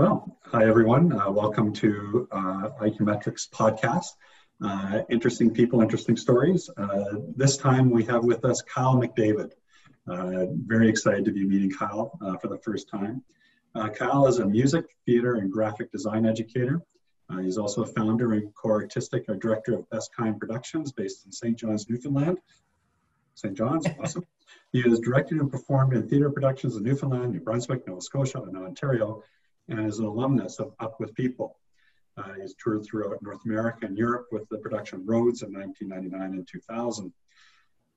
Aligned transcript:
Well, 0.00 0.34
hi 0.46 0.66
everyone. 0.66 1.12
Uh, 1.12 1.30
welcome 1.30 1.74
to 1.74 2.26
uh, 2.32 2.70
iQU 2.80 3.50
podcast. 3.50 4.12
Uh, 4.64 5.02
interesting 5.10 5.50
people, 5.50 5.82
interesting 5.82 6.16
stories. 6.16 6.70
Uh, 6.74 7.16
this 7.36 7.58
time 7.58 7.90
we 7.90 8.02
have 8.06 8.24
with 8.24 8.42
us 8.46 8.62
Kyle 8.62 8.94
McDavid. 8.96 9.50
Uh, 10.08 10.46
very 10.64 10.88
excited 10.88 11.26
to 11.26 11.32
be 11.32 11.44
meeting 11.44 11.70
Kyle 11.70 12.18
uh, 12.22 12.38
for 12.38 12.48
the 12.48 12.56
first 12.56 12.88
time. 12.88 13.22
Kyle 13.94 14.26
is 14.26 14.38
a 14.38 14.46
music, 14.46 14.86
theater, 15.04 15.34
and 15.34 15.52
graphic 15.52 15.92
design 15.92 16.24
educator. 16.24 16.80
he's 17.42 17.58
also 17.58 17.82
a 17.82 17.86
founder 17.86 18.32
and 18.32 18.54
co-artistic 18.54 19.26
director 19.38 19.74
of 19.74 19.90
Best 19.90 20.16
Kind 20.16 20.40
Productions 20.40 20.92
based 20.92 21.26
in 21.26 21.32
St. 21.32 21.58
John's, 21.58 21.90
Newfoundland. 21.90 22.38
St. 23.34 23.54
John's, 23.54 23.86
awesome. 24.02 24.24
He 24.72 24.80
has 24.80 24.98
directed 25.00 25.40
and 25.40 25.50
performed 25.50 25.92
in 25.92 26.08
theater 26.08 26.30
productions 26.30 26.76
in 26.76 26.84
Newfoundland, 26.84 27.32
New 27.32 27.40
Brunswick, 27.40 27.86
Nova 27.86 28.00
Scotia, 28.00 28.40
and 28.40 28.56
Ontario, 28.56 29.22
and 29.68 29.86
is 29.86 29.98
an 29.98 30.06
alumnus 30.06 30.58
of 30.58 30.72
Up 30.80 30.98
With 31.00 31.14
People. 31.14 31.58
Uh, 32.16 32.34
he's 32.40 32.54
toured 32.62 32.84
throughout 32.84 33.22
North 33.22 33.44
America 33.44 33.86
and 33.86 33.96
Europe 33.96 34.26
with 34.32 34.48
the 34.48 34.58
production 34.58 35.04
Roads 35.06 35.42
in 35.42 35.52
1999 35.52 36.38
and 36.38 36.48
2000. 36.48 37.12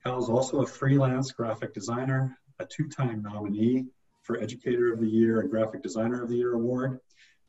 Kyle 0.03 0.19
is 0.19 0.29
also 0.29 0.61
a 0.61 0.67
freelance 0.67 1.31
graphic 1.31 1.73
designer, 1.73 2.37
a 2.59 2.65
two-time 2.65 3.21
nominee 3.21 3.85
for 4.21 4.39
Educator 4.39 4.93
of 4.93 4.99
the 4.99 5.07
Year 5.07 5.41
and 5.41 5.49
Graphic 5.49 5.81
Designer 5.81 6.23
of 6.23 6.29
the 6.29 6.35
Year 6.35 6.53
award. 6.53 6.99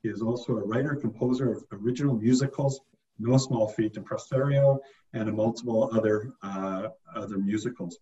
He 0.02 0.08
is 0.08 0.22
also 0.22 0.56
a 0.56 0.64
writer, 0.64 0.94
composer 0.94 1.52
of 1.52 1.64
original 1.72 2.14
musicals, 2.14 2.80
No 3.18 3.36
Small 3.38 3.68
Feat 3.68 3.96
Impresario, 3.96 4.80
and 5.12 5.28
a 5.28 5.32
multiple 5.32 5.90
other, 5.92 6.32
uh, 6.42 6.88
other 7.14 7.38
musicals. 7.38 7.98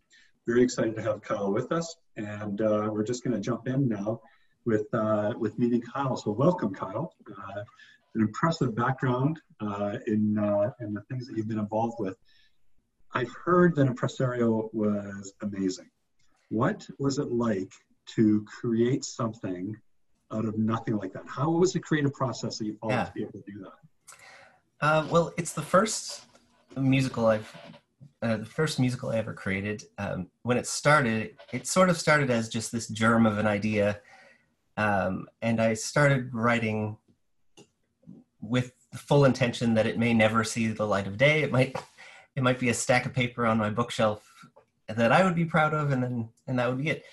Very 0.47 0.63
excited 0.63 0.97
to 0.97 1.03
have 1.03 1.23
Kyle 1.23 1.53
with 1.53 1.71
us, 1.71 1.95
and 2.17 2.61
uh, 2.61 2.89
we're 2.91 3.05
just 3.05 3.23
going 3.23 3.35
to 3.35 3.41
jump 3.41 3.69
in 3.69 3.89
now 3.89 4.21
with 4.65 4.87
uh, 4.93 5.35
with 5.39 5.59
meeting 5.59 5.83
Kyle. 5.83 6.17
So 6.17 6.31
welcome, 6.31 6.75
Kyle. 6.75 7.15
Uh, 7.29 7.63
an 8.15 8.21
impressive 8.21 8.75
background 8.75 9.41
uh, 9.61 9.99
in 10.07 10.39
uh, 10.39 10.71
in 10.81 10.95
the 10.95 11.03
things 11.03 11.27
that 11.27 11.37
you've 11.37 11.49
been 11.49 11.59
involved 11.59 11.97
with. 11.99 12.17
I've 13.15 13.33
heard 13.45 13.75
that 13.77 13.87
Impresario 13.87 14.71
was 14.73 15.35
amazing. 15.43 15.91
What 16.49 16.87
was 16.99 17.19
it 17.19 17.31
like 17.31 17.73
to 18.15 18.45
create 18.45 19.05
something 19.05 19.77
out 20.33 20.47
of 20.47 20.59
nothing 20.59 20.97
like 20.97 21.13
that? 21.13 21.25
How 21.27 21.51
was 21.51 21.73
the 21.73 21.81
creative 21.81 22.13
process 22.15 22.59
that 22.59 22.65
you 22.65 22.77
followed 22.81 22.95
yeah. 22.95 23.05
to 23.05 23.13
be 23.13 23.23
able 23.23 23.33
to 23.33 23.43
do 23.47 23.59
that? 23.61 24.17
Uh, 24.81 25.07
well, 25.11 25.33
it's 25.37 25.53
the 25.53 25.63
first 25.63 26.25
musical 26.77 27.27
I've 27.27 27.55
uh, 28.23 28.37
the 28.37 28.47
first 28.47 28.79
musical 28.79 29.11
I 29.11 29.17
ever 29.17 29.35
created. 29.35 29.83
Um, 29.99 30.29
when 30.43 30.57
it 30.57 30.67
started, 30.67 31.35
it 31.53 31.67
sort 31.67 31.91
of 31.91 31.99
started 31.99 32.31
as 32.31 32.49
just 32.49 32.71
this 32.71 32.87
germ 32.87 33.27
of 33.27 33.39
an 33.39 33.49
idea 33.49 34.01
um, 34.77 35.29
and 35.41 35.61
I 35.61 35.75
started 35.75 36.35
writing 36.35 36.97
with 38.41 38.73
the 38.91 38.99
full 38.99 39.25
intention 39.25 39.75
that 39.75 39.87
it 39.87 39.99
may 39.99 40.13
never 40.13 40.45
see 40.45 40.69
the 40.69 40.87
light 40.87 41.07
of 41.07 41.17
day. 41.17 41.43
It 41.43 41.53
might, 41.53 41.77
it 42.37 42.43
might 42.43 42.59
be 42.59 42.69
a 42.69 42.75
stack 42.75 43.07
of 43.07 43.13
paper 43.13 43.47
on 43.47 43.59
my 43.59 43.71
bookshelf 43.71 44.29
that 44.89 45.13
I 45.13 45.25
would 45.25 45.35
be 45.35 45.45
proud 45.45 45.75
of, 45.75 45.91
and 45.91 46.03
then 46.03 46.29
and 46.47 46.59
that 46.59 46.69
would 46.69 46.83
be 46.83 46.91
it. 46.91 47.05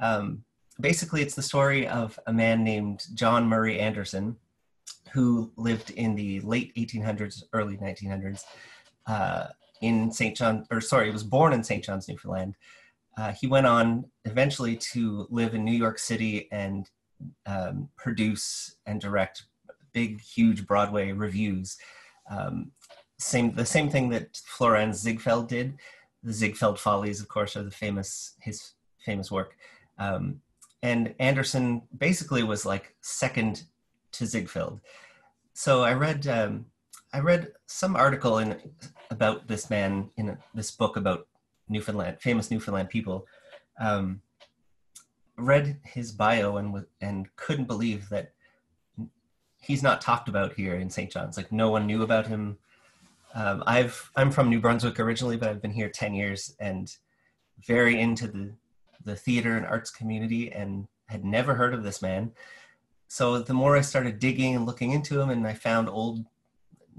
Um, 0.00 0.44
basically, 0.80 1.22
it's 1.22 1.34
the 1.34 1.42
story 1.42 1.86
of 1.86 2.18
a 2.26 2.32
man 2.32 2.64
named 2.64 3.04
John 3.14 3.46
Murray 3.46 3.78
Anderson, 3.78 4.36
who 5.12 5.52
lived 5.56 5.90
in 5.90 6.14
the 6.14 6.40
late 6.40 6.74
1800s, 6.76 7.44
early 7.52 7.76
1900s, 7.76 8.42
uh, 9.06 9.46
in 9.80 10.10
St. 10.10 10.36
John, 10.36 10.66
or 10.70 10.80
sorry, 10.80 11.06
he 11.06 11.12
was 11.12 11.24
born 11.24 11.52
in 11.52 11.62
St. 11.62 11.84
John's, 11.84 12.08
Newfoundland. 12.08 12.56
Uh, 13.16 13.32
he 13.32 13.46
went 13.46 13.66
on 13.66 14.04
eventually 14.24 14.76
to 14.76 15.26
live 15.30 15.54
in 15.54 15.64
New 15.64 15.72
York 15.72 15.98
City 15.98 16.48
and 16.52 16.88
um, 17.46 17.88
produce 17.96 18.76
and 18.86 19.00
direct 19.00 19.44
big, 19.92 20.20
huge 20.20 20.66
Broadway 20.66 21.12
revues. 21.12 21.76
Um, 22.30 22.72
same 23.18 23.54
the 23.54 23.66
same 23.66 23.90
thing 23.90 24.10
that 24.10 24.32
Florenz 24.34 24.94
Ziegfeld 24.94 25.48
did. 25.48 25.74
The 26.22 26.32
Ziegfeld 26.32 26.78
Follies, 26.78 27.20
of 27.20 27.28
course, 27.28 27.56
are 27.56 27.62
the 27.62 27.70
famous 27.70 28.34
his 28.40 28.74
famous 29.04 29.30
work. 29.30 29.56
Um, 29.98 30.40
and 30.82 31.14
Anderson 31.18 31.82
basically 31.96 32.42
was 32.44 32.64
like 32.64 32.94
second 33.00 33.64
to 34.12 34.26
Ziegfeld. 34.26 34.80
So 35.54 35.82
I 35.82 35.94
read 35.94 36.26
um, 36.26 36.66
I 37.12 37.20
read 37.20 37.52
some 37.66 37.96
article 37.96 38.38
in 38.38 38.56
about 39.10 39.48
this 39.48 39.70
man 39.70 40.10
in 40.16 40.36
this 40.54 40.70
book 40.70 40.96
about 40.96 41.26
Newfoundland, 41.68 42.18
famous 42.20 42.50
Newfoundland 42.50 42.90
people. 42.90 43.26
Um, 43.80 44.20
read 45.38 45.78
his 45.84 46.12
bio 46.12 46.56
and 46.56 46.84
and 47.00 47.34
couldn't 47.36 47.66
believe 47.66 48.08
that 48.08 48.32
he's 49.60 49.82
not 49.82 50.00
talked 50.00 50.28
about 50.28 50.52
here 50.54 50.74
in 50.74 50.90
St. 50.90 51.10
John's. 51.10 51.36
Like 51.36 51.52
no 51.52 51.70
one 51.70 51.86
knew 51.86 52.02
about 52.02 52.26
him. 52.26 52.58
Um, 53.34 53.62
I've 53.66 54.10
I'm 54.16 54.30
from 54.30 54.50
New 54.50 54.60
Brunswick 54.60 55.00
originally, 55.00 55.36
but 55.36 55.48
I've 55.48 55.62
been 55.62 55.70
here 55.70 55.88
ten 55.88 56.14
years 56.14 56.54
and 56.58 56.94
very 57.66 58.00
into 58.00 58.26
the 58.26 58.52
the 59.04 59.16
theater 59.16 59.56
and 59.56 59.64
arts 59.64 59.90
community 59.90 60.52
and 60.52 60.88
had 61.06 61.24
never 61.24 61.54
heard 61.54 61.72
of 61.72 61.82
this 61.82 62.02
man. 62.02 62.32
So 63.06 63.38
the 63.38 63.54
more 63.54 63.76
I 63.76 63.80
started 63.80 64.18
digging 64.18 64.54
and 64.54 64.66
looking 64.66 64.92
into 64.92 65.20
him, 65.20 65.30
and 65.30 65.46
I 65.46 65.54
found 65.54 65.88
old 65.88 66.26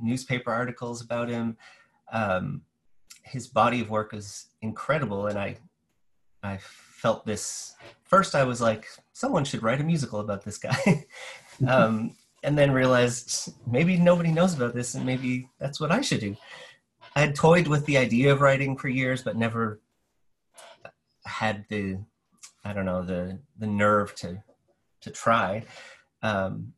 newspaper 0.01 0.51
articles 0.51 1.01
about 1.01 1.29
him, 1.29 1.57
um, 2.11 2.63
his 3.23 3.47
body 3.47 3.81
of 3.81 3.89
work 3.89 4.13
is 4.13 4.47
incredible, 4.61 5.27
and 5.27 5.37
I 5.37 5.57
I 6.41 6.59
felt 6.99 7.25
this 7.25 7.75
first 8.03 8.35
i 8.35 8.43
was 8.43 8.59
like 8.59 8.85
someone 9.13 9.45
should 9.45 9.63
write 9.63 9.81
a 9.81 9.83
musical 9.83 10.19
about 10.19 10.43
this 10.43 10.57
guy. 10.57 11.05
Um, 11.67 12.15
and 12.41 12.57
then 12.57 12.71
realized 12.71 13.53
maybe 13.67 13.97
nobody 13.97 14.31
knows 14.31 14.53
about 14.53 14.73
this 14.73 14.95
and 14.95 15.05
maybe 15.05 15.49
that's 15.59 15.77
what 15.81 15.91
i 15.91 15.99
should 15.99 16.21
do. 16.21 16.37
I 17.13 17.19
had 17.19 17.35
toyed 17.35 17.67
with 17.67 17.85
the 17.85 17.97
idea 17.97 18.31
of 18.31 18.39
writing 18.39 18.77
for 18.77 18.87
years 18.87 19.21
but 19.23 19.35
never 19.35 19.81
had 21.25 21.65
the 21.67 21.99
i 22.63 22.71
don't 22.71 22.85
know 22.85 23.03
the 23.03 23.39
the 23.57 23.67
nerve 23.67 24.15
to 24.21 24.41
to 25.01 25.11
try 25.11 25.65
um, 26.21 26.73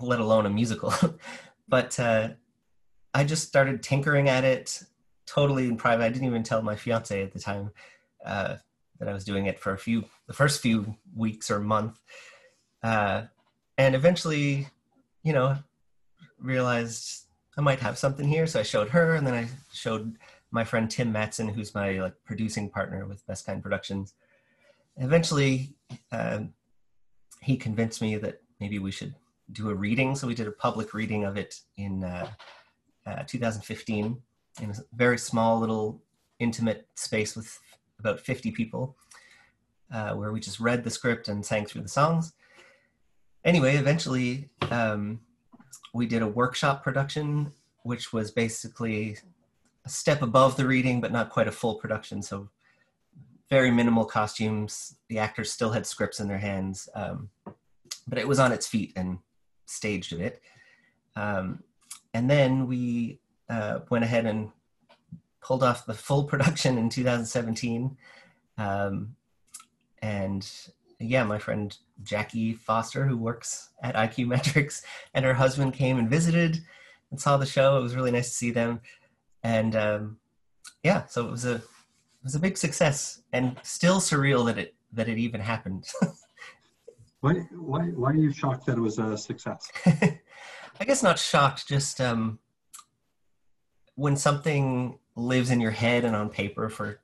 let 0.00 0.20
alone 0.20 0.46
a 0.46 0.50
musical. 0.50 0.92
But 1.70 1.98
uh, 2.00 2.28
i 3.12 3.24
just 3.24 3.48
started 3.48 3.82
tinkering 3.82 4.28
at 4.28 4.44
it 4.44 4.80
totally 5.26 5.66
in 5.68 5.76
private. 5.76 6.04
I 6.04 6.08
didn't 6.08 6.28
even 6.28 6.42
tell 6.42 6.62
my 6.62 6.76
fiance 6.76 7.22
at 7.22 7.32
the 7.32 7.38
time. 7.38 7.70
Uh, 8.24 8.56
that 8.98 9.08
I 9.08 9.12
was 9.12 9.24
doing 9.24 9.46
it 9.46 9.58
for 9.58 9.72
a 9.72 9.78
few, 9.78 10.04
the 10.26 10.32
first 10.32 10.60
few 10.60 10.96
weeks 11.14 11.50
or 11.50 11.60
month, 11.60 12.00
uh, 12.82 13.22
and 13.76 13.94
eventually, 13.94 14.68
you 15.22 15.32
know, 15.32 15.56
realized 16.40 17.26
I 17.56 17.60
might 17.60 17.80
have 17.80 17.98
something 17.98 18.28
here. 18.28 18.46
So 18.46 18.60
I 18.60 18.64
showed 18.64 18.88
her, 18.90 19.14
and 19.14 19.26
then 19.26 19.34
I 19.34 19.48
showed 19.72 20.16
my 20.50 20.64
friend 20.64 20.90
Tim 20.90 21.12
Matson, 21.12 21.48
who's 21.48 21.74
my 21.74 21.92
like 21.92 22.14
producing 22.24 22.70
partner 22.70 23.06
with 23.06 23.26
Best 23.26 23.46
Kind 23.46 23.62
Productions. 23.62 24.14
Eventually, 24.96 25.74
uh, 26.10 26.40
he 27.40 27.56
convinced 27.56 28.02
me 28.02 28.16
that 28.16 28.42
maybe 28.60 28.78
we 28.78 28.90
should 28.90 29.14
do 29.52 29.70
a 29.70 29.74
reading. 29.74 30.14
So 30.14 30.26
we 30.26 30.34
did 30.34 30.48
a 30.48 30.52
public 30.52 30.92
reading 30.94 31.24
of 31.24 31.36
it 31.36 31.60
in 31.76 32.04
uh, 32.04 32.28
uh 33.06 33.22
2015 33.26 34.20
in 34.60 34.70
a 34.70 34.74
very 34.92 35.18
small 35.18 35.58
little 35.58 36.02
intimate 36.38 36.86
space 36.94 37.36
with 37.36 37.58
about 37.98 38.20
50 38.20 38.50
people, 38.52 38.96
uh, 39.92 40.14
where 40.14 40.32
we 40.32 40.40
just 40.40 40.60
read 40.60 40.84
the 40.84 40.90
script 40.90 41.28
and 41.28 41.44
sang 41.44 41.66
through 41.66 41.82
the 41.82 41.88
songs. 41.88 42.32
Anyway, 43.44 43.76
eventually 43.76 44.48
um, 44.70 45.20
we 45.94 46.06
did 46.06 46.22
a 46.22 46.28
workshop 46.28 46.82
production, 46.82 47.52
which 47.82 48.12
was 48.12 48.30
basically 48.30 49.16
a 49.84 49.88
step 49.88 50.22
above 50.22 50.56
the 50.56 50.66
reading, 50.66 51.00
but 51.00 51.12
not 51.12 51.30
quite 51.30 51.48
a 51.48 51.52
full 51.52 51.76
production. 51.76 52.22
So 52.22 52.48
very 53.48 53.70
minimal 53.70 54.04
costumes. 54.04 54.96
The 55.08 55.18
actors 55.18 55.52
still 55.52 55.70
had 55.70 55.86
scripts 55.86 56.20
in 56.20 56.28
their 56.28 56.38
hands, 56.38 56.88
um, 56.94 57.30
but 58.06 58.18
it 58.18 58.28
was 58.28 58.38
on 58.38 58.52
its 58.52 58.66
feet 58.66 58.92
and 58.96 59.18
staged 59.66 60.12
a 60.12 60.16
bit. 60.16 60.42
Um, 61.16 61.62
and 62.14 62.30
then 62.30 62.66
we 62.66 63.20
uh, 63.48 63.80
went 63.90 64.04
ahead 64.04 64.26
and 64.26 64.50
pulled 65.40 65.62
off 65.62 65.86
the 65.86 65.94
full 65.94 66.24
production 66.24 66.78
in 66.78 66.88
2017. 66.88 67.96
Um, 68.56 69.16
and 70.02 70.50
yeah, 71.00 71.24
my 71.24 71.38
friend 71.38 71.76
Jackie 72.02 72.54
Foster, 72.54 73.06
who 73.06 73.16
works 73.16 73.70
at 73.82 73.94
iQmetrix, 73.94 74.82
and 75.14 75.24
her 75.24 75.34
husband 75.34 75.74
came 75.74 75.98
and 75.98 76.10
visited 76.10 76.60
and 77.10 77.20
saw 77.20 77.36
the 77.36 77.46
show. 77.46 77.78
It 77.78 77.82
was 77.82 77.96
really 77.96 78.10
nice 78.10 78.28
to 78.28 78.34
see 78.34 78.50
them, 78.50 78.80
and 79.42 79.74
um, 79.76 80.18
yeah, 80.82 81.06
so 81.06 81.26
it 81.26 81.30
was 81.30 81.44
a 81.44 81.56
it 81.56 82.24
was 82.24 82.34
a 82.34 82.40
big 82.40 82.56
success, 82.56 83.22
and 83.32 83.56
still 83.62 84.00
surreal 84.00 84.46
that 84.46 84.58
it 84.58 84.74
that 84.92 85.08
it 85.08 85.18
even 85.18 85.40
happened. 85.40 85.86
why 87.20 87.34
why 87.52 87.82
why 87.86 88.10
are 88.10 88.16
you 88.16 88.32
shocked 88.32 88.66
that 88.66 88.78
it 88.78 88.80
was 88.80 88.98
a 88.98 89.16
success? 89.16 89.70
I 89.86 90.84
guess 90.84 91.02
not 91.02 91.18
shocked, 91.18 91.66
just 91.68 92.00
um, 92.00 92.38
when 93.94 94.16
something 94.16 94.98
lives 95.18 95.50
in 95.50 95.60
your 95.60 95.70
head 95.70 96.04
and 96.04 96.14
on 96.14 96.30
paper 96.30 96.68
for 96.68 97.00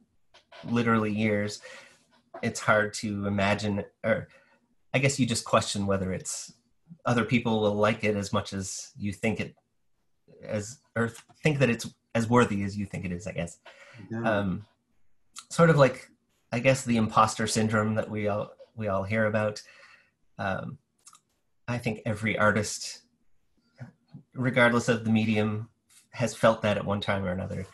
literally 0.68 1.12
years, 1.12 1.60
it's 2.42 2.60
hard 2.60 2.94
to 2.94 3.26
imagine, 3.26 3.84
or 4.04 4.28
I 4.92 4.98
guess 4.98 5.18
you 5.18 5.26
just 5.26 5.44
question 5.44 5.86
whether 5.86 6.12
it's 6.12 6.52
other 7.04 7.24
people 7.24 7.60
will 7.60 7.74
like 7.74 8.04
it 8.04 8.16
as 8.16 8.32
much 8.32 8.52
as 8.52 8.92
you 8.96 9.12
think 9.12 9.40
it 9.40 9.54
as 10.46 10.78
or 10.96 11.08
think 11.42 11.58
that 11.58 11.70
it's 11.70 11.86
as 12.14 12.28
worthy 12.28 12.62
as 12.62 12.76
you 12.76 12.86
think 12.86 13.04
it 13.04 13.12
is 13.12 13.26
i 13.26 13.32
guess. 13.32 13.58
Yeah. 14.10 14.22
um, 14.22 14.64
sort 15.50 15.70
of 15.70 15.76
like 15.76 16.08
i 16.52 16.58
guess 16.58 16.84
the 16.84 16.96
imposter 16.96 17.46
syndrome 17.46 17.94
that 17.94 18.10
we 18.10 18.28
all 18.28 18.50
we 18.76 18.88
all 18.88 19.02
hear 19.02 19.26
about. 19.26 19.62
Um, 20.38 20.78
i 21.68 21.78
think 21.78 22.00
every 22.06 22.38
artist 22.38 23.02
regardless 24.34 24.88
of 24.88 25.04
the 25.04 25.10
medium 25.10 25.68
has 26.10 26.34
felt 26.34 26.62
that 26.62 26.76
at 26.76 26.84
one 26.84 27.00
time 27.00 27.24
or 27.24 27.30
another 27.30 27.66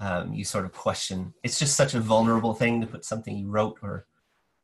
um, 0.00 0.32
you 0.32 0.44
sort 0.44 0.64
of 0.64 0.72
question. 0.72 1.34
It's 1.42 1.58
just 1.58 1.76
such 1.76 1.94
a 1.94 2.00
vulnerable 2.00 2.54
thing 2.54 2.80
to 2.80 2.86
put 2.86 3.04
something 3.04 3.36
you 3.36 3.48
wrote 3.48 3.78
or 3.82 4.06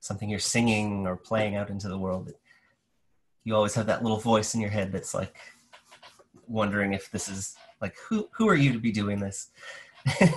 something 0.00 0.30
you're 0.30 0.38
singing 0.38 1.06
or 1.06 1.16
playing 1.16 1.56
out 1.56 1.70
into 1.70 1.88
the 1.88 1.98
world 1.98 2.32
you 3.44 3.54
always 3.54 3.74
have 3.74 3.86
that 3.86 4.02
little 4.02 4.18
voice 4.18 4.54
in 4.54 4.60
your 4.60 4.70
head 4.70 4.92
that's 4.92 5.14
like 5.14 5.34
wondering 6.46 6.92
if 6.92 7.10
this 7.10 7.28
is 7.28 7.56
like 7.80 7.96
who 7.96 8.28
who 8.32 8.48
are 8.48 8.54
you 8.54 8.72
to 8.72 8.78
be 8.78 8.92
doing 8.92 9.18
this? 9.18 9.50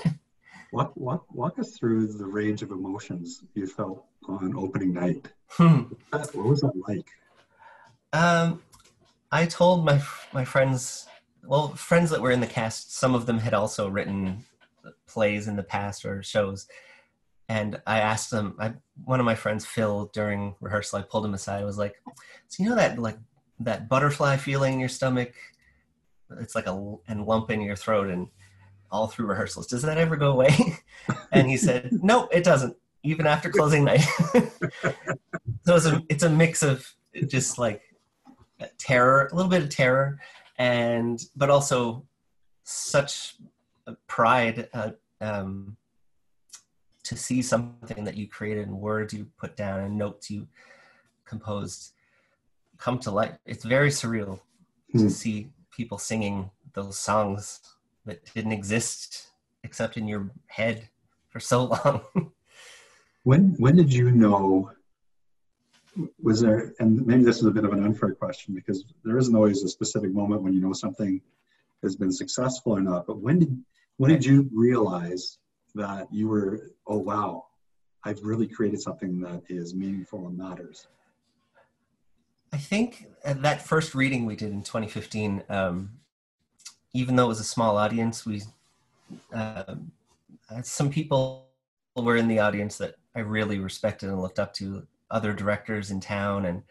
Walk, 0.72 0.92
walk, 0.96 1.26
walk 1.32 1.60
us 1.60 1.78
through 1.78 2.08
the 2.08 2.26
range 2.26 2.64
of 2.64 2.72
emotions 2.72 3.44
you 3.54 3.68
felt 3.68 4.06
on 4.28 4.56
opening 4.58 4.92
night. 4.92 5.28
Hmm. 5.50 5.84
what 6.10 6.36
was 6.36 6.62
that 6.62 6.74
like? 6.88 7.06
Um, 8.12 8.64
i 9.32 9.46
told 9.46 9.86
my 9.86 10.02
my 10.34 10.44
friends 10.44 11.08
well 11.44 11.70
friends 11.76 12.10
that 12.10 12.22
were 12.22 12.32
in 12.32 12.40
the 12.40 12.48
cast 12.48 12.96
some 12.96 13.14
of 13.14 13.28
them 13.28 13.38
had 13.38 13.54
also 13.54 13.88
written 13.88 14.44
plays 15.08 15.48
in 15.48 15.56
the 15.56 15.64
past 15.64 16.06
or 16.06 16.22
shows 16.24 16.68
and 17.50 17.82
I 17.86 18.00
asked 18.00 18.32
them. 18.32 18.56
I, 18.60 18.74
one 19.04 19.20
of 19.20 19.26
my 19.26 19.36
friends, 19.36 19.66
Phil, 19.66 20.10
during 20.14 20.56
rehearsal, 20.62 21.00
I 21.00 21.02
pulled 21.04 21.26
him 21.26 21.34
aside. 21.34 21.62
I 21.62 21.66
was 21.66 21.78
like, 21.78 21.96
"So 22.48 22.64
you 22.64 22.70
know 22.70 22.76
that 22.76 23.00
like 23.00 23.18
that 23.60 23.90
butterfly 23.90 24.38
feeling 24.38 24.74
in 24.74 24.80
your 24.80 24.90
stomach? 24.90 25.34
It's 26.40 26.56
like 26.56 26.68
a 26.68 26.96
and 27.08 27.26
lump 27.26 27.52
in 27.52 27.62
your 27.62 27.76
throat, 27.76 28.10
and 28.10 28.28
all 28.92 29.08
through 29.08 29.28
rehearsals. 29.28 29.68
Does 29.68 29.82
that 29.84 29.98
ever 29.98 30.16
go 30.16 30.32
away?" 30.32 30.78
and 31.32 31.50
he 31.50 31.58
said, 31.58 31.90
"No, 31.92 32.28
it 32.28 32.44
doesn't. 32.44 32.76
Even 33.04 33.28
after 33.28 33.50
closing 33.50 33.84
night." 33.84 34.06
so 35.66 35.76
it's 35.76 35.86
a 35.86 36.02
it's 36.10 36.24
a 36.24 36.30
mix 36.30 36.64
of 36.64 36.88
just 37.28 37.58
like 37.58 37.82
terror, 38.78 39.30
a 39.32 39.36
little 39.36 39.52
bit 39.52 39.64
of 39.64 39.70
terror, 39.70 40.18
and 40.58 41.22
but 41.36 41.50
also 41.50 42.06
such 42.64 43.36
pride. 44.08 44.70
Uh, 44.74 44.92
um, 45.22 45.78
to 47.04 47.18
see 47.18 47.42
something 47.42 48.04
that 48.06 48.16
you 48.16 48.28
created 48.28 48.68
and 48.68 48.80
words 48.80 49.14
you 49.14 49.28
put 49.38 49.56
down 49.56 49.82
and 49.82 49.98
notes 49.98 50.32
you 50.32 50.48
composed 51.26 51.94
come 52.78 52.98
to 53.00 53.12
life. 53.12 53.38
It's 53.46 53.66
very 53.66 53.90
surreal 53.90 54.40
mm. 54.94 55.00
to 55.00 55.00
hmm. 55.00 55.10
see 55.10 55.50
people 55.72 55.98
singing 55.98 56.50
those 56.74 56.98
songs 56.98 57.62
that 58.06 58.34
didn't 58.34 58.52
exist 58.52 59.28
except 59.64 59.96
in 59.96 60.08
your 60.08 60.32
head 60.48 60.90
for 61.30 61.40
so 61.40 61.64
long. 61.86 62.32
when 63.24 63.56
when 63.58 63.76
did 63.76 63.94
you 63.94 64.12
know 64.12 64.72
was 66.22 66.42
there 66.42 66.74
and 66.80 67.06
maybe 67.06 67.24
this 67.24 67.38
is 67.38 67.46
a 67.46 67.52
bit 67.52 67.64
of 67.64 67.72
an 67.72 67.86
unfair 67.86 68.14
question 68.16 68.54
because 68.54 68.84
there 69.04 69.18
isn't 69.18 69.36
always 69.36 69.64
a 69.64 69.70
specific 69.70 70.12
moment 70.12 70.42
when 70.42 70.54
you 70.54 70.60
know 70.60 70.74
something 70.74 71.22
has 71.84 71.96
been 71.96 72.12
successful 72.12 72.76
or 72.76 72.82
not 72.82 73.06
but 73.06 73.20
when 73.20 73.40
did 73.40 73.64
when 73.98 74.12
did 74.12 74.26
you 74.26 74.50
realize 74.54 75.38
that 75.76 76.08
you 76.12 76.28
were, 76.28 76.72
oh 76.88 76.98
wow, 76.98 77.46
I've 78.04 78.22
really 78.24 78.48
created 78.48 78.82
something 78.82 79.20
that 79.22 79.44
is 79.50 79.74
meaningful 79.74 80.28
and 80.28 80.38
matters? 80.38 80.88
I 82.52 82.58
think 82.58 83.08
that 83.26 83.62
first 83.62 83.96
reading 83.96 84.26
we 84.26 84.36
did 84.36 84.52
in 84.52 84.62
2015, 84.62 85.44
um, 85.50 85.92
even 86.94 87.16
though 87.16 87.26
it 87.26 87.30
was 87.30 87.40
a 87.40 87.46
small 87.46 87.78
audience, 87.78 88.26
we 88.26 88.44
uh, 89.34 89.76
some 90.62 90.90
people 90.90 91.48
were 91.96 92.16
in 92.16 92.28
the 92.28 92.40
audience 92.40 92.78
that 92.78 92.96
I 93.16 93.20
really 93.20 93.60
respected 93.60 94.10
and 94.10 94.22
looked 94.22 94.40
up 94.40 94.54
to, 94.56 94.86
other 95.12 95.34
directors 95.34 95.92
in 95.92 96.00
town 96.00 96.46
and 96.46 96.64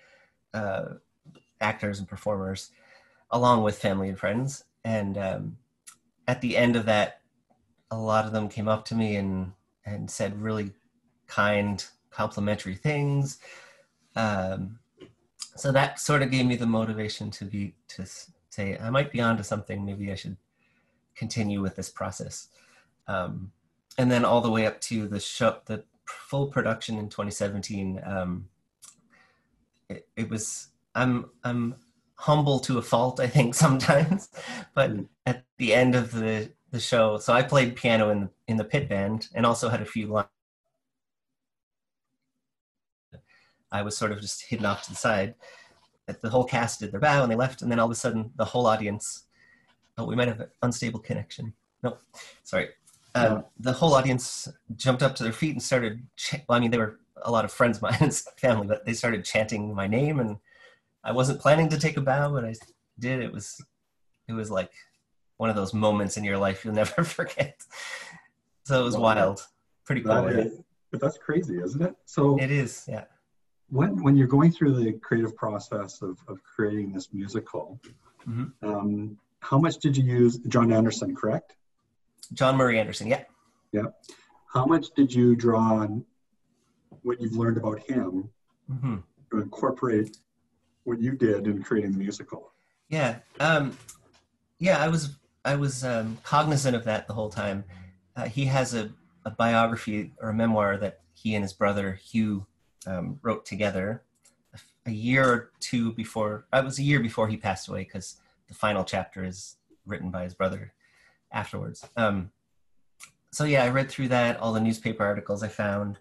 uh, 0.53 0.95
actors 1.61 2.01
and 2.01 2.09
performers, 2.09 2.71
along 3.31 3.63
with 3.63 3.79
family 3.79 4.09
and 4.09 4.19
friends. 4.19 4.65
And 4.85 5.17
um, 5.17 5.57
at 6.27 6.41
the 6.41 6.57
end 6.57 6.77
of 6.77 6.87
that 6.87 7.21
a 7.91 7.97
lot 7.97 8.25
of 8.25 8.33
them 8.33 8.49
came 8.49 8.69
up 8.69 8.85
to 8.87 8.95
me 8.95 9.17
and 9.17 9.53
and 9.85 10.11
said 10.11 10.41
really 10.41 10.73
kind 11.27 11.85
complimentary 12.11 12.75
things. 12.75 13.39
Um, 14.17 14.79
so 15.57 15.73
that 15.73 15.99
sort 15.99 16.23
of 16.23 16.31
gave 16.31 16.47
me 16.47 16.57
the 16.57 16.67
motivation 16.67 17.31
to 17.33 17.45
be 17.45 17.75
to 17.89 18.07
say 18.51 18.79
i 18.79 18.91
might 18.91 19.13
be 19.13 19.21
onto 19.21 19.43
something. 19.43 19.85
Maybe 19.85 20.11
i 20.11 20.15
should 20.15 20.37
continue 21.15 21.61
with 21.61 21.77
this 21.77 21.91
process. 21.91 22.49
Um, 23.07 23.53
and 23.99 24.11
then 24.11 24.25
all 24.25 24.41
the 24.41 24.51
way 24.51 24.67
up 24.67 24.81
to 24.83 25.07
the 25.07 25.21
show 25.21 25.59
the 25.67 25.85
full 26.07 26.47
production 26.47 26.99
in 26.99 27.09
2017 27.09 28.01
um, 28.05 28.49
it, 29.89 30.09
it 30.17 30.31
was 30.31 30.69
i'm 30.95 31.31
i'm 31.45 31.75
humble 32.23 32.59
to 32.59 32.79
a 32.79 32.83
fault 32.83 33.21
i 33.21 33.27
think 33.27 33.55
sometimes 33.67 34.29
but 34.75 34.91
mm. 34.91 35.07
at 35.27 35.45
the 35.59 35.73
end 35.75 35.95
of 35.95 36.13
the 36.13 36.51
the 36.73 36.81
show. 36.81 37.19
So 37.19 37.33
I 37.33 37.43
played 37.43 37.77
piano 37.77 38.11
in 38.11 38.21
the, 38.23 38.31
in 38.49 38.57
the 38.57 38.65
pit 38.65 38.89
band 38.89 39.29
and 39.35 39.47
also 39.47 39.69
had 39.69 39.81
a 39.81 39.87
few 39.87 40.09
lines. 40.09 40.29
I 43.71 43.83
was 43.83 43.97
sort 43.97 44.13
of 44.13 44.21
just 44.21 44.43
hidden 44.43 44.67
off 44.67 44.83
to 44.85 44.91
the 44.91 44.97
side. 44.97 45.35
The 46.21 46.29
whole 46.29 46.45
cast 46.45 46.81
did 46.81 46.93
their 46.93 47.01
bow 47.01 47.23
and 47.23 47.31
they 47.31 47.37
left, 47.37 47.63
and 47.63 47.71
then 47.71 47.79
all 47.79 47.87
of 47.87 47.93
a 47.93 47.95
sudden 47.95 48.33
the 48.37 48.45
whole 48.45 48.67
audience. 48.67 49.25
Oh, 49.97 50.05
we 50.05 50.17
might 50.17 50.29
have 50.29 50.41
an 50.41 50.49
unstable 50.63 51.01
connection. 51.01 51.55
No, 51.83 51.97
sorry. 52.43 52.71
Um, 53.15 53.45
the 53.59 53.73
whole 53.73 53.95
audience 53.95 54.49
jumped 54.77 55.03
up 55.03 55.15
to 55.17 55.23
their 55.23 55.33
feet 55.33 55.53
and 55.53 55.63
started. 55.63 56.03
Ch- 56.17 56.35
well, 56.49 56.57
I 56.57 56.61
mean, 56.61 56.71
they 56.71 56.79
were 56.79 56.99
a 57.23 57.31
lot 57.31 57.45
of 57.45 57.53
friends 57.53 57.79
of 57.79 57.83
mine 57.83 57.97
and 58.01 58.15
family, 58.37 58.67
but 58.67 58.85
they 58.85 58.93
started 58.93 59.25
chanting 59.25 59.75
my 59.75 59.87
name, 59.87 60.21
and 60.21 60.37
I 61.05 61.13
wasn't 61.13 61.41
planning 61.41 61.69
to 61.71 61.79
take 61.79 61.97
a 61.97 62.01
bow, 62.01 62.33
but 62.33 62.45
I 62.45 62.55
did. 62.99 63.21
It 63.21 63.33
was, 63.33 63.61
it 64.29 64.33
was 64.33 64.51
like 64.51 64.73
one 65.37 65.51
of 65.51 65.57
those 65.57 65.75
moments 65.75 66.17
in 66.17 66.25
your 66.25 66.39
life 66.39 66.65
you'll 66.65 66.75
never 66.83 67.05
forget. 67.05 67.61
So 68.65 68.81
it 68.81 68.85
was 68.85 68.97
wild. 68.97 69.47
Pretty 69.85 70.03
cool. 70.03 70.23
That 70.23 70.39
is, 70.39 70.61
but 70.91 71.01
that's 71.01 71.19
crazy, 71.19 71.59
isn't 71.59 71.83
it? 71.83 71.95
So 72.05 72.39
it 72.39 72.51
is, 72.51 72.85
yeah. 72.89 73.05
When 73.69 74.03
when 74.03 74.17
you're 74.17 74.29
going 74.29 74.53
through 74.53 74.75
the 74.75 74.93
creative 74.93 75.35
process 75.35 76.03
of, 76.03 76.19
of 76.29 76.39
creating 76.45 76.93
this 76.93 77.09
musical, 77.13 77.81
mm-hmm. 78.29 78.69
um, 78.69 79.19
how 79.41 79.59
much 79.59 79.79
did 79.79 79.97
you 79.97 80.05
use 80.05 80.39
John 80.47 80.73
Anderson, 80.73 81.17
correct? 81.17 81.57
John 82.33 82.57
Murray 82.57 82.79
Anderson, 82.79 83.09
yeah. 83.09 83.25
Yeah. 83.73 83.87
How 84.47 84.67
much 84.67 84.91
did 84.95 85.13
you 85.13 85.35
draw 85.35 85.81
on 85.81 86.05
what 87.03 87.21
you've 87.21 87.37
learned 87.37 87.57
about 87.57 87.81
him 87.81 88.29
mm-hmm. 88.71 88.97
to 89.31 89.41
incorporate 89.41 90.17
what 90.85 91.01
you 91.01 91.13
did 91.13 91.47
in 91.47 91.63
creating 91.63 91.93
the 91.93 91.99
musical? 91.99 92.53
Yeah. 92.89 93.19
Um, 93.41 93.77
yeah, 94.59 94.83
I 94.83 94.89
was 94.89 95.17
I 95.45 95.57
was 95.57 95.85
um, 95.85 96.19
cognizant 96.23 96.77
of 96.77 96.85
that 96.85 97.07
the 97.07 97.15
whole 97.15 97.31
time. 97.31 97.65
Uh, 98.15 98.25
he 98.27 98.45
has 98.45 98.75
a, 98.75 98.91
a, 99.25 99.31
biography 99.31 100.13
or 100.21 100.29
a 100.29 100.35
memoir 100.35 100.77
that 100.77 101.01
he 101.15 101.35
and 101.35 101.43
his 101.43 101.53
brother 101.53 101.95
Hugh 101.95 102.47
um, 102.87 103.19
wrote 103.23 103.45
together 103.45 104.03
a 104.87 104.91
year 104.91 105.25
or 105.25 105.51
two 105.61 105.93
before. 105.93 106.47
I 106.53 106.61
was 106.61 106.79
a 106.79 106.83
year 106.83 107.01
before 107.01 107.29
he 107.29 107.37
passed 107.37 107.69
away 107.69 107.85
because 107.85 108.21
the 108.49 108.55
final 108.55 108.85
chapter 108.85 109.25
is 109.25 109.57
written 109.87 110.11
by 110.11 110.25
his 110.25 110.35
brother 110.35 110.75
afterwards. 111.33 111.85
Um, 111.97 112.31
so 113.33 113.45
yeah, 113.45 113.65
I 113.65 113.71
read 113.71 113.91
through 113.91 114.09
that, 114.09 114.39
all 114.39 114.53
the 114.53 114.61
newspaper 114.61 115.05
articles 115.05 115.43
I 115.43 115.49
found, 115.49 115.99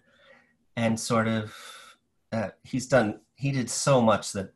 and 0.76 1.00
sort 1.00 1.28
of 1.28 1.54
uh, 2.30 2.50
he's 2.62 2.86
done. 2.86 3.20
He 3.34 3.50
did 3.50 3.70
so 3.70 4.00
much 4.00 4.32
that 4.32 4.52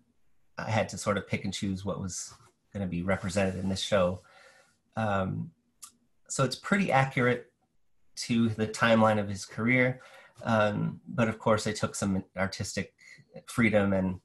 I 0.58 0.70
had 0.70 0.88
to 0.90 0.98
sort 0.98 1.18
of 1.18 1.28
pick 1.28 1.44
and 1.44 1.52
choose 1.52 1.84
what 1.84 2.00
was 2.00 2.34
going 2.72 2.82
to 2.82 2.88
be 2.88 3.02
represented 3.02 3.56
in 3.56 3.68
this 3.68 3.80
show. 3.80 4.22
Um, 4.96 5.50
so 6.28 6.44
it's 6.44 6.56
pretty 6.56 6.90
accurate 6.90 7.50
to 8.16 8.48
the 8.48 8.66
timeline 8.66 9.20
of 9.20 9.28
his 9.28 9.44
career. 9.44 10.00
Um, 10.42 11.00
but 11.06 11.28
of 11.28 11.38
course, 11.38 11.66
I 11.66 11.72
took 11.72 11.94
some 11.94 12.24
artistic 12.36 12.94
freedom, 13.46 13.92
and 13.92 14.20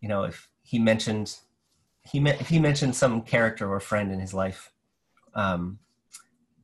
you 0.00 0.08
know, 0.08 0.24
if 0.24 0.48
he 0.62 0.78
mentioned 0.78 1.36
he 2.04 2.18
if 2.26 2.48
he 2.48 2.58
mentioned 2.58 2.94
some 2.94 3.22
character 3.22 3.70
or 3.70 3.80
friend 3.80 4.12
in 4.12 4.20
his 4.20 4.34
life 4.34 4.72
um, 5.34 5.78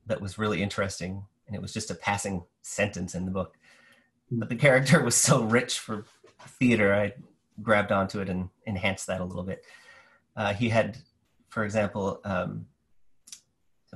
that 0.07 0.21
was 0.21 0.39
really 0.39 0.63
interesting, 0.63 1.25
and 1.47 1.57
it 1.57 1.63
was 1.63 1.73
just 1.73 1.91
a 1.91 1.95
passing 1.95 2.45
sentence 2.63 3.15
in 3.15 3.25
the 3.25 3.31
book, 3.31 3.57
but 4.31 4.49
the 4.49 4.57
character 4.57 5.03
was 5.03 5.15
so 5.15 5.43
rich 5.43 5.79
for 5.79 6.05
theater, 6.59 6.95
I 6.95 7.15
grabbed 7.63 7.93
onto 7.93 8.21
it 8.21 8.29
and 8.29 8.49
enhanced 8.67 9.07
that 9.07 9.21
a 9.21 9.25
little 9.25 9.43
bit. 9.43 9.65
Uh, 10.37 10.53
he 10.53 10.69
had, 10.69 10.99
for 11.49 11.65
example, 11.65 12.21
um, 12.25 12.67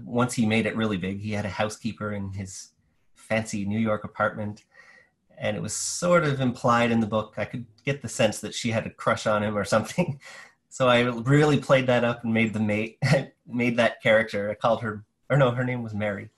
once 0.04 0.34
he 0.34 0.46
made 0.46 0.66
it 0.66 0.76
really 0.76 0.96
big, 0.96 1.20
he 1.20 1.32
had 1.32 1.44
a 1.44 1.50
housekeeper 1.50 2.12
in 2.12 2.32
his 2.32 2.70
fancy 3.14 3.64
New 3.64 3.78
York 3.78 4.04
apartment. 4.04 4.64
And 5.36 5.56
it 5.56 5.62
was 5.62 5.72
sort 5.72 6.24
of 6.24 6.40
implied 6.40 6.90
in 6.90 7.00
the 7.00 7.06
book. 7.06 7.34
I 7.36 7.44
could 7.44 7.66
get 7.84 8.02
the 8.02 8.08
sense 8.08 8.40
that 8.40 8.54
she 8.54 8.70
had 8.70 8.86
a 8.86 8.90
crush 8.90 9.26
on 9.26 9.42
him 9.42 9.56
or 9.56 9.64
something. 9.64 10.20
so 10.68 10.88
I 10.88 11.00
really 11.02 11.58
played 11.58 11.86
that 11.86 12.04
up 12.04 12.24
and 12.24 12.34
made 12.34 12.52
the 12.52 12.60
mate 12.60 12.98
made 13.46 13.76
that 13.76 14.02
character. 14.02 14.50
I 14.50 14.54
called 14.54 14.82
her, 14.82 15.04
or 15.30 15.36
no, 15.36 15.50
her 15.50 15.64
name 15.64 15.82
was 15.82 15.94
Mary. 15.94 16.30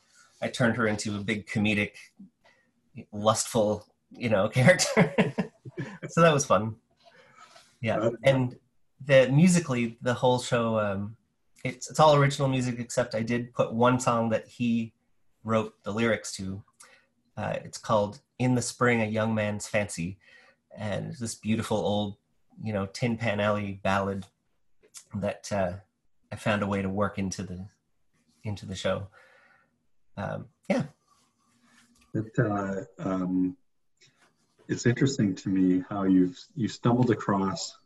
I 0.43 0.49
turned 0.49 0.77
her 0.77 0.87
into 0.87 1.17
a 1.17 1.21
big 1.21 1.47
comedic, 1.47 1.93
lustful, 3.13 3.87
you 4.11 4.29
know, 4.29 4.49
character. 4.59 5.15
so 6.09 6.21
that 6.21 6.33
was 6.33 6.45
fun. 6.45 6.77
Yeah, 7.81 8.11
and 8.25 8.57
the 9.05 9.29
musically, 9.31 9.99
the 10.03 10.15
whole 10.15 10.39
show, 10.39 10.79
um, 10.79 11.17
it's 11.65 11.91
it's 11.91 12.01
all 12.01 12.15
original 12.15 12.49
music 12.49 12.79
except 12.79 13.15
I 13.15 13.23
did 13.23 13.55
put 13.55 13.73
one 13.73 13.99
song 13.99 14.29
that 14.31 14.47
he 14.47 14.93
wrote 15.45 15.75
the 15.83 15.93
lyrics 15.93 16.33
to. 16.33 16.63
Uh, 17.37 17.57
it's 17.65 17.79
called 17.79 18.21
"In 18.39 18.55
the 18.55 18.63
Spring, 18.63 19.01
a 19.01 19.07
Young 19.07 19.35
Man's 19.35 19.67
Fancy," 19.67 20.19
and 20.77 21.07
it's 21.07 21.21
this 21.21 21.35
beautiful 21.35 21.79
old, 21.79 22.17
you 22.63 22.73
know, 22.73 22.87
Tin 22.87 23.17
Pan 23.17 23.41
Alley 23.41 23.81
ballad 23.83 24.27
that 25.15 25.51
uh, 25.51 25.73
I 26.31 26.37
found 26.37 26.63
a 26.63 26.67
way 26.67 26.83
to 26.83 26.89
work 26.89 27.19
into 27.19 27.43
the 27.43 27.67
into 28.45 28.67
the 28.67 28.75
show. 28.75 29.09
Um, 30.17 30.47
yeah. 30.69 30.85
It, 32.13 32.27
uh, 32.39 32.83
um, 32.99 33.57
it's 34.71 34.87
interesting 34.87 35.35
to 35.35 35.49
me 35.49 35.83
how 35.91 36.05
you've 36.05 36.39
you 36.55 36.69
stumbled 36.69 37.11
across 37.11 37.77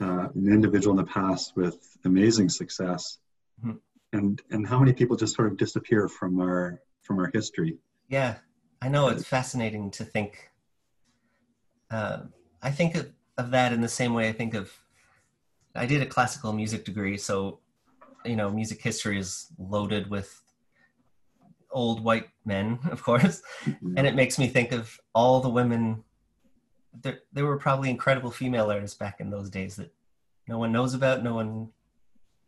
uh, 0.00 0.28
an 0.34 0.48
individual 0.52 0.98
in 0.98 1.04
the 1.04 1.10
past 1.10 1.56
with 1.56 1.96
amazing 2.04 2.48
success, 2.48 3.18
mm-hmm. 3.64 3.76
and 4.12 4.42
and 4.50 4.66
how 4.66 4.78
many 4.80 4.92
people 4.92 5.16
just 5.16 5.36
sort 5.36 5.46
of 5.46 5.56
disappear 5.56 6.08
from 6.08 6.40
our 6.40 6.80
from 7.02 7.20
our 7.20 7.30
history. 7.32 7.78
Yeah, 8.08 8.34
I 8.82 8.88
know 8.88 9.08
it's 9.08 9.24
fascinating 9.24 9.92
to 9.92 10.04
think. 10.04 10.50
Uh, 11.90 12.22
I 12.60 12.70
think 12.72 12.96
of, 12.96 13.10
of 13.38 13.52
that 13.52 13.72
in 13.72 13.80
the 13.80 13.88
same 13.88 14.14
way 14.14 14.28
I 14.28 14.32
think 14.32 14.54
of. 14.54 14.72
I 15.76 15.86
did 15.86 16.02
a 16.02 16.06
classical 16.06 16.52
music 16.52 16.84
degree, 16.84 17.16
so 17.16 17.60
you 18.24 18.34
know, 18.34 18.50
music 18.50 18.82
history 18.82 19.18
is 19.18 19.46
loaded 19.58 20.10
with 20.10 20.42
old 21.70 22.02
white 22.02 22.28
men, 22.44 22.78
of 22.90 23.02
course, 23.02 23.42
mm-hmm. 23.64 23.96
and 23.96 24.06
it 24.06 24.14
makes 24.14 24.38
me 24.38 24.48
think 24.48 24.72
of 24.72 24.98
all 25.14 25.40
the 25.40 25.48
women. 25.48 26.02
There, 27.02 27.20
there 27.32 27.44
were 27.44 27.58
probably 27.58 27.90
incredible 27.90 28.30
female 28.30 28.70
artists 28.70 28.96
back 28.96 29.20
in 29.20 29.30
those 29.30 29.50
days 29.50 29.76
that 29.76 29.92
no 30.48 30.58
one 30.58 30.72
knows 30.72 30.94
about. 30.94 31.22
No 31.22 31.34
one, 31.34 31.68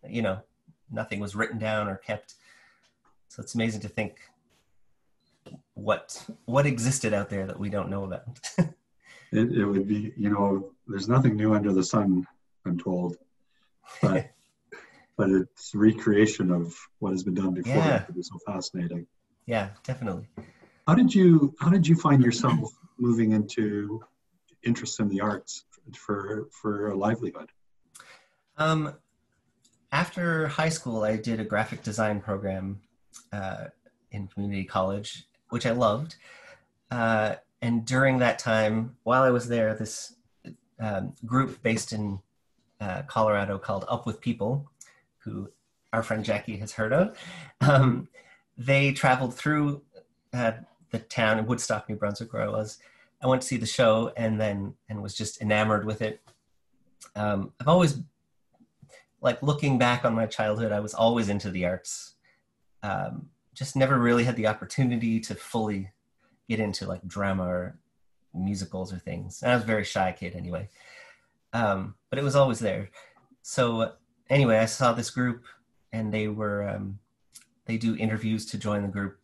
you 0.09 0.23
know, 0.23 0.41
nothing 0.91 1.21
was 1.21 1.37
written 1.37 1.59
down 1.59 1.89
or 1.89 1.97
kept. 1.97 2.35
So 3.29 3.43
it's 3.43 3.55
amazing 3.55 3.81
to 3.83 3.89
think 3.89 4.19
what 5.75 6.25
what 6.47 6.67
existed 6.67 7.15
out 7.15 7.31
there 7.31 7.47
that 7.47 7.59
we 7.59 7.71
don't 7.71 7.91
know 7.91 8.05
about. 8.05 8.23
it, 8.59 9.53
it 9.53 9.65
would 9.65 9.87
be, 9.87 10.13
you 10.17 10.31
know, 10.31 10.71
there's 10.87 11.09
nothing 11.09 11.37
new 11.37 11.55
under 11.55 11.73
the 11.73 11.85
sun. 11.85 12.27
I'm 12.67 12.79
told, 12.79 13.17
but 14.03 14.31
but 15.21 15.29
it's 15.29 15.75
recreation 15.75 16.51
of 16.51 16.75
what 16.99 17.11
has 17.11 17.23
been 17.23 17.35
done 17.35 17.53
before. 17.53 17.75
Yeah. 17.75 18.05
It 18.09 18.25
so 18.25 18.39
fascinating. 18.47 19.07
Yeah, 19.45 19.69
definitely. 19.85 20.27
How 20.89 20.95
did 20.95 21.15
you 21.15 21.55
How 21.61 21.69
did 21.69 21.87
you 21.87 21.95
find 21.95 22.25
yourself 22.25 22.73
moving 22.99 23.33
into 23.33 24.03
interest 24.63 24.99
in 24.99 25.11
the 25.11 25.21
arts 25.21 25.65
for 25.95 26.49
for 26.51 26.89
a 26.89 26.97
livelihood? 26.97 27.51
Um, 28.57 28.95
after 29.93 30.49
high 30.49 30.71
school, 30.71 31.05
I 31.05 31.17
did 31.17 31.39
a 31.39 31.45
graphic 31.45 31.83
design 31.83 32.23
program 32.23 32.81
uh, 33.31 33.65
in 34.11 34.27
community 34.27 34.65
college, 34.65 35.27
which 35.51 35.67
I 35.67 35.73
loved. 35.73 36.17
Uh, 36.91 37.35
and 37.61 37.85
during 37.85 38.21
that 38.21 38.39
time, 38.39 38.97
while 39.03 39.23
I 39.23 39.31
was 39.31 39.49
there, 39.49 39.75
this 39.75 40.15
um, 40.79 41.13
group 41.27 41.63
based 41.63 41.93
in 41.93 42.21
uh, 42.81 43.03
Colorado 43.03 43.59
called 43.59 43.85
Up 43.87 44.07
with 44.07 44.23
People 44.23 44.71
who 45.25 45.51
our 45.93 46.03
friend 46.03 46.25
Jackie 46.25 46.57
has 46.59 46.73
heard 46.73 46.93
of. 46.93 47.19
Um, 47.61 48.09
they 48.57 48.93
traveled 48.93 49.35
through 49.35 49.83
uh, 50.33 50.53
the 50.91 50.99
town 50.99 51.39
in 51.39 51.47
Woodstock, 51.47 51.89
New 51.89 51.97
Brunswick, 51.97 52.33
where 52.33 52.43
I 52.43 52.49
was. 52.49 52.79
I 53.23 53.27
went 53.27 53.43
to 53.43 53.49
see 53.49 53.57
the 53.57 53.67
show 53.67 54.13
and 54.17 54.41
then 54.41 54.75
and 54.89 55.03
was 55.03 55.15
just 55.15 55.43
enamored 55.43 55.85
with 55.85 56.01
it. 56.01 56.21
Um, 57.15 57.53
I've 57.61 57.69
always 57.69 58.01
like 59.21 59.43
looking 59.43 59.79
back 59.79 60.05
on 60.05 60.15
my 60.15 60.27
childhood, 60.27 60.73
I 60.73 60.81
was 60.81 60.95
always 60.95 61.29
into 61.29 61.51
the 61.51 61.67
arts. 61.67 62.15
Um, 62.83 63.29
just 63.55 63.77
never 63.77 63.99
really 63.99 64.25
had 64.25 64.37
the 64.37 64.47
opportunity 64.47 65.21
to 65.21 65.35
fully 65.35 65.91
get 66.49 66.61
into 66.61 66.87
like 66.87 67.07
drama 67.07 67.45
or 67.45 67.79
musicals 68.33 68.93
or 68.93 68.99
things. 68.99 69.43
And 69.43 69.53
I 69.53 69.55
was 69.55 69.65
a 69.65 69.67
very 69.67 69.85
shy 69.85 70.15
kid 70.19 70.35
anyway, 70.35 70.69
um, 71.53 71.95
but 72.09 72.19
it 72.19 72.23
was 72.23 72.37
always 72.37 72.59
there. 72.59 72.91
So 73.43 73.93
anyway, 74.31 74.59
I 74.59 74.67
saw 74.67 74.93
this 74.93 75.11
group, 75.11 75.45
and 75.93 76.13
they 76.13 76.29
were 76.29 76.69
um, 76.69 76.99
they 77.67 77.77
do 77.77 77.97
interviews 77.97 78.47
to 78.47 78.59
join 78.59 78.83
the 78.83 78.89
group 78.89 79.19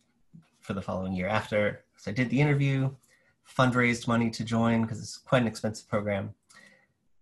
for 0.59 0.73
the 0.73 0.81
following 0.81 1.13
year. 1.13 1.27
After 1.27 1.83
so 1.95 2.11
I 2.11 2.13
did 2.13 2.29
the 2.29 2.41
interview, 2.41 2.91
fundraised 3.57 4.07
money 4.07 4.29
to 4.31 4.43
join 4.43 4.83
because 4.83 4.99
it's 4.99 5.17
quite 5.17 5.41
an 5.41 5.47
expensive 5.47 5.87
program, 5.87 6.35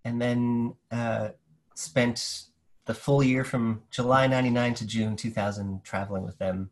and 0.03 0.21
then 0.21 0.75
uh, 0.91 1.29
spent 1.75 2.45
the 2.85 2.93
full 2.93 3.23
year 3.23 3.43
from 3.43 3.83
July 3.91 4.27
'99 4.27 4.73
to 4.75 4.87
June 4.87 5.15
2000 5.15 5.83
traveling 5.83 6.23
with 6.23 6.37
them 6.39 6.71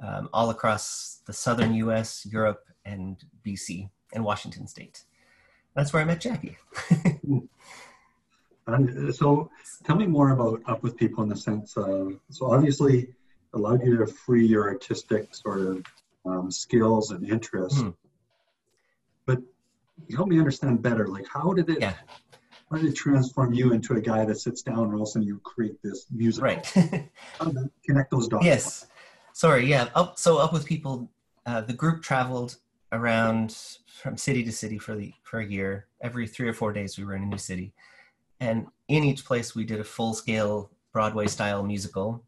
um, 0.00 0.28
all 0.32 0.50
across 0.50 1.20
the 1.26 1.32
southern 1.32 1.74
U.S., 1.74 2.26
Europe, 2.30 2.64
and 2.84 3.24
BC 3.46 3.88
and 4.12 4.24
Washington 4.24 4.66
State. 4.66 5.04
That's 5.74 5.92
where 5.92 6.02
I 6.02 6.04
met 6.04 6.20
Jackie. 6.20 6.58
And 8.66 9.14
so 9.14 9.50
tell 9.84 9.96
me 9.96 10.06
more 10.06 10.30
about 10.30 10.62
Up 10.66 10.82
With 10.82 10.96
People 10.96 11.22
in 11.22 11.28
the 11.28 11.36
sense 11.36 11.76
of, 11.76 12.18
so 12.30 12.52
obviously 12.52 13.08
allowed 13.54 13.84
you 13.84 13.96
to 13.98 14.06
free 14.06 14.46
your 14.46 14.68
artistic 14.68 15.34
sort 15.34 15.60
of 15.60 15.84
um, 16.24 16.50
skills 16.50 17.10
and 17.10 17.28
interests. 17.28 17.80
Mm. 17.80 17.94
But 19.26 19.38
help 20.14 20.28
me 20.28 20.38
understand 20.38 20.80
better, 20.82 21.08
like 21.08 21.26
how 21.26 21.52
did 21.52 21.68
it, 21.70 21.80
yeah. 21.80 21.94
how 22.70 22.76
did 22.78 22.86
it 22.86 22.94
transform 22.94 23.52
you 23.52 23.72
into 23.72 23.94
a 23.94 24.00
guy 24.00 24.24
that 24.24 24.36
sits 24.36 24.62
down 24.62 24.84
and 24.84 24.94
all 24.94 25.02
of 25.02 25.08
a 25.08 25.10
sudden 25.10 25.26
you 25.26 25.40
create 25.40 25.82
this 25.82 26.06
music? 26.12 26.44
Right. 26.44 26.66
how 27.38 27.46
did 27.46 27.70
connect 27.84 28.10
those 28.12 28.28
dots? 28.28 28.44
Yes. 28.44 28.86
Sorry, 29.32 29.66
yeah. 29.66 29.88
Up, 29.94 30.18
so 30.18 30.38
Up 30.38 30.52
With 30.52 30.66
People, 30.66 31.10
uh, 31.46 31.62
the 31.62 31.72
group 31.72 32.02
traveled 32.02 32.58
around 32.92 33.56
from 33.86 34.16
city 34.16 34.44
to 34.44 34.52
city 34.52 34.78
for 34.78 34.94
the 34.94 35.12
for 35.24 35.40
a 35.40 35.46
year. 35.46 35.86
Every 36.00 36.28
three 36.28 36.48
or 36.48 36.52
four 36.52 36.72
days 36.72 36.96
we 36.96 37.04
were 37.04 37.16
in 37.16 37.22
a 37.22 37.26
new 37.26 37.38
city 37.38 37.72
and 38.42 38.66
in 38.88 39.04
each 39.04 39.24
place, 39.24 39.54
we 39.54 39.64
did 39.64 39.78
a 39.78 39.84
full 39.84 40.14
scale 40.14 40.72
Broadway 40.92 41.28
style 41.28 41.62
musical 41.62 42.24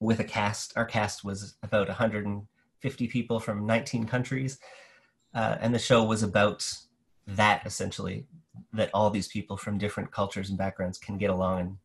with 0.00 0.18
a 0.18 0.24
cast. 0.24 0.72
Our 0.76 0.84
cast 0.84 1.22
was 1.24 1.54
about 1.62 1.86
150 1.86 3.06
people 3.06 3.38
from 3.38 3.64
19 3.64 4.04
countries. 4.04 4.58
Uh, 5.32 5.58
and 5.60 5.72
the 5.72 5.78
show 5.78 6.02
was 6.02 6.24
about 6.24 6.68
that 7.28 7.64
essentially 7.64 8.26
that 8.72 8.90
all 8.92 9.10
these 9.10 9.28
people 9.28 9.56
from 9.56 9.78
different 9.78 10.10
cultures 10.10 10.48
and 10.48 10.58
backgrounds 10.58 10.98
can 10.98 11.18
get 11.18 11.30
along 11.30 11.60
and 11.60 11.76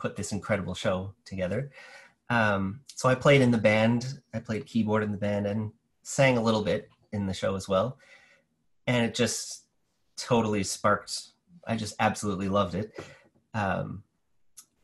put 0.00 0.16
this 0.16 0.32
incredible 0.32 0.74
show 0.74 1.14
together. 1.24 1.70
Um, 2.30 2.80
so 2.96 3.08
I 3.08 3.14
played 3.14 3.42
in 3.42 3.52
the 3.52 3.58
band, 3.58 4.18
I 4.34 4.40
played 4.40 4.66
keyboard 4.66 5.04
in 5.04 5.12
the 5.12 5.18
band, 5.18 5.46
and 5.46 5.70
sang 6.02 6.36
a 6.36 6.42
little 6.42 6.62
bit 6.62 6.88
in 7.12 7.26
the 7.26 7.34
show 7.34 7.54
as 7.54 7.68
well. 7.68 7.96
And 8.88 9.06
it 9.06 9.14
just 9.14 9.66
totally 10.16 10.64
sparked 10.64 11.28
I 11.66 11.76
just 11.76 11.94
absolutely 12.00 12.48
loved 12.48 12.74
it. 12.74 12.92
Um, 13.54 14.02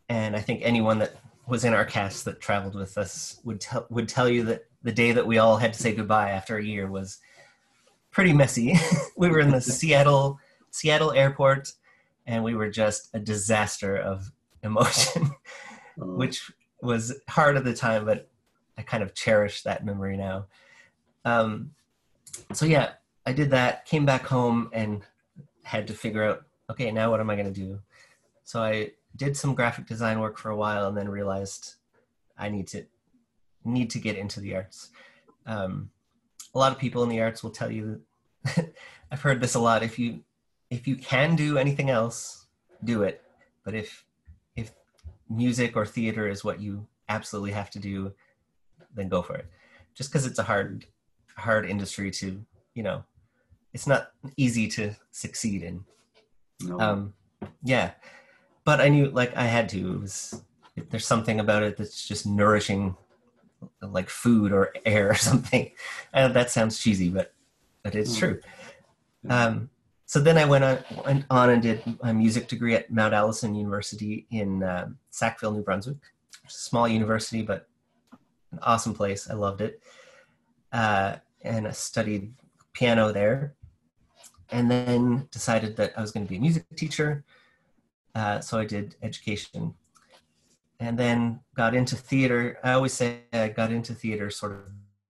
and 0.08 0.36
I 0.36 0.40
think 0.40 0.62
anyone 0.62 0.98
that 1.00 1.16
was 1.46 1.64
in 1.64 1.74
our 1.74 1.84
cast 1.84 2.24
that 2.26 2.40
traveled 2.40 2.74
with 2.74 2.98
us 2.98 3.40
would 3.44 3.60
tell 3.60 3.86
would 3.90 4.08
tell 4.08 4.28
you 4.28 4.44
that 4.44 4.66
the 4.82 4.92
day 4.92 5.12
that 5.12 5.26
we 5.26 5.38
all 5.38 5.56
had 5.56 5.72
to 5.72 5.80
say 5.80 5.94
goodbye 5.94 6.30
after 6.30 6.56
a 6.56 6.64
year 6.64 6.90
was 6.90 7.18
pretty 8.10 8.32
messy. 8.32 8.74
we 9.16 9.28
were 9.28 9.40
in 9.40 9.50
the 9.50 9.60
Seattle 9.60 10.38
Seattle 10.70 11.12
airport, 11.12 11.72
and 12.26 12.44
we 12.44 12.54
were 12.54 12.70
just 12.70 13.08
a 13.14 13.18
disaster 13.18 13.96
of 13.96 14.30
emotion, 14.62 15.30
oh. 16.00 16.04
which 16.16 16.50
was 16.82 17.14
hard 17.28 17.56
at 17.56 17.64
the 17.64 17.74
time, 17.74 18.04
but 18.04 18.28
I 18.76 18.82
kind 18.82 19.02
of 19.02 19.14
cherish 19.14 19.62
that 19.62 19.84
memory 19.84 20.16
now. 20.16 20.46
Um, 21.24 21.72
so 22.52 22.66
yeah, 22.66 22.90
I 23.26 23.32
did 23.32 23.50
that. 23.50 23.84
Came 23.86 24.06
back 24.06 24.26
home 24.26 24.70
and 24.72 25.02
had 25.64 25.86
to 25.88 25.94
figure 25.94 26.24
out 26.24 26.44
okay, 26.70 26.90
now 26.90 27.10
what 27.10 27.20
am 27.20 27.30
I 27.30 27.34
going 27.34 27.52
to 27.52 27.60
do? 27.60 27.80
So 28.44 28.62
I 28.62 28.92
did 29.16 29.36
some 29.36 29.54
graphic 29.54 29.86
design 29.86 30.20
work 30.20 30.38
for 30.38 30.50
a 30.50 30.56
while 30.56 30.86
and 30.86 30.96
then 30.96 31.08
realized 31.08 31.74
I 32.36 32.48
need 32.48 32.66
to 32.68 32.84
need 33.64 33.90
to 33.90 33.98
get 33.98 34.16
into 34.16 34.40
the 34.40 34.54
arts. 34.54 34.90
Um, 35.46 35.90
a 36.54 36.58
lot 36.58 36.72
of 36.72 36.78
people 36.78 37.02
in 37.02 37.08
the 37.08 37.20
arts 37.20 37.42
will 37.42 37.50
tell 37.50 37.70
you 37.70 38.00
I've 39.10 39.22
heard 39.22 39.40
this 39.40 39.54
a 39.54 39.60
lot. 39.60 39.82
If 39.82 39.98
you 39.98 40.20
if 40.70 40.86
you 40.86 40.96
can 40.96 41.36
do 41.36 41.58
anything 41.58 41.90
else, 41.90 42.46
do 42.84 43.02
it. 43.02 43.22
But 43.64 43.74
if 43.74 44.04
if 44.56 44.72
music 45.28 45.76
or 45.76 45.86
theater 45.86 46.28
is 46.28 46.44
what 46.44 46.60
you 46.60 46.86
absolutely 47.08 47.52
have 47.52 47.70
to 47.70 47.78
do, 47.78 48.12
then 48.94 49.08
go 49.08 49.22
for 49.22 49.36
it. 49.36 49.46
Just 49.94 50.10
because 50.10 50.26
it's 50.26 50.38
a 50.38 50.44
hard 50.44 50.86
hard 51.36 51.68
industry 51.68 52.10
to 52.12 52.44
you 52.74 52.82
know, 52.82 53.04
it's 53.72 53.86
not 53.86 54.12
easy 54.36 54.68
to 54.68 54.94
succeed 55.10 55.62
in. 55.62 55.84
No. 56.60 56.80
Um, 56.80 57.14
yeah. 57.62 57.92
but 58.64 58.80
I 58.80 58.88
knew 58.88 59.08
like 59.10 59.36
I 59.36 59.44
had 59.44 59.68
to. 59.70 59.94
It 59.94 60.00
was 60.00 60.42
there's 60.90 61.06
something 61.06 61.40
about 61.40 61.62
it 61.62 61.76
that's 61.76 62.06
just 62.06 62.26
nourishing, 62.26 62.96
like 63.82 64.08
food 64.08 64.52
or 64.52 64.72
air 64.86 65.10
or 65.10 65.14
something. 65.14 65.70
And 66.12 66.34
that 66.34 66.50
sounds 66.50 66.78
cheesy, 66.78 67.08
but 67.08 67.32
but 67.82 67.94
it's 67.94 68.16
mm. 68.16 68.18
true. 68.18 68.40
Um, 69.28 69.70
so 70.06 70.20
then 70.20 70.38
I 70.38 70.46
went 70.46 70.64
on, 70.64 70.78
went 71.04 71.24
on 71.28 71.50
and 71.50 71.62
did 71.62 71.82
my 72.02 72.12
music 72.12 72.48
degree 72.48 72.74
at 72.74 72.90
Mount 72.90 73.12
Allison 73.12 73.54
University 73.54 74.26
in 74.30 74.62
uh, 74.62 74.88
Sackville, 75.10 75.52
New 75.52 75.62
Brunswick. 75.62 75.98
A 76.46 76.50
small 76.50 76.88
university, 76.88 77.42
but 77.42 77.68
an 78.52 78.58
awesome 78.62 78.94
place. 78.94 79.28
I 79.28 79.34
loved 79.34 79.60
it. 79.60 79.82
Uh, 80.72 81.16
and 81.42 81.68
I 81.68 81.72
studied 81.72 82.32
piano 82.72 83.12
there. 83.12 83.54
And 84.50 84.70
then 84.70 85.28
decided 85.30 85.76
that 85.76 85.92
I 85.96 86.00
was 86.00 86.10
going 86.10 86.26
to 86.26 86.30
be 86.30 86.36
a 86.36 86.40
music 86.40 86.64
teacher. 86.76 87.24
Uh, 88.14 88.40
so 88.40 88.58
I 88.58 88.64
did 88.64 88.96
education. 89.02 89.74
And 90.80 90.98
then 90.98 91.40
got 91.54 91.74
into 91.74 91.96
theater. 91.96 92.58
I 92.62 92.72
always 92.72 92.92
say 92.92 93.20
I 93.32 93.48
got 93.48 93.72
into 93.72 93.94
theater 93.94 94.30
sort 94.30 94.52
of 94.52 94.60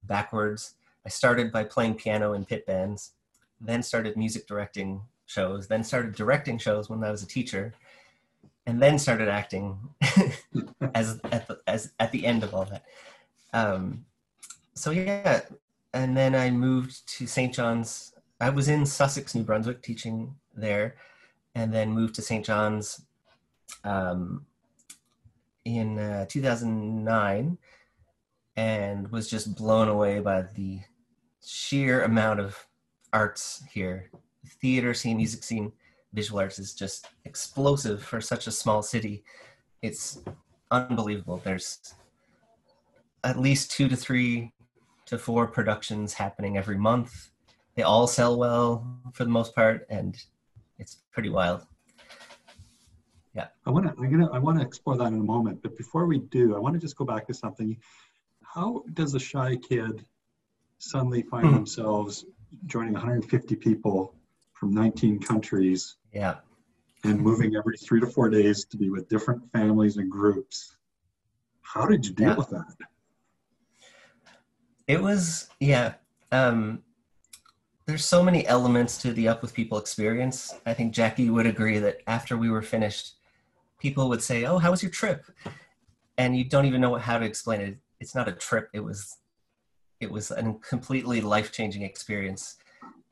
backwards. 0.04 0.74
I 1.06 1.08
started 1.08 1.52
by 1.52 1.64
playing 1.64 1.94
piano 1.94 2.32
in 2.32 2.44
pit 2.44 2.66
bands 2.66 3.12
then 3.60 3.82
started 3.82 4.16
music 4.16 4.46
directing 4.46 5.02
shows, 5.26 5.68
then 5.68 5.84
started 5.84 6.14
directing 6.14 6.58
shows 6.58 6.88
when 6.88 7.02
I 7.02 7.10
was 7.10 7.22
a 7.22 7.26
teacher, 7.26 7.74
and 8.66 8.80
then 8.80 8.98
started 8.98 9.28
acting 9.28 9.78
as 10.94 11.20
at 11.24 11.48
the 11.48 11.60
as 11.66 11.92
at 11.98 12.12
the 12.12 12.24
end 12.24 12.44
of 12.44 12.54
all 12.54 12.66
that. 12.66 12.84
Um, 13.52 14.04
so 14.74 14.90
yeah, 14.90 15.40
and 15.92 16.16
then 16.16 16.34
I 16.34 16.50
moved 16.50 17.08
to 17.16 17.26
St. 17.26 17.52
John's. 17.52 18.12
I 18.40 18.50
was 18.50 18.68
in 18.68 18.86
Sussex, 18.86 19.34
New 19.34 19.42
Brunswick, 19.42 19.82
teaching 19.82 20.34
there, 20.54 20.96
and 21.54 21.72
then 21.72 21.90
moved 21.90 22.14
to 22.16 22.22
St. 22.22 22.44
John's 22.44 23.02
um, 23.84 24.46
in 25.64 25.98
uh, 25.98 26.26
2009, 26.26 27.58
and 28.56 29.08
was 29.12 29.28
just 29.28 29.56
blown 29.56 29.88
away 29.88 30.20
by 30.20 30.42
the 30.54 30.80
sheer 31.44 32.04
amount 32.04 32.40
of 32.40 32.66
arts 33.12 33.62
here. 33.72 34.10
Theater 34.60 34.94
scene, 34.94 35.16
music 35.16 35.42
scene, 35.42 35.72
visual 36.12 36.40
arts 36.40 36.58
is 36.58 36.74
just 36.74 37.08
explosive 37.24 38.02
for 38.02 38.20
such 38.20 38.46
a 38.46 38.52
small 38.52 38.82
city. 38.82 39.24
It's 39.82 40.20
unbelievable. 40.70 41.40
There's 41.44 41.94
at 43.24 43.38
least 43.38 43.70
two 43.70 43.88
to 43.88 43.96
three 43.96 44.52
to 45.06 45.18
four 45.18 45.46
productions 45.46 46.14
happening 46.14 46.56
every 46.56 46.78
month. 46.78 47.30
They 47.78 47.84
all 47.84 48.08
sell 48.08 48.36
well 48.36 48.84
for 49.12 49.22
the 49.22 49.30
most 49.30 49.54
part, 49.54 49.86
and 49.88 50.20
it's 50.80 50.96
pretty 51.12 51.28
wild. 51.28 51.64
Yeah. 53.36 53.46
I 53.66 53.70
want 53.70 53.86
to. 53.86 53.94
I'm 54.02 54.10
gonna. 54.10 54.28
I 54.32 54.40
want 54.40 54.58
to 54.58 54.66
explore 54.66 54.96
that 54.96 55.06
in 55.06 55.14
a 55.14 55.22
moment. 55.22 55.62
But 55.62 55.76
before 55.76 56.06
we 56.06 56.18
do, 56.18 56.56
I 56.56 56.58
want 56.58 56.74
to 56.74 56.80
just 56.80 56.96
go 56.96 57.04
back 57.04 57.28
to 57.28 57.34
something. 57.34 57.78
How 58.42 58.82
does 58.94 59.14
a 59.14 59.20
shy 59.20 59.54
kid 59.54 60.04
suddenly 60.78 61.22
find 61.22 61.46
mm. 61.46 61.54
themselves 61.54 62.24
joining 62.66 62.94
150 62.94 63.54
people 63.54 64.12
from 64.54 64.72
19 64.72 65.20
countries. 65.20 65.98
Yeah. 66.12 66.38
And 67.04 67.20
moving 67.20 67.54
every 67.54 67.76
three 67.76 68.00
to 68.00 68.08
four 68.08 68.28
days 68.28 68.64
to 68.64 68.76
be 68.76 68.90
with 68.90 69.08
different 69.08 69.52
families 69.52 69.98
and 69.98 70.10
groups. 70.10 70.78
How 71.62 71.86
did 71.86 72.04
you 72.04 72.12
deal 72.12 72.30
yeah. 72.30 72.34
with 72.34 72.50
that? 72.50 72.74
It 74.88 75.00
was, 75.00 75.48
yeah. 75.60 75.94
Um, 76.32 76.82
there's 77.88 78.04
so 78.04 78.22
many 78.22 78.46
elements 78.46 78.98
to 78.98 79.14
the 79.14 79.28
Up 79.28 79.40
with 79.40 79.54
People 79.54 79.78
experience. 79.78 80.54
I 80.66 80.74
think 80.74 80.92
Jackie 80.92 81.30
would 81.30 81.46
agree 81.46 81.78
that 81.78 82.02
after 82.06 82.36
we 82.36 82.50
were 82.50 82.60
finished, 82.60 83.14
people 83.80 84.10
would 84.10 84.22
say, 84.22 84.44
Oh, 84.44 84.58
how 84.58 84.70
was 84.70 84.82
your 84.82 84.92
trip? 84.92 85.24
And 86.18 86.36
you 86.36 86.44
don't 86.44 86.66
even 86.66 86.82
know 86.82 86.96
how 86.96 87.16
to 87.16 87.24
explain 87.24 87.62
it. 87.62 87.78
It's 87.98 88.14
not 88.14 88.28
a 88.28 88.32
trip, 88.32 88.68
it 88.74 88.80
was 88.80 89.16
it 90.00 90.12
was 90.12 90.30
a 90.30 90.54
completely 90.68 91.22
life 91.22 91.50
changing 91.50 91.82
experience. 91.82 92.56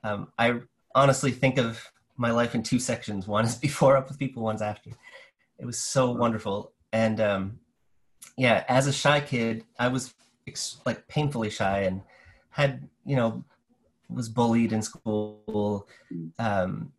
Um, 0.04 0.28
I 0.38 0.60
honestly 0.94 1.32
think 1.32 1.56
of 1.56 1.82
my 2.18 2.30
life 2.30 2.54
in 2.54 2.62
two 2.62 2.78
sections. 2.78 3.26
One 3.36 3.46
is 3.46 3.54
before 3.54 3.96
up 3.96 4.08
with 4.08 4.18
people, 4.18 4.42
one's 4.42 4.62
after. 4.62 4.90
It 5.58 5.64
was 5.64 5.78
so 5.78 6.10
wonderful. 6.10 6.72
And 6.92 7.18
um, 7.18 7.60
yeah, 8.36 8.62
as 8.68 8.86
a 8.86 8.92
shy 8.92 9.20
kid, 9.20 9.64
I 9.78 9.88
was 9.88 10.12
ex- 10.46 10.76
like 10.84 11.08
painfully 11.08 11.48
shy 11.48 11.80
and 11.80 12.02
had, 12.50 12.88
you 13.06 13.16
know, 13.16 13.42
was 14.08 14.28
bullied 14.28 14.72
in 14.72 14.82
school, 14.82 15.88
um, 16.38 16.92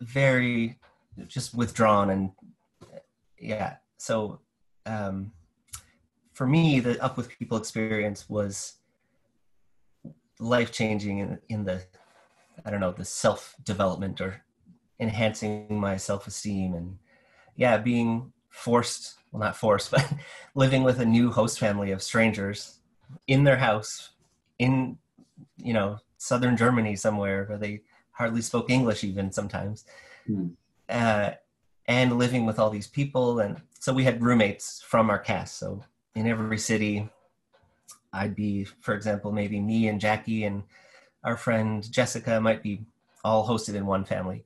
very 0.00 0.78
just 1.26 1.54
withdrawn. 1.54 2.10
And 2.10 2.32
yeah, 3.38 3.76
so 3.98 4.40
um, 4.86 5.32
for 6.32 6.46
me, 6.46 6.80
the 6.80 7.02
Up 7.02 7.16
with 7.16 7.28
People 7.38 7.58
experience 7.58 8.28
was 8.28 8.76
life 10.38 10.72
changing 10.72 11.18
in, 11.18 11.38
in 11.48 11.64
the 11.64 11.82
i 12.64 12.70
don't 12.70 12.80
know 12.80 12.92
the 12.92 13.04
self 13.04 13.54
development 13.64 14.20
or 14.20 14.42
enhancing 15.00 15.66
my 15.70 15.96
self 15.96 16.26
esteem 16.26 16.74
and 16.74 16.98
yeah 17.56 17.76
being 17.76 18.32
forced 18.48 19.18
well 19.30 19.40
not 19.40 19.56
forced 19.56 19.90
but 19.92 20.12
living 20.54 20.82
with 20.82 21.00
a 21.00 21.04
new 21.04 21.30
host 21.30 21.58
family 21.58 21.90
of 21.90 22.02
strangers 22.02 22.80
in 23.26 23.44
their 23.44 23.56
house 23.56 24.10
in 24.58 24.98
you 25.56 25.72
know 25.72 25.98
southern 26.24 26.56
germany 26.56 26.96
somewhere 26.96 27.44
where 27.44 27.58
they 27.58 27.80
hardly 28.12 28.40
spoke 28.40 28.70
english 28.70 29.04
even 29.04 29.30
sometimes 29.30 29.84
mm. 30.28 30.50
uh, 30.88 31.30
and 31.86 32.18
living 32.18 32.46
with 32.46 32.58
all 32.58 32.70
these 32.70 32.86
people 32.86 33.40
and 33.40 33.60
so 33.78 33.92
we 33.92 34.04
had 34.04 34.22
roommates 34.22 34.82
from 34.82 35.10
our 35.10 35.18
cast 35.18 35.58
so 35.58 35.84
in 36.14 36.26
every 36.26 36.58
city 36.58 37.08
I'd 38.14 38.36
be, 38.36 38.64
for 38.80 38.94
example, 38.94 39.32
maybe 39.32 39.60
me 39.60 39.88
and 39.88 40.00
Jackie 40.00 40.44
and 40.44 40.62
our 41.24 41.36
friend 41.36 41.90
Jessica 41.90 42.40
might 42.40 42.62
be 42.62 42.82
all 43.24 43.46
hosted 43.46 43.74
in 43.74 43.86
one 43.86 44.04
family. 44.04 44.44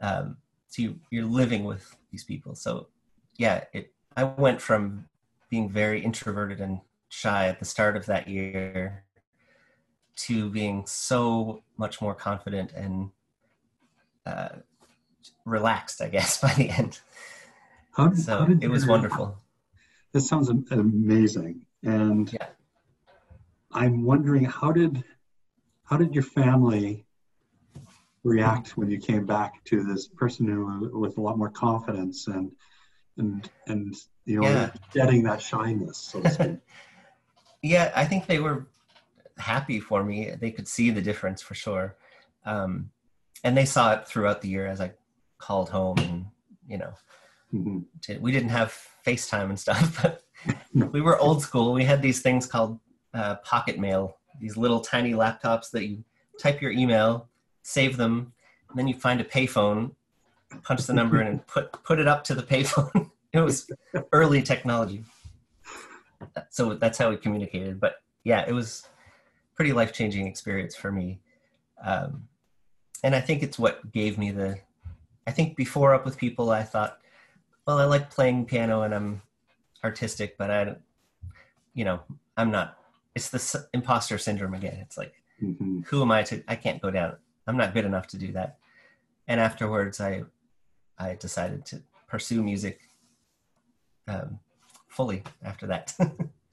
Um, 0.00 0.38
so 0.68 0.82
you, 0.82 1.00
you're 1.10 1.26
living 1.26 1.64
with 1.64 1.94
these 2.10 2.24
people. 2.24 2.54
So 2.54 2.88
yeah, 3.36 3.64
it, 3.72 3.92
I 4.16 4.24
went 4.24 4.60
from 4.60 5.06
being 5.50 5.68
very 5.68 6.02
introverted 6.02 6.60
and 6.60 6.80
shy 7.10 7.46
at 7.48 7.58
the 7.58 7.64
start 7.64 7.96
of 7.96 8.06
that 8.06 8.26
year 8.26 9.03
to 10.16 10.50
being 10.50 10.86
so 10.86 11.62
much 11.76 12.00
more 12.00 12.14
confident 12.14 12.72
and 12.72 13.10
uh, 14.26 14.48
relaxed, 15.44 16.00
I 16.00 16.08
guess, 16.08 16.40
by 16.42 16.52
the 16.54 16.70
end. 16.70 17.00
How, 17.92 18.12
so 18.14 18.38
how 18.38 18.52
it 18.60 18.68
was 18.68 18.86
wonderful. 18.86 19.38
This 20.12 20.28
sounds 20.28 20.48
amazing. 20.48 21.66
And 21.82 22.32
yeah. 22.32 22.46
I'm 23.72 24.04
wondering 24.04 24.44
how 24.44 24.72
did 24.72 25.02
how 25.84 25.96
did 25.96 26.14
your 26.14 26.22
family 26.22 27.04
react 28.22 28.76
when 28.76 28.90
you 28.90 28.98
came 28.98 29.26
back 29.26 29.62
to 29.64 29.84
this 29.84 30.08
person 30.08 30.46
who 30.46 30.98
with 30.98 31.18
a 31.18 31.20
lot 31.20 31.36
more 31.36 31.50
confidence 31.50 32.26
and 32.26 32.50
and 33.18 33.50
and 33.66 33.94
you 34.24 34.40
know 34.40 34.48
yeah. 34.48 34.70
getting 34.92 35.22
that 35.22 35.42
shyness 35.42 35.98
so 35.98 36.20
to 36.22 36.30
speak 36.30 36.56
yeah 37.62 37.92
i 37.94 38.04
think 38.04 38.26
they 38.26 38.38
were 38.38 38.66
happy 39.38 39.80
for 39.80 40.04
me 40.04 40.32
they 40.40 40.50
could 40.50 40.68
see 40.68 40.90
the 40.90 41.02
difference 41.02 41.42
for 41.42 41.54
sure 41.54 41.96
um, 42.46 42.90
and 43.42 43.56
they 43.56 43.64
saw 43.64 43.92
it 43.92 44.06
throughout 44.06 44.40
the 44.40 44.48
year 44.48 44.66
as 44.66 44.80
i 44.80 44.90
called 45.38 45.68
home 45.68 45.98
and 45.98 46.26
you 46.68 46.78
know 46.78 46.92
mm-hmm. 47.52 47.78
to, 48.00 48.18
we 48.18 48.32
didn't 48.32 48.48
have 48.50 48.76
facetime 49.06 49.48
and 49.48 49.58
stuff 49.58 50.00
but 50.74 50.92
we 50.92 51.00
were 51.00 51.18
old 51.18 51.42
school 51.42 51.72
we 51.72 51.84
had 51.84 52.00
these 52.00 52.22
things 52.22 52.46
called 52.46 52.78
uh, 53.14 53.36
pocket 53.36 53.78
mail, 53.78 54.18
these 54.40 54.56
little 54.56 54.80
tiny 54.80 55.12
laptops 55.12 55.70
that 55.70 55.86
you 55.86 56.04
type 56.40 56.60
your 56.60 56.72
email, 56.72 57.28
save 57.62 57.96
them, 57.96 58.32
and 58.68 58.78
then 58.78 58.88
you 58.88 58.94
find 58.94 59.20
a 59.20 59.24
payphone, 59.24 59.94
punch 60.62 60.84
the 60.86 60.92
number 60.92 61.20
in, 61.20 61.28
and 61.28 61.46
put 61.46 61.72
put 61.84 61.98
it 61.98 62.08
up 62.08 62.24
to 62.24 62.34
the 62.34 62.42
payphone. 62.42 63.10
it 63.32 63.40
was 63.40 63.70
early 64.12 64.42
technology, 64.42 65.04
so 66.50 66.74
that's 66.74 66.98
how 66.98 67.10
we 67.10 67.16
communicated. 67.16 67.80
But 67.80 67.94
yeah, 68.24 68.44
it 68.46 68.52
was 68.52 68.86
pretty 69.54 69.72
life 69.72 69.92
changing 69.92 70.26
experience 70.26 70.74
for 70.74 70.90
me, 70.92 71.20
um, 71.82 72.28
and 73.02 73.14
I 73.14 73.20
think 73.20 73.42
it's 73.42 73.58
what 73.58 73.92
gave 73.92 74.18
me 74.18 74.30
the. 74.30 74.58
I 75.26 75.30
think 75.30 75.56
before 75.56 75.94
up 75.94 76.04
with 76.04 76.18
people, 76.18 76.50
I 76.50 76.62
thought, 76.62 76.98
well, 77.66 77.78
I 77.78 77.84
like 77.84 78.10
playing 78.10 78.44
piano 78.44 78.82
and 78.82 78.94
I'm 78.94 79.22
artistic, 79.82 80.36
but 80.36 80.50
I, 80.50 80.64
don't, 80.64 80.78
you 81.72 81.86
know, 81.86 82.00
I'm 82.36 82.50
not 82.50 82.76
it's 83.14 83.30
the 83.30 83.68
imposter 83.72 84.18
syndrome 84.18 84.54
again. 84.54 84.78
It's 84.80 84.98
like, 84.98 85.14
mm-hmm. 85.42 85.80
who 85.86 86.02
am 86.02 86.10
I 86.10 86.22
to? 86.24 86.42
I 86.48 86.56
can't 86.56 86.82
go 86.82 86.90
down. 86.90 87.16
I'm 87.46 87.56
not 87.56 87.74
good 87.74 87.84
enough 87.84 88.06
to 88.08 88.18
do 88.18 88.32
that. 88.32 88.58
And 89.28 89.40
afterwards, 89.40 90.00
I 90.00 90.24
I 90.98 91.14
decided 91.14 91.64
to 91.66 91.82
pursue 92.08 92.42
music 92.42 92.80
um, 94.08 94.40
fully 94.88 95.22
after 95.42 95.66
that. 95.68 95.94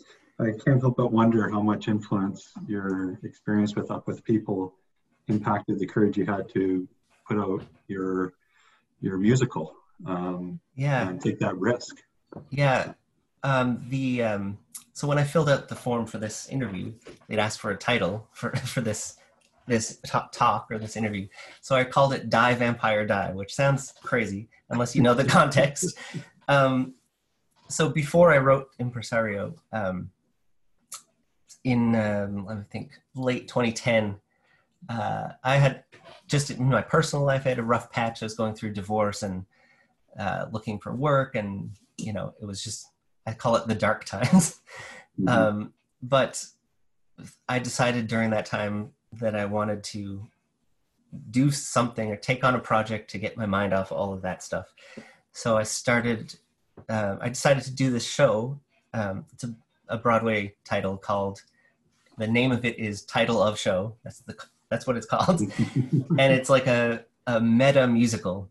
I 0.41 0.51
can't 0.65 0.81
help 0.81 0.97
but 0.97 1.11
wonder 1.11 1.49
how 1.49 1.61
much 1.61 1.87
influence 1.87 2.51
your 2.67 3.19
experience 3.23 3.75
with 3.75 3.91
Up 3.91 4.07
with 4.07 4.23
People 4.23 4.73
impacted 5.27 5.77
the 5.79 5.85
courage 5.85 6.17
you 6.17 6.25
had 6.25 6.49
to 6.53 6.87
put 7.27 7.37
out 7.37 7.63
your 7.87 8.33
your 9.01 9.17
musical. 9.17 9.75
um, 10.07 10.59
yeah 10.75 11.07
and 11.07 11.21
take 11.21 11.39
that 11.39 11.55
risk. 11.57 11.97
Yeah. 12.49 12.93
Um, 13.43 13.85
the 13.89 14.23
um, 14.23 14.57
so 14.93 15.07
when 15.07 15.17
I 15.17 15.23
filled 15.23 15.49
out 15.49 15.67
the 15.69 15.75
form 15.75 16.05
for 16.05 16.17
this 16.17 16.47
interview, 16.49 16.93
they'd 17.27 17.39
asked 17.39 17.59
for 17.59 17.71
a 17.71 17.77
title 17.77 18.27
for 18.31 18.55
for 18.73 18.81
this 18.81 19.17
this 19.67 19.99
talk, 20.05 20.31
talk 20.31 20.67
or 20.71 20.79
this 20.79 20.97
interview. 20.97 21.27
So 21.61 21.75
I 21.75 21.83
called 21.83 22.13
it 22.13 22.29
"Die 22.29 22.53
Vampire 22.55 23.05
Die," 23.05 23.31
which 23.33 23.53
sounds 23.53 23.93
crazy 24.01 24.49
unless 24.69 24.95
you 24.95 25.03
know 25.03 25.13
the 25.13 25.23
context. 25.39 25.97
Um, 26.47 26.95
so 27.67 27.89
before 27.89 28.33
I 28.33 28.37
wrote 28.39 28.69
Impresario, 28.79 29.55
um, 29.71 30.09
in 31.63 31.95
um, 31.95 32.47
I 32.49 32.57
think 32.71 32.91
late 33.15 33.47
2010, 33.47 34.15
uh, 34.89 35.29
I 35.43 35.57
had 35.57 35.83
just 36.27 36.49
in 36.49 36.69
my 36.69 36.81
personal 36.81 37.25
life, 37.25 37.45
I 37.45 37.49
had 37.49 37.59
a 37.59 37.63
rough 37.63 37.91
patch. 37.91 38.21
I 38.21 38.25
was 38.25 38.33
going 38.33 38.55
through 38.55 38.73
divorce 38.73 39.21
and 39.23 39.45
uh, 40.17 40.45
looking 40.51 40.79
for 40.79 40.93
work, 40.93 41.35
and 41.35 41.71
you 41.97 42.13
know, 42.13 42.33
it 42.41 42.45
was 42.45 42.63
just 42.63 42.87
I 43.25 43.33
call 43.33 43.55
it 43.55 43.67
the 43.67 43.75
dark 43.75 44.05
times. 44.05 44.59
Mm-hmm. 45.19 45.27
Um, 45.27 45.73
but 46.01 46.43
I 47.47 47.59
decided 47.59 48.07
during 48.07 48.31
that 48.31 48.45
time 48.45 48.91
that 49.13 49.35
I 49.35 49.45
wanted 49.45 49.83
to 49.83 50.27
do 51.29 51.51
something 51.51 52.09
or 52.09 52.15
take 52.15 52.43
on 52.43 52.55
a 52.55 52.59
project 52.59 53.11
to 53.11 53.17
get 53.17 53.37
my 53.37 53.45
mind 53.45 53.73
off 53.73 53.91
all 53.91 54.13
of 54.13 54.21
that 54.21 54.41
stuff. 54.41 54.73
So 55.33 55.57
I 55.57 55.63
started. 55.63 56.35
Uh, 56.89 57.17
I 57.21 57.29
decided 57.29 57.63
to 57.63 57.71
do 57.71 57.91
this 57.91 58.07
show. 58.07 58.59
Um, 58.93 59.25
it's 59.33 59.43
a, 59.43 59.53
a 59.87 59.97
Broadway 59.97 60.55
title 60.63 60.97
called. 60.97 61.41
The 62.17 62.27
name 62.27 62.51
of 62.51 62.65
it 62.65 62.77
is 62.77 63.03
Title 63.03 63.41
of 63.41 63.57
Show. 63.57 63.95
That's 64.03 64.19
the 64.19 64.35
that's 64.69 64.87
what 64.87 64.97
it's 64.97 65.05
called, 65.05 65.41
and 65.81 66.19
it's 66.19 66.49
like 66.49 66.67
a 66.67 67.05
a 67.27 67.39
meta 67.39 67.87
musical. 67.87 68.49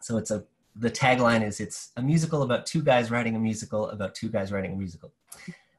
So 0.00 0.16
it's 0.16 0.30
a 0.30 0.44
the 0.76 0.90
tagline 0.90 1.44
is 1.44 1.60
it's 1.60 1.90
a 1.96 2.02
musical 2.02 2.42
about 2.42 2.66
two 2.66 2.82
guys 2.82 3.10
writing 3.10 3.34
a 3.34 3.38
musical 3.38 3.90
about 3.90 4.14
two 4.14 4.28
guys 4.28 4.52
writing 4.52 4.72
a 4.72 4.76
musical. 4.76 5.12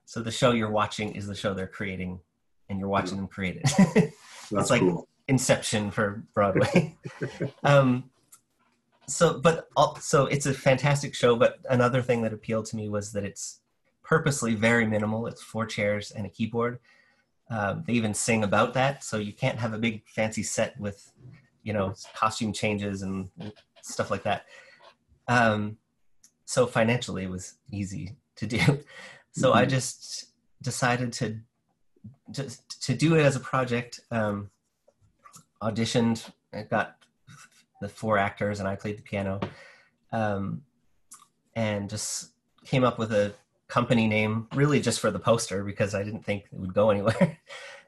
So 0.05 0.21
the 0.21 0.31
show 0.31 0.51
you're 0.51 0.71
watching 0.71 1.13
is 1.15 1.27
the 1.27 1.35
show 1.35 1.53
they're 1.53 1.67
creating, 1.67 2.19
and 2.69 2.79
you're 2.79 2.89
watching 2.89 3.17
them 3.17 3.27
create 3.27 3.61
it. 3.63 4.13
it's 4.51 4.69
like 4.69 4.81
cool. 4.81 5.07
Inception 5.27 5.91
for 5.91 6.23
Broadway. 6.33 6.97
um, 7.63 8.09
so, 9.07 9.39
but 9.39 9.67
also 9.75 10.25
it's 10.25 10.45
a 10.45 10.53
fantastic 10.53 11.13
show. 11.13 11.35
But 11.35 11.59
another 11.69 12.01
thing 12.01 12.21
that 12.23 12.33
appealed 12.33 12.65
to 12.67 12.75
me 12.75 12.89
was 12.89 13.11
that 13.13 13.23
it's 13.23 13.59
purposely 14.09 14.55
very 14.55 14.87
minimal. 14.87 15.27
It's 15.27 15.43
four 15.43 15.67
chairs 15.67 16.09
and 16.09 16.25
a 16.25 16.29
keyboard. 16.29 16.79
Um, 17.51 17.83
they 17.85 17.93
even 17.93 18.15
sing 18.15 18.43
about 18.43 18.73
that, 18.73 19.03
so 19.03 19.17
you 19.17 19.33
can't 19.33 19.59
have 19.59 19.73
a 19.73 19.77
big 19.77 20.07
fancy 20.07 20.41
set 20.41 20.79
with, 20.79 21.11
you 21.61 21.73
know, 21.73 21.93
costume 22.15 22.51
changes 22.51 23.03
and 23.03 23.29
stuff 23.83 24.09
like 24.09 24.23
that. 24.23 24.45
Um, 25.27 25.77
so 26.45 26.65
financially, 26.65 27.23
it 27.23 27.29
was 27.29 27.55
easy 27.71 28.15
to 28.35 28.47
do. 28.47 28.59
So 29.31 29.49
mm-hmm. 29.49 29.59
I 29.59 29.65
just 29.65 30.31
decided 30.63 31.13
to 31.13 31.37
just 32.31 32.81
to 32.81 32.95
do 32.95 33.13
it 33.13 33.21
as 33.21 33.35
a 33.35 33.39
project. 33.39 33.99
Um, 34.09 34.49
auditioned, 35.61 36.27
I 36.51 36.63
got 36.63 36.95
the 37.79 37.87
four 37.87 38.17
actors, 38.17 38.59
and 38.59 38.67
I 38.67 38.75
played 38.75 38.97
the 38.97 39.03
piano, 39.03 39.39
um, 40.11 40.63
and 41.55 41.91
just 41.91 42.31
came 42.65 42.83
up 42.83 42.97
with 42.97 43.13
a 43.13 43.35
company 43.69 44.07
name, 44.07 44.47
really 44.53 44.81
just 44.81 44.99
for 44.99 45.11
the 45.11 45.19
poster 45.19 45.63
because 45.63 45.95
I 45.95 46.03
didn't 46.03 46.25
think 46.25 46.45
it 46.51 46.59
would 46.59 46.73
go 46.73 46.89
anywhere. 46.91 47.39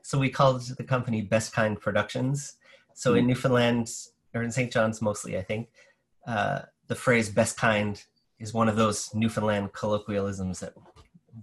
so 0.01 0.17
we 0.17 0.29
called 0.29 0.61
the 0.77 0.83
company 0.83 1.21
Best 1.21 1.51
Kind 1.51 1.81
Productions. 1.81 2.53
So 2.93 3.13
in 3.13 3.21
mm-hmm. 3.21 3.27
Newfoundland 3.27 3.89
or 4.33 4.43
in 4.43 4.51
St. 4.51 4.71
John's 4.71 5.01
mostly, 5.01 5.37
I 5.37 5.41
think. 5.41 5.69
Uh, 6.25 6.61
the 6.87 6.95
phrase 6.95 7.29
best 7.29 7.57
kind 7.57 8.01
is 8.39 8.53
one 8.53 8.69
of 8.69 8.75
those 8.75 9.13
Newfoundland 9.13 9.73
colloquialisms 9.73 10.59
that 10.59 10.73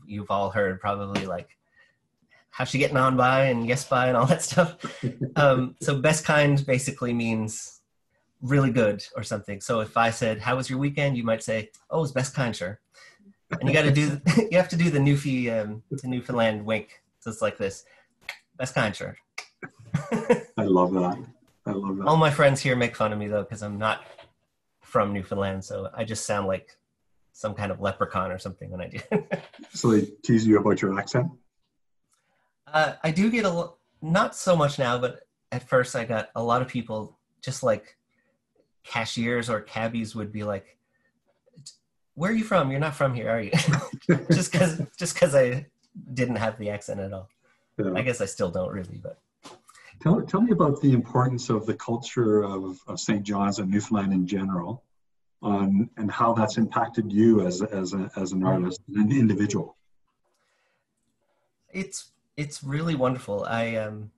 you've 0.07 0.31
all 0.31 0.51
heard 0.51 0.81
probably 0.81 1.25
like 1.25 1.57
how's 2.51 2.69
she 2.69 2.79
getting 2.79 2.97
on 2.97 3.17
by 3.17 3.47
and 3.47 3.67
yes 3.67 3.85
by 3.89 4.09
and 4.09 4.17
all 4.17 4.27
that 4.27 4.43
stuff. 4.43 4.77
Um, 5.37 5.77
so 5.81 6.01
best 6.01 6.25
kind 6.25 6.65
basically 6.67 7.13
means 7.13 7.81
really 8.43 8.71
good 8.71 9.05
or 9.17 9.23
something. 9.23 9.61
So 9.61 9.81
if 9.81 9.97
I 9.97 10.11
said, 10.11 10.41
how 10.41 10.57
was 10.57 10.69
your 10.69 10.81
weekend? 10.81 11.17
You 11.17 11.23
might 11.23 11.45
say, 11.45 11.71
oh, 11.91 11.99
it 11.99 12.01
was 12.03 12.13
best 12.13 12.35
kind, 12.35 12.55
sure. 12.55 12.81
And 13.51 13.69
you 13.69 13.73
got 13.75 13.83
to 13.83 13.93
do, 13.93 14.21
you 14.51 14.59
have 14.59 14.69
to 14.69 14.77
do 14.77 14.91
the 14.91 14.99
Newfie, 14.99 15.51
um, 15.51 15.83
the 15.91 16.09
Newfoundland 16.09 16.65
wink. 16.65 17.03
So 17.21 17.31
it's 17.31 17.43
like 17.43 17.59
this, 17.59 17.85
That's 18.59 18.73
kind, 18.73 18.93
of 18.93 18.97
true. 18.97 19.13
I 20.57 20.65
love 20.65 20.93
that. 20.93 21.25
I 21.67 21.73
love 21.73 21.97
that. 21.97 22.07
All 22.07 22.17
my 22.17 22.31
friends 22.31 22.61
here 22.61 22.77
make 22.77 22.95
fun 22.97 23.13
of 23.13 23.19
me 23.19 23.29
though, 23.29 23.43
because 23.43 23.63
I'm 23.63 23.79
not 23.79 24.05
from 24.83 25.13
Newfoundland, 25.13 25.65
so 25.65 25.91
I 25.95 26.05
just 26.05 26.27
sound 26.27 26.47
like 26.47 26.77
some 27.33 27.55
kind 27.55 27.71
of 27.71 27.81
leprechaun 27.81 28.33
or 28.33 28.39
something 28.39 28.71
when 28.71 28.81
I 28.81 28.89
do. 28.89 29.01
so 29.73 29.93
they 29.93 30.07
tease 30.25 30.47
you 30.47 30.59
about 30.59 30.83
your 30.83 30.99
accent. 30.99 31.31
Uh, 32.67 32.95
I 33.03 33.11
do 33.11 33.31
get 33.31 33.45
a 33.45 33.71
not 34.03 34.35
so 34.35 34.57
much 34.57 34.79
now, 34.79 34.99
but 34.99 35.21
at 35.53 35.69
first 35.69 35.97
I 35.97 36.05
got 36.05 36.31
a 36.35 36.43
lot 36.43 36.63
of 36.63 36.69
people 36.69 37.19
just 37.43 37.63
like 37.63 37.97
cashiers 38.85 39.51
or 39.51 39.61
cabbies 39.61 40.15
would 40.15 40.33
be 40.33 40.45
like, 40.45 40.78
"Where 42.19 42.33
are 42.33 42.35
you 42.35 42.45
from? 42.45 42.71
You're 42.71 42.81
not 42.81 42.97
from 42.97 43.15
here, 43.15 43.31
are 43.31 43.41
you?" 43.41 43.53
just 44.33 44.51
because 44.51 44.83
just 44.99 45.15
because 45.15 45.35
I 45.37 45.67
didn't 46.15 46.37
have 46.37 46.59
the 46.59 46.71
accent 46.71 46.99
at 46.99 47.13
all. 47.13 47.29
Yeah. 47.79 47.93
I 47.95 48.03
guess 48.03 48.21
I 48.21 48.27
still 48.27 48.51
don't 48.51 48.73
really, 48.73 49.01
but. 49.03 49.19
Tell, 50.01 50.21
tell 50.23 50.41
me 50.41 50.53
about 50.53 50.81
the 50.81 50.93
importance 50.93 51.49
of 51.49 51.67
the 51.67 51.75
culture 51.75 52.45
of, 52.45 52.79
of 52.87 53.01
St. 53.01 53.25
John's 53.25 53.59
and 53.59 53.69
Newfoundland 53.69 54.13
in 54.13 54.27
general, 54.27 54.85
on 55.43 55.91
and 55.97 56.11
how 56.11 56.33
that's 56.35 56.57
impacted 56.57 57.13
you 57.13 57.47
as 57.47 57.63
as 57.63 57.95
a, 57.95 58.11
as 58.17 58.33
an 58.33 58.45
artist, 58.45 58.81
and 58.89 59.13
an 59.13 59.17
individual. 59.17 59.77
It's 61.73 62.11
it's 62.37 62.65
really 62.65 62.97
wonderful. 62.97 63.45
I 63.45 63.77
um 63.77 64.11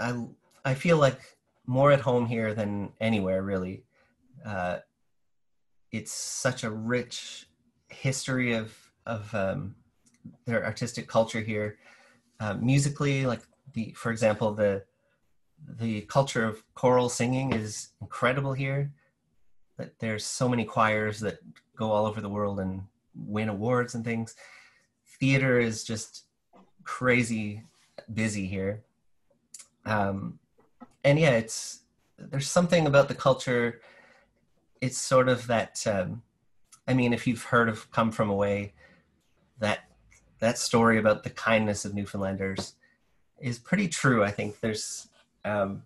I 0.00 0.26
I 0.64 0.74
feel 0.74 0.98
like 0.98 1.36
more 1.66 1.92
at 1.92 2.00
home 2.00 2.26
here 2.26 2.54
than 2.54 2.92
anywhere 3.00 3.42
really. 3.42 3.84
Uh, 4.44 4.78
it's 5.92 6.12
such 6.12 6.64
a 6.64 6.70
rich 6.70 7.48
history 7.88 8.54
of 8.54 8.76
of 9.06 9.34
um, 9.34 9.74
their 10.44 10.64
artistic 10.64 11.08
culture 11.08 11.40
here. 11.40 11.78
Uh, 12.40 12.54
musically, 12.54 13.26
like 13.26 13.40
the 13.72 13.92
for 13.92 14.10
example 14.10 14.52
the 14.54 14.82
the 15.78 16.02
culture 16.02 16.44
of 16.44 16.62
choral 16.74 17.08
singing 17.08 17.52
is 17.52 17.88
incredible 18.00 18.52
here 18.52 18.92
that 19.76 19.98
there's 19.98 20.24
so 20.24 20.48
many 20.48 20.64
choirs 20.64 21.20
that 21.20 21.38
go 21.76 21.90
all 21.90 22.06
over 22.06 22.20
the 22.20 22.28
world 22.28 22.60
and 22.60 22.82
win 23.14 23.48
awards 23.48 23.94
and 23.94 24.04
things 24.04 24.36
theater 25.18 25.58
is 25.58 25.84
just 25.84 26.26
crazy 26.84 27.62
busy 28.14 28.46
here 28.46 28.82
um, 29.84 30.38
and 31.04 31.18
yeah 31.18 31.30
it's 31.30 31.80
there's 32.18 32.48
something 32.48 32.86
about 32.86 33.08
the 33.08 33.14
culture 33.14 33.80
it's 34.80 34.98
sort 34.98 35.28
of 35.28 35.46
that 35.46 35.84
um, 35.86 36.22
i 36.86 36.94
mean 36.94 37.12
if 37.12 37.26
you've 37.26 37.44
heard 37.44 37.68
of 37.68 37.90
come 37.90 38.10
from 38.10 38.30
away 38.30 38.72
that 39.58 39.80
that 40.40 40.58
story 40.58 40.98
about 40.98 41.24
the 41.24 41.30
kindness 41.30 41.84
of 41.84 41.94
newfoundlanders 41.94 42.74
is 43.40 43.58
pretty 43.58 43.88
true. 43.88 44.24
I 44.24 44.30
think 44.30 44.60
there's 44.60 45.08
um, 45.44 45.82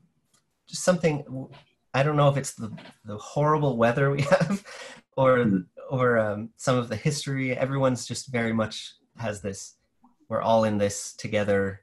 just 0.66 0.82
something. 0.82 1.48
I 1.94 2.02
don't 2.02 2.16
know 2.16 2.28
if 2.28 2.36
it's 2.36 2.54
the 2.54 2.72
the 3.04 3.16
horrible 3.18 3.76
weather 3.76 4.10
we 4.10 4.22
have, 4.30 4.64
or 5.16 5.38
mm. 5.38 5.66
or 5.90 6.18
um, 6.18 6.50
some 6.56 6.76
of 6.76 6.88
the 6.88 6.96
history. 6.96 7.56
Everyone's 7.56 8.06
just 8.06 8.28
very 8.28 8.52
much 8.52 8.94
has 9.18 9.40
this. 9.40 9.76
We're 10.28 10.40
all 10.40 10.64
in 10.64 10.78
this 10.78 11.12
together, 11.12 11.82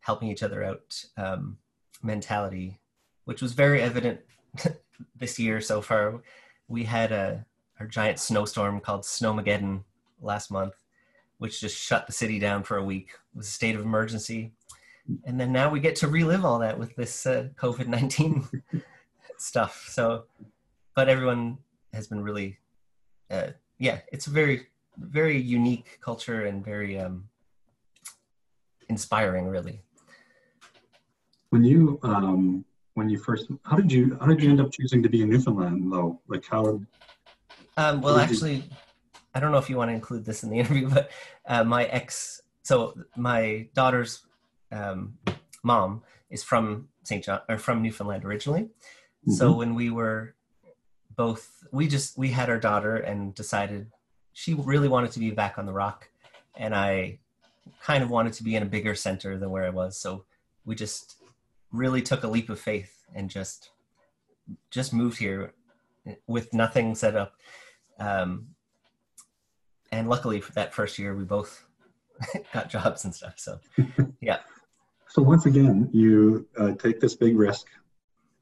helping 0.00 0.28
each 0.28 0.42
other 0.42 0.62
out 0.62 1.04
um, 1.16 1.58
mentality, 2.02 2.80
which 3.24 3.42
was 3.42 3.52
very 3.52 3.82
evident 3.82 4.20
this 5.16 5.38
year 5.38 5.60
so 5.60 5.80
far. 5.80 6.22
We 6.68 6.84
had 6.84 7.12
a 7.12 7.44
our 7.80 7.86
giant 7.86 8.18
snowstorm 8.18 8.80
called 8.80 9.02
Snowmageddon 9.02 9.82
last 10.20 10.50
month, 10.50 10.74
which 11.38 11.60
just 11.60 11.76
shut 11.76 12.06
the 12.06 12.12
city 12.12 12.38
down 12.38 12.62
for 12.62 12.76
a 12.76 12.84
week. 12.84 13.10
It 13.34 13.38
was 13.38 13.48
a 13.48 13.50
state 13.50 13.74
of 13.74 13.82
emergency 13.82 14.52
and 15.24 15.38
then 15.38 15.52
now 15.52 15.70
we 15.70 15.80
get 15.80 15.96
to 15.96 16.08
relive 16.08 16.44
all 16.44 16.58
that 16.60 16.78
with 16.78 16.94
this 16.96 17.26
uh, 17.26 17.48
COVID 17.56 17.86
nineteen 17.86 18.46
stuff. 19.38 19.88
So, 19.90 20.24
but 20.94 21.08
everyone 21.08 21.58
has 21.92 22.06
been 22.06 22.22
really, 22.22 22.58
uh, 23.30 23.48
yeah, 23.78 24.00
it's 24.12 24.26
a 24.26 24.30
very 24.30 24.68
very 24.98 25.40
unique 25.40 25.98
culture 26.00 26.46
and 26.46 26.64
very 26.64 26.98
um, 26.98 27.28
inspiring, 28.88 29.46
really. 29.46 29.82
When 31.50 31.64
you 31.64 31.98
um, 32.02 32.64
when 32.94 33.08
you 33.08 33.18
first, 33.18 33.46
how 33.64 33.76
did 33.76 33.90
you 33.90 34.16
how 34.20 34.26
did 34.26 34.42
you 34.42 34.50
end 34.50 34.60
up 34.60 34.70
choosing 34.70 35.02
to 35.02 35.08
be 35.08 35.22
in 35.22 35.30
Newfoundland 35.30 35.92
though? 35.92 36.20
Like 36.28 36.44
how? 36.46 36.80
Um, 37.76 38.00
well, 38.00 38.18
actually, 38.18 38.56
you... 38.56 38.62
I 39.34 39.40
don't 39.40 39.52
know 39.52 39.58
if 39.58 39.70
you 39.70 39.76
want 39.76 39.90
to 39.90 39.94
include 39.94 40.24
this 40.24 40.42
in 40.42 40.50
the 40.50 40.58
interview, 40.60 40.88
but 40.88 41.10
uh, 41.46 41.64
my 41.64 41.84
ex, 41.86 42.42
so 42.62 42.94
my 43.16 43.68
daughter's 43.74 44.22
um, 44.70 45.18
mom 45.62 46.02
is 46.30 46.42
from 46.42 46.88
St. 47.04 47.24
John 47.24 47.40
or 47.48 47.58
from 47.58 47.82
Newfoundland 47.82 48.24
originally. 48.24 48.62
Mm-hmm. 48.62 49.32
So 49.32 49.52
when 49.52 49.74
we 49.74 49.90
were 49.90 50.34
both 51.16 51.64
we 51.72 51.88
just 51.88 52.16
we 52.16 52.28
had 52.28 52.48
our 52.48 52.58
daughter 52.58 52.96
and 52.96 53.34
decided 53.34 53.90
she 54.32 54.54
really 54.54 54.88
wanted 54.88 55.10
to 55.12 55.18
be 55.18 55.30
back 55.30 55.58
on 55.58 55.66
the 55.66 55.72
rock 55.72 56.08
and 56.56 56.74
i 56.74 57.18
kind 57.82 58.02
of 58.02 58.10
wanted 58.10 58.32
to 58.32 58.42
be 58.42 58.56
in 58.56 58.62
a 58.62 58.66
bigger 58.66 58.94
center 58.94 59.38
than 59.38 59.50
where 59.50 59.64
i 59.64 59.70
was 59.70 59.96
so 59.96 60.24
we 60.64 60.74
just 60.74 61.21
really 61.72 62.02
took 62.02 62.22
a 62.22 62.28
leap 62.28 62.50
of 62.50 62.60
faith 62.60 63.06
and 63.14 63.30
just 63.30 63.70
just 64.70 64.92
moved 64.92 65.18
here 65.18 65.54
with 66.26 66.52
nothing 66.52 66.94
set 66.94 67.16
up. 67.16 67.34
Um, 67.98 68.48
and 69.90 70.08
luckily 70.08 70.40
for 70.40 70.52
that 70.52 70.74
first 70.74 70.98
year 70.98 71.14
we 71.14 71.24
both 71.24 71.64
got 72.54 72.70
jobs 72.70 73.04
and 73.04 73.14
stuff 73.14 73.34
so 73.36 73.60
yeah. 74.20 74.38
So 75.08 75.22
once 75.22 75.46
again 75.46 75.90
you 75.92 76.46
uh, 76.58 76.72
take 76.72 77.00
this 77.00 77.14
big 77.14 77.36
risk 77.36 77.66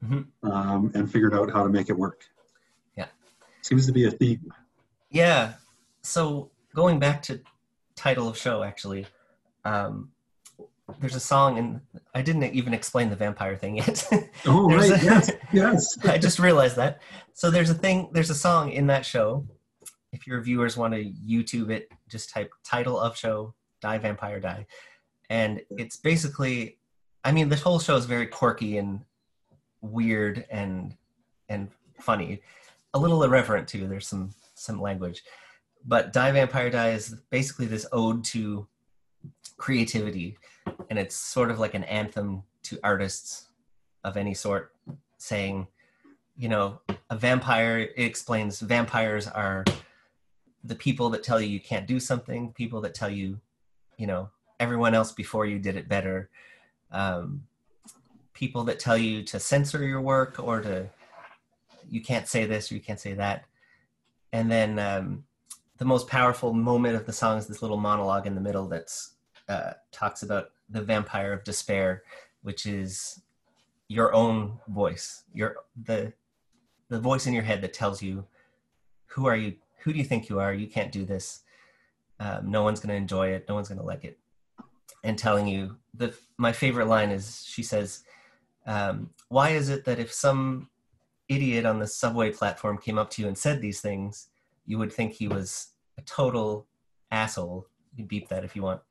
mm-hmm. 0.03 0.49
um, 0.49 0.91
and 0.95 1.11
figured 1.11 1.33
out 1.33 1.51
how 1.51 1.63
to 1.63 1.69
make 1.69 1.89
it 1.89 1.97
work. 1.97 2.23
Yeah. 2.97 3.07
Seems 3.61 3.85
to 3.85 3.91
be 3.91 4.05
a 4.05 4.11
theme. 4.11 4.51
Yeah. 5.09 5.53
So 6.01 6.51
going 6.73 6.99
back 6.99 7.21
to 7.23 7.41
title 7.95 8.27
of 8.27 8.37
show 8.37 8.63
actually 8.63 9.05
um, 9.65 10.10
there's 10.99 11.15
a 11.15 11.19
song 11.19 11.57
and 11.57 11.81
i 12.13 12.21
didn't 12.21 12.43
even 12.43 12.73
explain 12.73 13.09
the 13.09 13.15
vampire 13.15 13.55
thing 13.55 13.77
yet. 13.77 14.07
Oh 14.45 14.67
right 14.69 14.91
a, 14.91 15.03
yes 15.03 15.31
yes. 15.53 15.97
I 16.03 16.17
just 16.17 16.39
realized 16.39 16.75
that. 16.77 17.01
So 17.33 17.51
there's 17.51 17.69
a 17.69 17.73
thing 17.73 18.09
there's 18.11 18.29
a 18.29 18.35
song 18.35 18.71
in 18.71 18.87
that 18.87 19.05
show. 19.05 19.45
If 20.11 20.27
your 20.27 20.41
viewers 20.41 20.77
want 20.77 20.93
to 20.93 21.03
youtube 21.03 21.69
it 21.69 21.89
just 22.09 22.29
type 22.29 22.51
title 22.63 22.99
of 22.99 23.17
show 23.17 23.53
die 23.81 23.97
vampire 23.97 24.39
die. 24.39 24.65
And 25.29 25.61
it's 25.77 25.97
basically 25.97 26.77
i 27.23 27.31
mean 27.31 27.49
the 27.49 27.55
whole 27.55 27.79
show 27.79 27.95
is 27.95 28.05
very 28.05 28.27
quirky 28.27 28.77
and 28.77 29.01
weird 29.81 30.45
and 30.49 30.95
and 31.49 31.69
funny. 31.99 32.41
A 32.93 32.99
little 32.99 33.23
irreverent 33.23 33.67
too 33.67 33.87
there's 33.87 34.07
some 34.07 34.31
some 34.55 34.81
language. 34.81 35.23
But 35.85 36.13
die 36.13 36.31
vampire 36.31 36.69
die 36.69 36.91
is 36.91 37.15
basically 37.29 37.65
this 37.65 37.87
ode 37.91 38.23
to 38.25 38.67
creativity 39.57 40.37
and 40.89 40.99
it's 40.99 41.15
sort 41.15 41.51
of 41.51 41.59
like 41.59 41.73
an 41.73 41.83
anthem 41.85 42.43
to 42.63 42.79
artists 42.83 43.47
of 44.03 44.17
any 44.17 44.33
sort 44.33 44.73
saying 45.17 45.67
you 46.37 46.49
know 46.49 46.81
a 47.09 47.15
vampire 47.15 47.89
explains 47.97 48.59
vampires 48.59 49.27
are 49.27 49.63
the 50.63 50.75
people 50.75 51.09
that 51.09 51.23
tell 51.23 51.39
you 51.39 51.47
you 51.47 51.59
can't 51.59 51.87
do 51.87 51.99
something 51.99 52.51
people 52.53 52.81
that 52.81 52.93
tell 52.93 53.09
you 53.09 53.39
you 53.97 54.07
know 54.07 54.29
everyone 54.61 54.93
else 54.93 55.11
before 55.11 55.47
you 55.47 55.57
did 55.57 55.75
it 55.75 55.89
better. 55.89 56.29
Um, 56.91 57.43
people 58.31 58.63
that 58.65 58.79
tell 58.79 58.95
you 58.95 59.23
to 59.23 59.39
censor 59.39 59.83
your 59.83 60.01
work 60.01 60.39
or 60.39 60.61
to 60.61 60.87
you 61.89 62.01
can't 62.01 62.27
say 62.27 62.45
this 62.45 62.71
or 62.71 62.75
you 62.75 62.79
can't 62.79 62.99
say 62.99 63.13
that. 63.13 63.45
And 64.31 64.49
then 64.49 64.79
um, 64.79 65.25
the 65.77 65.85
most 65.85 66.07
powerful 66.07 66.53
moment 66.53 66.95
of 66.95 67.05
the 67.05 67.11
song 67.11 67.39
is 67.39 67.47
this 67.47 67.61
little 67.61 67.77
monologue 67.77 68.27
in 68.27 68.35
the 68.35 68.41
middle 68.41 68.67
that's 68.67 69.15
uh, 69.49 69.73
talks 69.91 70.23
about 70.23 70.51
the 70.69 70.81
vampire 70.81 71.33
of 71.33 71.43
despair, 71.43 72.03
which 72.41 72.65
is 72.65 73.21
your 73.87 74.13
own 74.13 74.59
voice, 74.67 75.23
your 75.33 75.57
the 75.83 76.13
the 76.89 76.99
voice 76.99 77.25
in 77.25 77.33
your 77.33 77.43
head 77.43 77.61
that 77.61 77.73
tells 77.73 78.01
you 78.01 78.25
who 79.07 79.25
are 79.25 79.35
you, 79.35 79.55
who 79.79 79.93
do 79.93 79.99
you 79.99 80.05
think 80.05 80.29
you 80.29 80.39
are? 80.39 80.53
You 80.53 80.67
can't 80.67 80.91
do 80.91 81.05
this. 81.05 81.41
Um, 82.19 82.51
no 82.51 82.63
one's 82.63 82.79
going 82.79 82.89
to 82.89 82.95
enjoy 82.95 83.29
it. 83.29 83.45
No 83.47 83.55
one's 83.55 83.67
going 83.67 83.79
to 83.79 83.85
like 83.85 84.03
it. 84.03 84.19
And 85.03 85.17
telling 85.17 85.47
you 85.47 85.77
the 85.93 86.13
my 86.37 86.51
favorite 86.51 86.87
line 86.87 87.09
is 87.09 87.43
she 87.45 87.63
says, 87.63 88.03
um, 88.67 89.09
"Why 89.29 89.49
is 89.49 89.69
it 89.69 89.85
that 89.85 89.99
if 89.99 90.13
some 90.13 90.69
idiot 91.27 91.65
on 91.65 91.79
the 91.79 91.87
subway 91.87 92.31
platform 92.31 92.77
came 92.77 92.99
up 92.99 93.09
to 93.11 93.21
you 93.21 93.27
and 93.27 93.37
said 93.37 93.61
these 93.61 93.81
things, 93.81 94.27
you 94.65 94.77
would 94.77 94.93
think 94.93 95.13
he 95.13 95.27
was 95.27 95.69
a 95.97 96.01
total 96.01 96.67
asshole?" 97.09 97.67
You 97.91 97.97
can 97.97 98.07
beep 98.07 98.29
that 98.29 98.43
if 98.43 98.55
you 98.55 98.61
want 98.61 98.81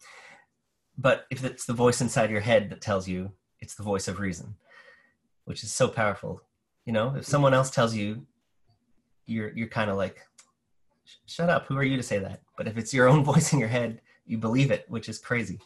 but 0.99 1.27
if 1.31 1.45
it's 1.45 1.67
the 1.67 1.73
voice 1.73 2.01
inside 2.01 2.31
your 2.31 2.41
head 2.41 2.71
that 2.71 2.81
tells 2.81 3.09
you 3.09 3.33
it's 3.61 3.75
the 3.75 3.83
voice 3.83 4.09
of 4.09 4.21
reason 4.21 4.55
which 5.45 5.65
is 5.65 5.73
so 5.73 5.89
powerful. 5.89 6.43
You 6.85 6.93
know 6.93 7.15
if 7.17 7.25
someone 7.25 7.55
else 7.55 7.71
tells 7.71 7.95
you 7.95 8.27
you're 9.27 9.51
you're 9.57 9.69
kind 9.69 9.91
of 9.91 9.97
like 9.97 10.19
shut 11.27 11.51
up 11.51 11.67
who 11.67 11.77
are 11.77 11.83
you 11.83 11.97
to 11.97 12.03
say 12.03 12.19
that? 12.19 12.41
But 12.57 12.69
if 12.69 12.77
it's 12.77 12.95
your 12.95 13.09
own 13.09 13.25
voice 13.33 13.53
in 13.53 13.59
your 13.59 13.69
head 13.69 14.01
you 14.27 14.39
believe 14.39 14.71
it 14.71 14.85
which 14.89 15.09
is 15.09 15.19
crazy. 15.19 15.59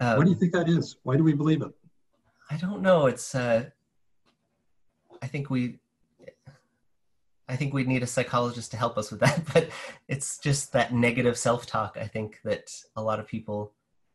Um, 0.00 0.18
what 0.18 0.24
do 0.24 0.30
you 0.30 0.36
think 0.36 0.52
that 0.52 0.68
is? 0.68 0.96
Why 1.04 1.16
do 1.16 1.22
we 1.22 1.34
believe 1.34 1.62
it? 1.62 1.72
I 2.50 2.56
don't 2.56 2.82
know. 2.82 3.06
It's 3.06 3.34
uh 3.34 3.66
i 5.22 5.26
think 5.26 5.48
we 5.48 5.78
I 7.48 7.56
think 7.56 7.74
we'd 7.74 7.88
need 7.88 8.02
a 8.02 8.06
psychologist 8.06 8.70
to 8.70 8.76
help 8.76 8.96
us 8.96 9.10
with 9.10 9.20
that, 9.20 9.44
but 9.52 9.68
it's 10.08 10.38
just 10.38 10.72
that 10.72 10.94
negative 10.94 11.36
self 11.36 11.66
talk. 11.66 11.96
I 12.00 12.06
think 12.06 12.40
that 12.44 12.70
a 12.96 13.02
lot 13.02 13.20
of 13.20 13.26
people 13.26 13.72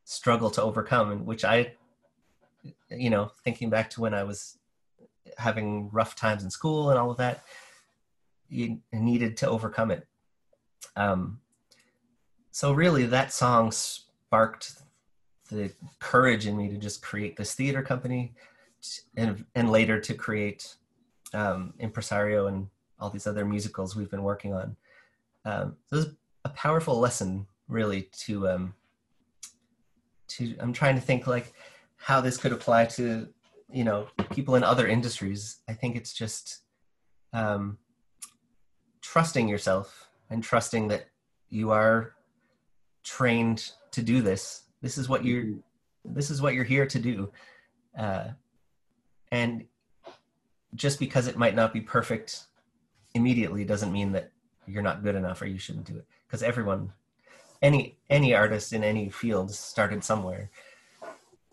struggle 0.09 0.49
to 0.49 0.61
overcome 0.61 1.11
and 1.11 1.25
which 1.25 1.45
i 1.45 1.71
you 2.89 3.09
know 3.09 3.29
thinking 3.43 3.69
back 3.69 3.89
to 3.89 4.01
when 4.01 4.13
i 4.13 4.23
was 4.23 4.57
having 5.37 5.89
rough 5.91 6.15
times 6.15 6.43
in 6.43 6.49
school 6.49 6.89
and 6.89 6.99
all 6.99 7.11
of 7.11 7.17
that 7.17 7.43
you 8.49 8.79
needed 8.91 9.37
to 9.37 9.49
overcome 9.49 9.91
it. 9.91 10.07
Um, 10.95 11.39
so 12.51 12.73
really 12.73 13.05
that 13.05 13.31
song 13.31 13.71
sparked 13.71 14.73
the 15.49 15.71
courage 15.99 16.47
in 16.47 16.57
me 16.57 16.67
to 16.69 16.77
just 16.77 17.01
create 17.01 17.37
this 17.37 17.53
theater 17.53 17.81
company 17.81 18.33
and, 19.15 19.45
and 19.55 19.71
later 19.71 19.99
to 19.99 20.13
create 20.13 20.75
um, 21.33 21.73
impresario 21.79 22.47
and 22.47 22.67
all 22.99 23.09
these 23.09 23.27
other 23.27 23.45
musicals 23.45 23.95
we've 23.95 24.11
been 24.11 24.23
working 24.23 24.53
on. 24.53 24.75
Um, 25.45 25.75
so 25.85 25.95
this 25.95 26.05
is 26.05 26.11
a 26.43 26.49
powerful 26.49 26.99
lesson 26.99 27.47
really 27.67 28.09
to 28.19 28.49
um, 28.49 28.73
to 30.29 30.55
i'm 30.59 30.73
trying 30.73 30.95
to 30.95 31.01
think 31.01 31.27
like 31.27 31.53
how 31.97 32.21
this 32.21 32.37
could 32.37 32.53
apply 32.53 32.85
to 32.85 33.27
you 33.71 33.83
know 33.83 34.07
people 34.31 34.55
in 34.55 34.63
other 34.63 34.87
industries. 34.87 35.57
I 35.67 35.73
think 35.73 35.95
it's 35.95 36.13
just 36.13 36.61
um, 37.33 37.77
trusting 39.01 39.47
yourself 39.47 40.09
and 40.29 40.43
trusting 40.43 40.87
that 40.89 41.05
you 41.49 41.71
are 41.71 42.13
trained 43.03 43.71
to 43.91 44.01
do 44.01 44.21
this. 44.21 44.63
This 44.81 44.97
is 44.97 45.09
what 45.09 45.25
you're 45.25 45.55
this 46.05 46.29
is 46.31 46.41
what 46.41 46.53
you're 46.53 46.63
here 46.63 46.85
to 46.87 46.99
do. 46.99 47.31
Uh, 47.97 48.29
and 49.31 49.65
just 50.75 50.99
because 50.99 51.27
it 51.27 51.37
might 51.37 51.55
not 51.55 51.73
be 51.73 51.81
perfect 51.81 52.45
immediately 53.13 53.65
doesn't 53.65 53.91
mean 53.91 54.11
that 54.11 54.31
you're 54.67 54.83
not 54.83 55.03
good 55.03 55.15
enough 55.15 55.41
or 55.41 55.47
you 55.47 55.57
shouldn't 55.57 55.85
do 55.85 55.97
it 55.97 56.05
because 56.27 56.43
everyone 56.43 56.93
any 57.61 57.97
any 58.09 58.33
artist 58.33 58.73
in 58.73 58.83
any 58.83 59.09
field 59.09 59.51
started 59.51 60.03
somewhere. 60.03 60.49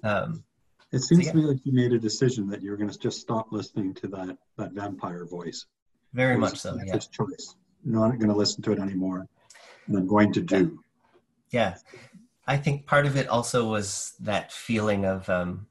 Um, 0.02 0.44
it 0.92 1.00
seems 1.00 1.24
so 1.24 1.26
yeah. 1.26 1.32
to 1.32 1.36
me 1.36 1.44
like 1.44 1.66
you 1.66 1.72
made 1.72 1.92
a 1.92 1.98
decision 1.98 2.48
that 2.48 2.62
you're 2.62 2.76
going 2.76 2.90
to 2.90 2.98
just 2.98 3.20
stop 3.20 3.48
listening 3.50 3.94
to 3.94 4.06
that 4.08 4.36
that 4.56 4.72
vampire 4.72 5.24
voice. 5.24 5.66
Very 6.12 6.36
much 6.36 6.58
so. 6.58 6.78
Yeah. 6.84 6.94
His 6.94 7.08
choice. 7.08 7.56
You're 7.84 8.00
not 8.00 8.18
going 8.18 8.30
to 8.30 8.36
listen 8.36 8.62
to 8.62 8.72
it 8.72 8.78
anymore. 8.78 9.26
And 9.86 9.96
I'm 9.96 10.06
going 10.06 10.32
to 10.32 10.40
do. 10.40 10.82
Yeah, 11.50 11.76
I 12.46 12.56
think 12.56 12.86
part 12.86 13.06
of 13.06 13.16
it 13.16 13.28
also 13.28 13.68
was 13.68 14.14
that 14.20 14.52
feeling 14.52 15.04
of. 15.04 15.28
Um, 15.28 15.66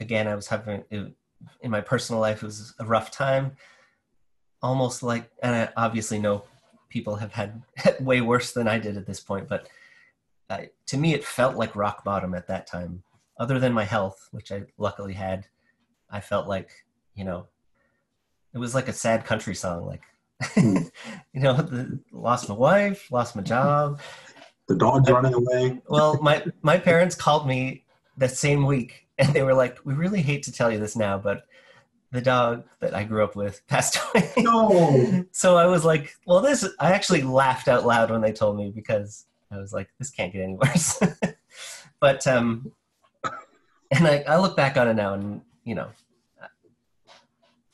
again, 0.00 0.26
I 0.26 0.34
was 0.34 0.48
having 0.48 0.84
it, 0.90 1.14
in 1.60 1.70
my 1.70 1.80
personal 1.80 2.20
life. 2.20 2.42
It 2.42 2.46
was 2.46 2.74
a 2.78 2.84
rough 2.84 3.10
time, 3.10 3.52
almost 4.62 5.02
like, 5.02 5.30
and 5.42 5.54
I 5.54 5.68
obviously 5.76 6.18
know 6.18 6.44
people 6.90 7.16
have 7.16 7.32
had 7.32 7.62
way 8.00 8.20
worse 8.20 8.52
than 8.52 8.68
I 8.68 8.78
did 8.78 8.98
at 8.98 9.06
this 9.06 9.20
point. 9.20 9.48
But 9.48 9.68
uh, 10.50 10.62
to 10.86 10.98
me, 10.98 11.14
it 11.14 11.24
felt 11.24 11.56
like 11.56 11.74
rock 11.74 12.04
bottom 12.04 12.34
at 12.34 12.48
that 12.48 12.66
time. 12.66 13.02
Other 13.38 13.58
than 13.58 13.72
my 13.72 13.84
health, 13.84 14.28
which 14.32 14.52
I 14.52 14.64
luckily 14.76 15.14
had, 15.14 15.46
I 16.10 16.20
felt 16.20 16.46
like 16.46 16.70
you 17.14 17.24
know, 17.24 17.46
it 18.54 18.58
was 18.58 18.74
like 18.74 18.88
a 18.88 18.92
sad 18.92 19.24
country 19.24 19.54
song. 19.54 19.86
Like, 19.86 20.02
mm. 20.42 20.90
you 21.32 21.40
know, 21.40 21.54
the, 21.54 22.00
lost 22.12 22.48
my 22.48 22.54
wife, 22.54 23.10
lost 23.10 23.36
my 23.36 23.42
job. 23.42 24.00
The 24.68 24.76
dog's 24.76 25.08
I, 25.08 25.12
running 25.12 25.34
away. 25.34 25.80
well, 25.88 26.18
my 26.22 26.44
my 26.62 26.78
parents 26.78 27.14
called 27.14 27.46
me 27.46 27.84
that 28.16 28.30
same 28.30 28.66
week, 28.66 29.06
and 29.18 29.32
they 29.32 29.42
were 29.42 29.54
like, 29.54 29.78
"We 29.84 29.94
really 29.94 30.22
hate 30.22 30.42
to 30.44 30.52
tell 30.52 30.70
you 30.70 30.78
this 30.78 30.96
now, 30.96 31.18
but 31.18 31.44
the 32.12 32.20
dog 32.20 32.64
that 32.80 32.94
I 32.94 33.04
grew 33.04 33.22
up 33.22 33.36
with 33.36 33.64
passed 33.68 33.98
away. 34.14 34.32
No. 34.38 35.24
so 35.32 35.56
I 35.56 35.66
was 35.66 35.84
like, 35.84 36.14
well, 36.26 36.40
this, 36.40 36.68
I 36.78 36.92
actually 36.92 37.22
laughed 37.22 37.68
out 37.68 37.86
loud 37.86 38.10
when 38.10 38.20
they 38.20 38.32
told 38.32 38.56
me 38.56 38.72
because 38.74 39.26
I 39.50 39.58
was 39.58 39.72
like, 39.72 39.88
this 39.98 40.10
can't 40.10 40.32
get 40.32 40.42
any 40.42 40.54
worse. 40.62 41.00
but, 42.00 42.26
um, 42.26 42.72
and 43.90 44.06
I, 44.06 44.24
I 44.26 44.38
look 44.38 44.56
back 44.56 44.76
on 44.76 44.88
it 44.88 44.94
now 44.94 45.14
and, 45.14 45.42
you 45.64 45.74
know, 45.74 45.88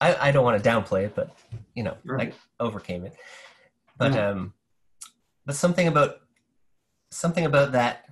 I, 0.00 0.28
I 0.28 0.30
don't 0.32 0.44
want 0.44 0.62
to 0.62 0.68
downplay 0.68 1.04
it, 1.04 1.14
but, 1.14 1.34
you 1.74 1.82
know, 1.82 1.96
right. 2.04 2.34
I 2.60 2.62
overcame 2.62 3.06
it. 3.06 3.14
But, 3.96 4.12
yeah. 4.12 4.30
um, 4.30 4.52
but 5.46 5.54
something 5.54 5.88
about, 5.88 6.20
something 7.10 7.46
about 7.46 7.72
that 7.72 8.04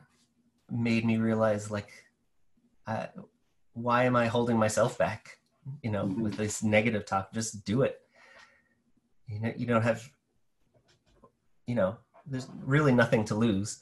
made 0.71 1.05
me 1.05 1.19
realize 1.19 1.71
like, 1.71 1.91
why 3.75 4.05
am 4.05 4.17
I 4.17 4.27
holding 4.27 4.59
myself 4.59 4.97
back? 4.97 5.39
You 5.83 5.91
know, 5.91 6.05
mm-hmm. 6.05 6.23
with 6.23 6.37
this 6.37 6.63
negative 6.63 7.07
talk, 7.07 7.33
just 7.33 7.65
do 7.65 7.83
it. 7.83 8.01
you 9.29 9.41
know 9.41 9.53
you 9.57 9.67
don't 9.67 9.83
have 9.83 10.03
you 11.67 11.75
know 11.75 11.97
there's 12.27 12.49
really 12.65 12.93
nothing 12.93 13.25
to 13.25 13.35
lose 13.35 13.81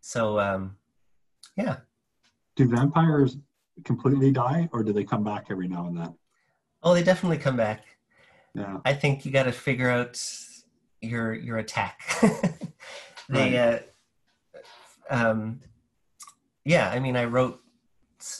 so 0.00 0.38
um 0.38 0.76
yeah 1.56 1.76
do 2.56 2.68
vampires 2.68 3.36
completely 3.84 4.30
die 4.30 4.68
or 4.72 4.82
do 4.82 4.92
they 4.92 5.04
come 5.04 5.24
back 5.24 5.46
every 5.50 5.68
now 5.68 5.86
and 5.86 5.96
then 5.96 6.14
oh 6.82 6.94
they 6.94 7.02
definitely 7.02 7.38
come 7.38 7.56
back 7.56 7.84
yeah 8.54 8.78
i 8.84 8.92
think 8.92 9.24
you 9.24 9.32
got 9.32 9.44
to 9.44 9.52
figure 9.52 9.90
out 9.90 10.20
your 11.00 11.34
your 11.34 11.58
attack 11.58 12.00
they 13.28 13.56
right. 13.56 13.82
uh 15.10 15.14
um 15.14 15.60
yeah 16.64 16.90
i 16.90 16.98
mean 16.98 17.16
i 17.16 17.24
wrote 17.24 17.60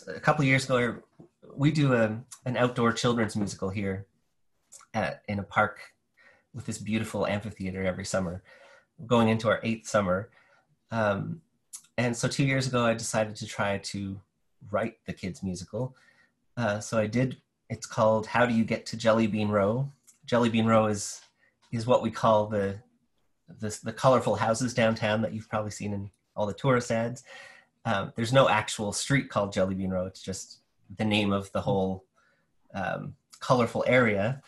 a 0.08 0.20
couple 0.20 0.44
years 0.44 0.64
ago 0.64 0.96
we 1.54 1.70
do 1.70 1.94
a, 1.94 2.18
an 2.44 2.56
outdoor 2.56 2.92
children's 2.92 3.36
musical 3.36 3.70
here 3.70 4.06
at, 4.94 5.22
in 5.28 5.38
a 5.38 5.42
park 5.42 5.80
with 6.54 6.66
this 6.66 6.78
beautiful 6.78 7.26
amphitheater 7.26 7.84
every 7.84 8.04
summer, 8.04 8.42
going 9.06 9.28
into 9.28 9.48
our 9.48 9.60
eighth 9.62 9.88
summer. 9.88 10.30
Um, 10.90 11.40
and 11.96 12.16
so 12.16 12.28
two 12.28 12.44
years 12.44 12.66
ago, 12.66 12.84
I 12.84 12.94
decided 12.94 13.36
to 13.36 13.46
try 13.46 13.78
to 13.78 14.20
write 14.70 14.96
the 15.06 15.12
kids' 15.12 15.42
musical. 15.42 15.94
Uh, 16.56 16.80
so 16.80 16.98
I 16.98 17.06
did. 17.06 17.38
It's 17.70 17.86
called 17.86 18.26
"How 18.26 18.44
Do 18.46 18.54
You 18.54 18.64
Get 18.64 18.86
to 18.86 18.96
Jelly 18.96 19.26
Bean 19.26 19.48
Row." 19.48 19.90
Jelly 20.26 20.48
Bean 20.48 20.66
Row 20.66 20.86
is 20.86 21.20
is 21.70 21.86
what 21.86 22.02
we 22.02 22.10
call 22.10 22.46
the 22.46 22.78
the, 23.60 23.78
the 23.82 23.92
colorful 23.92 24.36
houses 24.36 24.74
downtown 24.74 25.22
that 25.22 25.32
you've 25.32 25.48
probably 25.48 25.70
seen 25.70 25.92
in 25.92 26.10
all 26.36 26.46
the 26.46 26.54
tourist 26.54 26.90
ads. 26.90 27.24
Um, 27.84 28.12
there's 28.16 28.32
no 28.32 28.48
actual 28.48 28.92
street 28.92 29.28
called 29.28 29.52
Jelly 29.52 29.74
Bean 29.74 29.90
Row. 29.90 30.06
It's 30.06 30.22
just 30.22 30.61
the 30.96 31.04
name 31.04 31.32
of 31.32 31.50
the 31.52 31.60
whole 31.60 32.04
um, 32.74 33.14
colorful 33.40 33.84
area. 33.86 34.42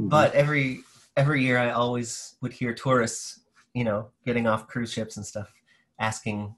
Mm-hmm. 0.00 0.08
But 0.08 0.34
every 0.34 0.80
every 1.16 1.42
year, 1.42 1.58
I 1.58 1.70
always 1.70 2.36
would 2.40 2.52
hear 2.52 2.74
tourists, 2.74 3.40
you 3.74 3.84
know, 3.84 4.10
getting 4.24 4.46
off 4.46 4.68
cruise 4.68 4.92
ships 4.92 5.16
and 5.16 5.26
stuff, 5.26 5.52
asking 5.98 6.54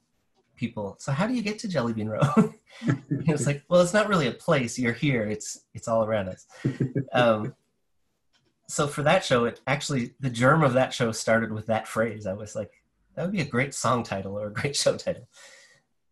people, 0.57 0.97
"So 0.99 1.13
how 1.13 1.27
do 1.27 1.35
you 1.35 1.43
get 1.43 1.59
to 1.61 1.69
Jelly 1.69 1.93
Bean 1.93 2.09
Row?" 2.09 2.55
it's 3.11 3.47
like, 3.47 3.63
well, 3.69 3.81
it's 3.81 3.95
not 3.95 4.09
really 4.09 4.27
a 4.27 4.33
place. 4.33 4.79
You're 4.79 4.93
here. 4.93 5.25
It's 5.25 5.67
it's 5.75 5.89
all 5.89 6.05
around 6.05 6.29
us. 6.29 6.47
Um, 7.13 7.57
so 8.69 8.87
for 8.87 9.03
that 9.03 9.25
show, 9.25 9.47
it 9.47 9.61
actually 9.67 10.15
the 10.21 10.31
germ 10.31 10.63
of 10.63 10.75
that 10.75 10.95
show 10.95 11.11
started 11.11 11.51
with 11.51 11.67
that 11.67 11.89
phrase. 11.89 12.25
I 12.25 12.35
was 12.35 12.55
like, 12.55 12.71
that 13.17 13.25
would 13.25 13.33
be 13.33 13.41
a 13.41 13.45
great 13.45 13.75
song 13.75 14.05
title 14.05 14.39
or 14.39 14.47
a 14.47 14.53
great 14.53 14.77
show 14.77 14.97
title. 14.97 15.27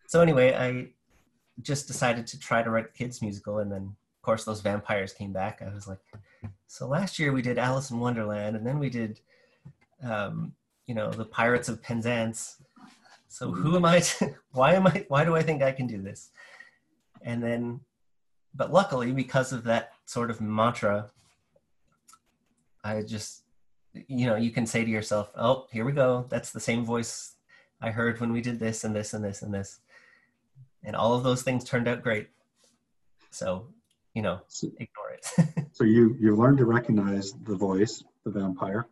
So 0.08 0.20
anyway, 0.20 0.54
I 0.54 0.88
just 1.62 1.86
decided 1.86 2.26
to 2.28 2.38
try 2.38 2.62
to 2.62 2.70
write 2.70 2.86
a 2.86 2.88
kids 2.88 3.22
musical, 3.22 3.58
and 3.58 3.70
then 3.70 3.82
of 3.82 4.22
course 4.22 4.44
those 4.44 4.60
vampires 4.60 5.12
came 5.12 5.32
back. 5.32 5.62
I 5.62 5.72
was 5.74 5.88
like, 5.88 5.98
so 6.66 6.86
last 6.86 7.18
year 7.18 7.32
we 7.32 7.42
did 7.42 7.58
Alice 7.58 7.90
in 7.90 7.98
Wonderland, 7.98 8.56
and 8.56 8.66
then 8.66 8.78
we 8.78 8.90
did, 8.90 9.20
um, 10.02 10.52
you 10.86 10.94
know, 10.94 11.10
the 11.10 11.24
Pirates 11.24 11.68
of 11.68 11.82
Penzance. 11.82 12.62
So 13.28 13.50
who 13.50 13.76
am 13.76 13.84
I? 13.84 14.00
To, 14.00 14.34
why 14.52 14.74
am 14.74 14.86
I? 14.86 15.04
Why 15.08 15.24
do 15.24 15.34
I 15.34 15.42
think 15.42 15.62
I 15.62 15.72
can 15.72 15.86
do 15.86 16.00
this? 16.00 16.30
And 17.22 17.42
then, 17.42 17.80
but 18.54 18.72
luckily, 18.72 19.12
because 19.12 19.52
of 19.52 19.64
that 19.64 19.92
sort 20.06 20.30
of 20.30 20.40
mantra, 20.40 21.10
I 22.84 23.02
just, 23.02 23.42
you 23.92 24.26
know, 24.26 24.36
you 24.36 24.50
can 24.50 24.66
say 24.66 24.84
to 24.84 24.90
yourself, 24.90 25.30
"Oh, 25.36 25.66
here 25.72 25.84
we 25.84 25.92
go. 25.92 26.26
That's 26.28 26.52
the 26.52 26.60
same 26.60 26.84
voice 26.84 27.34
I 27.80 27.90
heard 27.90 28.20
when 28.20 28.32
we 28.32 28.40
did 28.40 28.58
this 28.58 28.84
and 28.84 28.94
this 28.94 29.14
and 29.14 29.24
this 29.24 29.42
and 29.42 29.52
this." 29.52 29.80
And 30.84 30.96
all 30.96 31.14
of 31.14 31.24
those 31.24 31.42
things 31.42 31.64
turned 31.64 31.88
out 31.88 32.02
great. 32.02 32.28
So 33.30 33.66
you 34.14 34.22
know, 34.22 34.40
ignore 34.62 35.12
it. 35.12 35.66
so 35.72 35.84
you 35.84 36.16
you've 36.18 36.38
learned 36.38 36.58
to 36.58 36.64
recognize 36.64 37.34
the 37.44 37.54
voice, 37.54 38.02
the 38.24 38.32
vampire. 38.32 38.88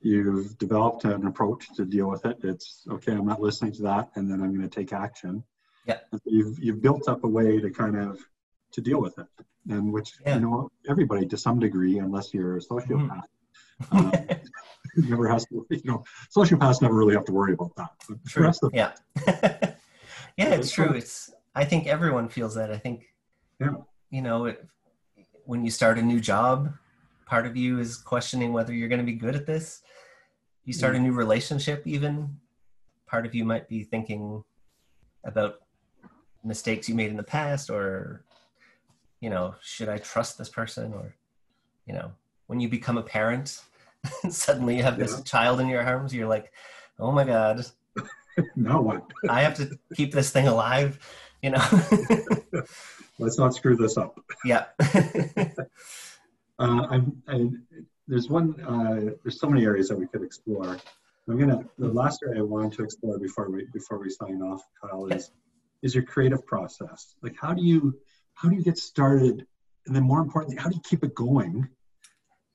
You've 0.00 0.58
developed 0.58 1.04
an 1.04 1.26
approach 1.26 1.68
to 1.76 1.84
deal 1.84 2.08
with 2.08 2.26
it. 2.26 2.38
It's 2.42 2.84
okay. 2.90 3.12
I'm 3.12 3.26
not 3.26 3.40
listening 3.40 3.72
to 3.74 3.82
that, 3.82 4.10
and 4.16 4.28
then 4.30 4.42
I'm 4.42 4.54
going 4.56 4.68
to 4.68 4.74
take 4.74 4.92
action. 4.92 5.44
Yeah. 5.86 5.98
You've 6.24 6.58
you've 6.58 6.82
built 6.82 7.08
up 7.08 7.22
a 7.22 7.28
way 7.28 7.60
to 7.60 7.70
kind 7.70 7.96
of 7.96 8.18
to 8.72 8.80
deal 8.80 9.00
with 9.00 9.18
it, 9.18 9.26
and 9.68 9.92
which 9.92 10.14
yeah. 10.24 10.34
you 10.34 10.40
know 10.40 10.68
everybody 10.88 11.26
to 11.26 11.36
some 11.36 11.60
degree, 11.60 11.98
unless 11.98 12.34
you're 12.34 12.56
a 12.56 12.60
sociopath. 12.60 13.22
Mm. 13.92 14.32
uh, 14.32 14.34
never 14.96 15.28
has 15.28 15.44
to, 15.46 15.66
you 15.70 15.80
know, 15.84 16.02
sociopaths 16.34 16.82
never 16.82 16.94
really 16.94 17.14
have 17.14 17.24
to 17.26 17.32
worry 17.32 17.52
about 17.52 17.76
that. 17.76 17.90
True. 18.26 18.50
yeah. 18.72 18.92
yeah, 20.36 20.54
it's 20.54 20.72
true. 20.72 20.92
It's, 20.92 21.32
I 21.54 21.64
think 21.64 21.86
everyone 21.86 22.28
feels 22.28 22.54
that. 22.54 22.70
I 22.70 22.78
think, 22.78 23.06
yeah 23.60 23.74
you 24.10 24.22
know, 24.22 24.46
it, 24.46 24.64
when 25.44 25.64
you 25.64 25.70
start 25.70 25.98
a 25.98 26.02
new 26.02 26.20
job, 26.20 26.72
part 27.26 27.46
of 27.46 27.56
you 27.56 27.78
is 27.78 27.96
questioning 27.96 28.52
whether 28.52 28.72
you're 28.72 28.88
going 28.88 29.00
to 29.00 29.04
be 29.04 29.12
good 29.12 29.34
at 29.34 29.46
this. 29.46 29.82
You 30.64 30.72
start 30.72 30.96
a 30.96 30.98
new 30.98 31.12
relationship, 31.12 31.86
even 31.86 32.36
part 33.06 33.26
of 33.26 33.34
you 33.34 33.44
might 33.44 33.68
be 33.68 33.84
thinking 33.84 34.42
about 35.24 35.60
mistakes 36.42 36.88
you 36.88 36.94
made 36.94 37.10
in 37.10 37.16
the 37.16 37.22
past, 37.22 37.70
or, 37.70 38.24
you 39.20 39.30
know, 39.30 39.54
should 39.60 39.88
I 39.88 39.98
trust 39.98 40.38
this 40.38 40.48
person? 40.48 40.92
Or, 40.92 41.14
you 41.86 41.94
know, 41.94 42.10
when 42.48 42.58
you 42.58 42.68
become 42.68 42.98
a 42.98 43.02
parent, 43.02 43.60
suddenly 44.28 44.76
you 44.76 44.82
have 44.82 44.98
this 44.98 45.12
yeah. 45.16 45.22
child 45.22 45.60
in 45.60 45.68
your 45.68 45.82
arms, 45.82 46.12
you're 46.12 46.28
like, 46.28 46.52
oh 46.98 47.12
my 47.12 47.24
God. 47.24 47.64
now 48.56 48.80
what? 48.80 49.10
I 49.28 49.42
have 49.42 49.54
to 49.54 49.78
keep 49.94 50.12
this 50.12 50.30
thing 50.30 50.48
alive, 50.48 50.98
you 51.42 51.50
know? 51.50 51.64
let's 53.18 53.38
not 53.38 53.54
screw 53.54 53.76
this 53.76 53.96
up. 53.96 54.18
Yeah. 54.44 54.66
uh, 56.58 56.86
I'm, 56.90 57.22
I, 57.28 57.48
there's 58.06 58.28
one, 58.28 58.60
uh, 58.60 59.14
there's 59.22 59.40
so 59.40 59.48
many 59.48 59.64
areas 59.64 59.88
that 59.88 59.98
we 59.98 60.06
could 60.06 60.22
explore. 60.22 60.78
I'm 61.28 61.38
gonna, 61.38 61.64
the 61.78 61.88
last 61.88 62.22
area 62.24 62.40
I 62.40 62.44
wanted 62.44 62.72
to 62.74 62.84
explore 62.84 63.18
before 63.18 63.50
we, 63.50 63.66
before 63.72 63.98
we 63.98 64.10
sign 64.10 64.40
off, 64.42 64.62
Kyle, 64.80 65.06
is, 65.06 65.32
is 65.82 65.94
your 65.94 66.04
creative 66.04 66.46
process. 66.46 67.16
Like, 67.22 67.34
how 67.40 67.52
do 67.52 67.62
you, 67.62 67.98
how 68.34 68.48
do 68.48 68.54
you 68.54 68.62
get 68.62 68.78
started? 68.78 69.44
And 69.86 69.96
then 69.96 70.04
more 70.04 70.20
importantly, 70.20 70.56
how 70.56 70.68
do 70.68 70.76
you 70.76 70.82
keep 70.82 71.02
it 71.02 71.14
going? 71.14 71.68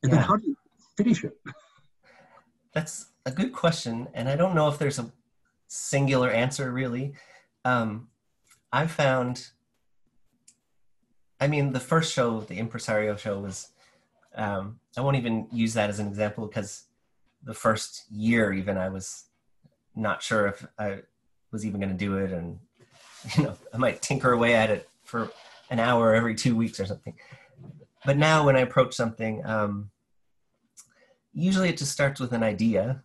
And 0.04 0.12
yeah. 0.12 0.20
then 0.20 0.26
how 0.26 0.38
do 0.38 0.48
you 0.48 0.56
finish 0.96 1.24
it? 1.24 1.34
That's 2.74 3.08
a 3.26 3.32
good 3.32 3.52
question. 3.52 4.08
And 4.14 4.30
I 4.30 4.36
don't 4.36 4.56
know 4.56 4.70
if 4.70 4.80
there's 4.80 5.00
a 5.00 5.12
singular 5.74 6.30
answer 6.30 6.72
really. 6.72 7.14
Um, 7.64 8.10
I 8.74 8.88
found 8.88 9.52
I 11.42 11.48
mean, 11.48 11.74
the 11.74 11.80
first 11.80 12.14
show, 12.14 12.42
the 12.42 12.60
Impresario 12.60 13.16
show, 13.18 13.40
was. 13.40 13.70
Um, 14.36 14.80
I 14.96 15.02
won't 15.02 15.18
even 15.18 15.48
use 15.52 15.74
that 15.74 15.90
as 15.90 16.00
an 16.00 16.08
example 16.08 16.46
because 16.46 16.86
the 17.44 17.54
first 17.54 18.06
year, 18.10 18.54
even, 18.54 18.78
I 18.78 18.90
was 18.90 19.26
not 19.96 20.22
sure 20.22 20.48
if 20.48 20.66
I 20.78 21.00
was 21.52 21.66
even 21.66 21.82
going 21.82 21.92
to 21.92 21.98
do 21.98 22.18
it, 22.18 22.32
and 22.32 22.60
you 23.36 23.44
know, 23.44 23.58
I 23.74 23.78
might 23.78 24.04
tinker 24.04 24.32
away 24.32 24.54
at 24.54 24.70
it 24.70 24.88
for 25.04 25.32
an 25.72 25.80
hour 25.80 26.14
every 26.14 26.36
two 26.36 26.56
weeks 26.56 26.80
or 26.80 26.86
something. 26.86 27.16
But 28.06 28.18
now, 28.18 28.46
when 28.46 28.56
I 28.56 28.60
approach 28.60 28.94
something, 28.94 29.44
um, 29.44 29.90
usually 31.34 31.70
it 31.70 31.78
just 31.78 31.92
starts 31.92 32.20
with 32.20 32.34
an 32.34 32.44
idea. 32.44 33.04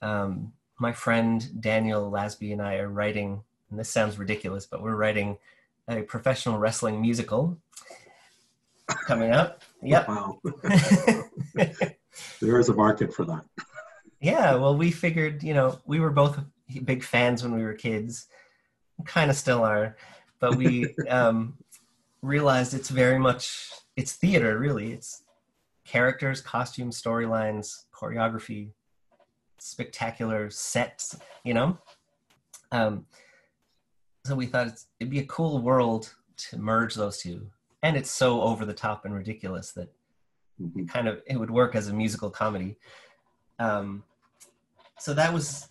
Um, 0.00 0.52
my 0.78 0.92
friend 0.92 1.60
Daniel 1.60 2.10
Lasby 2.10 2.52
and 2.52 2.62
I 2.62 2.76
are 2.76 2.88
writing, 2.88 3.42
and 3.70 3.78
this 3.78 3.90
sounds 3.90 4.18
ridiculous, 4.18 4.66
but 4.66 4.82
we're 4.82 4.96
writing 4.96 5.38
a 5.88 6.02
professional 6.02 6.58
wrestling 6.58 7.00
musical 7.00 7.58
coming 9.06 9.32
up. 9.32 9.62
Yep. 9.82 10.08
Wow. 10.08 10.40
there 12.40 12.58
is 12.58 12.68
a 12.68 12.74
market 12.74 13.12
for 13.12 13.24
that. 13.24 13.44
Yeah, 14.20 14.54
well, 14.54 14.76
we 14.76 14.90
figured, 14.90 15.42
you 15.42 15.54
know, 15.54 15.78
we 15.86 16.00
were 16.00 16.10
both 16.10 16.40
big 16.84 17.02
fans 17.02 17.42
when 17.42 17.54
we 17.54 17.62
were 17.62 17.74
kids, 17.74 18.26
kind 19.04 19.30
of 19.30 19.36
still 19.36 19.62
are, 19.62 19.96
but 20.40 20.56
we 20.56 20.94
um, 21.08 21.56
realized 22.22 22.74
it's 22.74 22.88
very 22.88 23.18
much 23.18 23.70
it's 23.96 24.12
theater. 24.12 24.58
Really, 24.58 24.92
it's 24.92 25.22
characters, 25.84 26.40
costumes, 26.40 27.00
storylines, 27.00 27.84
choreography, 27.92 28.70
spectacular 29.58 30.50
sets. 30.50 31.18
You 31.44 31.54
know. 31.54 31.78
Um, 32.70 33.06
so 34.24 34.34
we 34.34 34.46
thought 34.46 34.68
it'd 35.00 35.10
be 35.10 35.20
a 35.20 35.26
cool 35.26 35.62
world 35.62 36.14
to 36.36 36.58
merge 36.58 36.94
those 36.94 37.18
two 37.18 37.50
and 37.82 37.96
it's 37.96 38.10
so 38.10 38.42
over 38.42 38.64
the 38.64 38.74
top 38.74 39.04
and 39.04 39.14
ridiculous 39.14 39.72
that 39.72 39.92
mm-hmm. 40.60 40.80
it 40.80 40.88
kind 40.88 41.08
of 41.08 41.22
it 41.26 41.36
would 41.36 41.50
work 41.50 41.74
as 41.74 41.88
a 41.88 41.92
musical 41.92 42.30
comedy 42.30 42.76
um, 43.58 44.02
so 44.98 45.14
that 45.14 45.32
was 45.32 45.68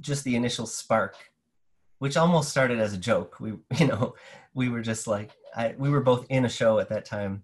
just 0.00 0.24
the 0.24 0.36
initial 0.36 0.66
spark 0.66 1.16
which 1.98 2.16
almost 2.16 2.50
started 2.50 2.78
as 2.78 2.92
a 2.92 2.98
joke 2.98 3.38
we 3.40 3.54
you 3.78 3.86
know 3.86 4.14
we 4.54 4.68
were 4.68 4.82
just 4.82 5.06
like 5.06 5.30
I, 5.56 5.74
we 5.78 5.90
were 5.90 6.00
both 6.00 6.26
in 6.28 6.44
a 6.44 6.48
show 6.48 6.78
at 6.78 6.88
that 6.90 7.04
time 7.04 7.42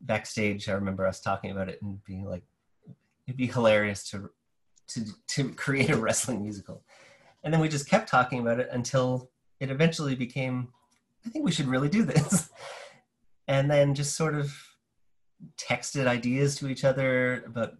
backstage 0.00 0.68
i 0.68 0.72
remember 0.72 1.06
us 1.06 1.20
talking 1.20 1.50
about 1.50 1.68
it 1.68 1.80
and 1.80 2.02
being 2.04 2.24
like 2.24 2.42
it'd 3.26 3.36
be 3.36 3.46
hilarious 3.46 4.08
to 4.10 4.30
to 4.88 5.04
to 5.28 5.50
create 5.54 5.90
a 5.90 5.96
wrestling 5.96 6.42
musical 6.42 6.82
and 7.46 7.54
then 7.54 7.60
we 7.60 7.68
just 7.68 7.88
kept 7.88 8.08
talking 8.08 8.40
about 8.40 8.58
it 8.58 8.68
until 8.72 9.30
it 9.60 9.70
eventually 9.70 10.16
became, 10.16 10.66
I 11.24 11.28
think 11.28 11.44
we 11.44 11.52
should 11.52 11.68
really 11.68 11.88
do 11.88 12.02
this. 12.02 12.50
and 13.48 13.70
then 13.70 13.94
just 13.94 14.16
sort 14.16 14.34
of 14.34 14.52
texted 15.56 16.08
ideas 16.08 16.56
to 16.56 16.66
each 16.66 16.82
other 16.82 17.44
about 17.46 17.74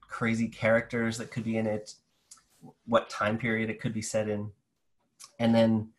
crazy 0.00 0.48
characters 0.48 1.16
that 1.18 1.30
could 1.30 1.44
be 1.44 1.58
in 1.58 1.66
it, 1.68 1.94
what 2.86 3.08
time 3.08 3.38
period 3.38 3.70
it 3.70 3.80
could 3.80 3.94
be 3.94 4.02
set 4.02 4.28
in. 4.28 4.50
And 5.38 5.54
then 5.54 5.90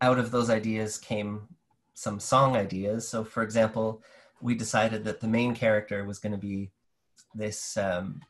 out 0.00 0.20
of 0.20 0.30
those 0.30 0.48
ideas 0.48 0.98
came 0.98 1.48
some 1.94 2.20
song 2.20 2.54
ideas. 2.54 3.08
So, 3.08 3.24
for 3.24 3.42
example, 3.42 4.04
we 4.40 4.54
decided 4.54 5.02
that 5.02 5.20
the 5.20 5.26
main 5.26 5.52
character 5.52 6.04
was 6.04 6.20
going 6.20 6.32
to 6.32 6.38
be 6.38 6.70
this 7.34 7.76
um, 7.76 8.20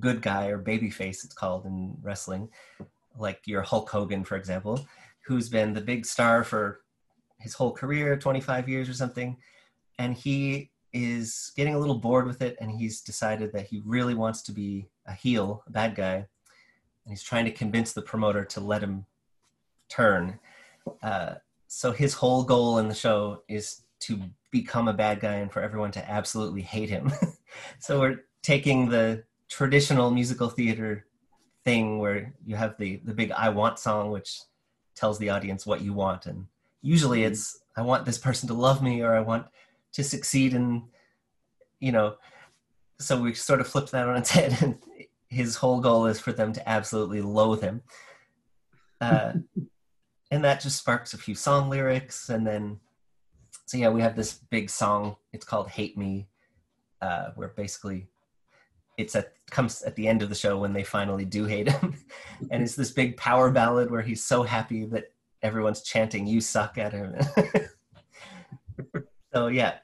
good 0.00 0.22
guy 0.22 0.48
or 0.48 0.58
babyface, 0.58 1.24
it's 1.24 1.34
called 1.34 1.66
in 1.66 1.96
wrestling, 2.02 2.48
like 3.18 3.40
your 3.46 3.62
Hulk 3.62 3.88
Hogan, 3.88 4.24
for 4.24 4.36
example, 4.36 4.86
who's 5.22 5.48
been 5.48 5.72
the 5.72 5.80
big 5.80 6.06
star 6.06 6.44
for 6.44 6.80
his 7.40 7.54
whole 7.54 7.72
career 7.72 8.16
25 8.16 8.68
years 8.68 8.88
or 8.88 8.94
something. 8.94 9.36
And 9.98 10.14
he 10.14 10.70
is 10.92 11.52
getting 11.56 11.74
a 11.74 11.78
little 11.78 11.98
bored 11.98 12.26
with 12.26 12.42
it 12.42 12.56
and 12.60 12.70
he's 12.70 13.00
decided 13.00 13.52
that 13.52 13.66
he 13.66 13.82
really 13.84 14.14
wants 14.14 14.42
to 14.42 14.52
be 14.52 14.88
a 15.06 15.12
heel, 15.12 15.62
a 15.66 15.70
bad 15.70 15.94
guy. 15.94 16.14
And 16.14 16.26
he's 17.12 17.22
trying 17.22 17.44
to 17.44 17.50
convince 17.50 17.92
the 17.92 18.02
promoter 18.02 18.44
to 18.44 18.60
let 18.60 18.82
him 18.82 19.06
turn. 19.88 20.38
Uh, 21.02 21.34
so 21.68 21.92
his 21.92 22.14
whole 22.14 22.42
goal 22.42 22.78
in 22.78 22.88
the 22.88 22.94
show 22.94 23.42
is 23.48 23.82
to 24.00 24.20
become 24.50 24.88
a 24.88 24.92
bad 24.92 25.20
guy 25.20 25.34
and 25.34 25.52
for 25.52 25.62
everyone 25.62 25.90
to 25.92 26.10
absolutely 26.10 26.62
hate 26.62 26.88
him. 26.88 27.12
so 27.78 28.00
we're 28.00 28.20
taking 28.42 28.88
the 28.88 29.24
traditional 29.48 30.10
musical 30.10 30.48
theater 30.48 31.06
thing 31.64 31.98
where 31.98 32.32
you 32.44 32.56
have 32.56 32.76
the 32.78 33.00
the 33.04 33.14
big 33.14 33.32
I 33.32 33.48
want 33.48 33.78
song 33.78 34.10
which 34.10 34.40
tells 34.94 35.18
the 35.18 35.30
audience 35.30 35.66
what 35.66 35.82
you 35.82 35.92
want. 35.92 36.26
And 36.26 36.46
usually 36.82 37.24
it's 37.24 37.60
I 37.76 37.82
want 37.82 38.04
this 38.04 38.18
person 38.18 38.48
to 38.48 38.54
love 38.54 38.82
me 38.82 39.02
or 39.02 39.14
I 39.14 39.20
want 39.20 39.46
to 39.92 40.04
succeed. 40.04 40.54
And 40.54 40.82
you 41.80 41.92
know 41.92 42.16
so 42.98 43.20
we 43.20 43.34
sort 43.34 43.60
of 43.60 43.68
flipped 43.68 43.92
that 43.92 44.08
on 44.08 44.16
its 44.16 44.30
head 44.38 44.56
and 44.62 44.78
his 45.28 45.56
whole 45.56 45.80
goal 45.80 46.06
is 46.06 46.20
for 46.20 46.32
them 46.32 46.52
to 46.52 46.68
absolutely 46.68 47.20
loathe 47.20 47.60
him. 47.60 47.82
Uh, 49.00 49.32
and 50.30 50.44
that 50.44 50.60
just 50.60 50.78
sparks 50.78 51.14
a 51.14 51.18
few 51.18 51.34
song 51.34 51.68
lyrics. 51.68 52.28
And 52.28 52.46
then 52.46 52.80
so 53.66 53.76
yeah 53.76 53.90
we 53.90 54.00
have 54.02 54.16
this 54.16 54.34
big 54.50 54.70
song. 54.70 55.16
It's 55.32 55.44
called 55.44 55.68
hate 55.68 55.98
me 55.98 56.28
uh, 57.02 57.30
where 57.34 57.48
basically 57.48 58.08
it's 58.96 59.14
at 59.14 59.34
comes 59.50 59.82
at 59.82 59.94
the 59.94 60.08
end 60.08 60.22
of 60.22 60.28
the 60.28 60.34
show 60.34 60.58
when 60.58 60.72
they 60.72 60.82
finally 60.82 61.24
do 61.24 61.44
hate 61.44 61.68
him. 61.68 61.94
And 62.50 62.62
it's 62.62 62.74
this 62.74 62.90
big 62.90 63.16
power 63.16 63.50
ballad 63.50 63.90
where 63.90 64.02
he's 64.02 64.22
so 64.24 64.42
happy 64.42 64.84
that 64.86 65.12
everyone's 65.42 65.82
chanting 65.82 66.26
you 66.26 66.40
suck 66.40 66.76
at 66.78 66.92
him. 66.92 67.14
So 69.36 69.48
yeah. 69.48 69.74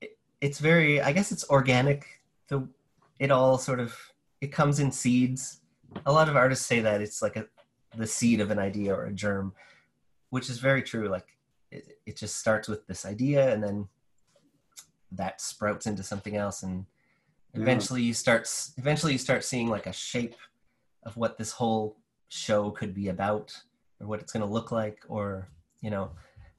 It, 0.00 0.16
it's 0.40 0.60
very 0.60 1.00
i 1.00 1.10
guess 1.10 1.32
it's 1.32 1.50
organic. 1.50 2.06
The 2.46 2.68
it 3.18 3.32
all 3.32 3.58
sort 3.58 3.80
of 3.80 3.96
it 4.40 4.52
comes 4.52 4.78
in 4.78 4.92
seeds. 4.92 5.60
A 6.06 6.12
lot 6.12 6.28
of 6.28 6.36
artists 6.36 6.64
say 6.64 6.78
that 6.78 7.00
it's 7.00 7.20
like 7.20 7.34
a 7.34 7.46
the 7.96 8.06
seed 8.06 8.40
of 8.40 8.52
an 8.52 8.60
idea 8.60 8.94
or 8.94 9.06
a 9.06 9.12
germ 9.12 9.52
which 10.30 10.48
is 10.48 10.58
very 10.58 10.82
true. 10.82 11.08
Like 11.08 11.26
it, 11.72 11.98
it 12.06 12.16
just 12.16 12.38
starts 12.38 12.68
with 12.68 12.86
this 12.86 13.04
idea 13.04 13.52
and 13.52 13.60
then 13.60 13.88
that 15.10 15.40
sprouts 15.40 15.86
into 15.86 16.04
something 16.04 16.36
else 16.36 16.62
and 16.62 16.86
eventually 17.54 18.00
yeah. 18.00 18.08
you 18.08 18.14
start 18.14 18.50
eventually 18.76 19.12
you 19.12 19.18
start 19.18 19.44
seeing 19.44 19.68
like 19.68 19.86
a 19.86 19.92
shape 19.92 20.36
of 21.04 21.16
what 21.16 21.38
this 21.38 21.52
whole 21.52 21.96
show 22.28 22.70
could 22.70 22.94
be 22.94 23.08
about 23.08 23.56
or 24.00 24.06
what 24.06 24.20
it's 24.20 24.32
going 24.32 24.44
to 24.44 24.52
look 24.52 24.72
like 24.72 25.02
or 25.08 25.48
you 25.80 25.90
know 25.90 26.10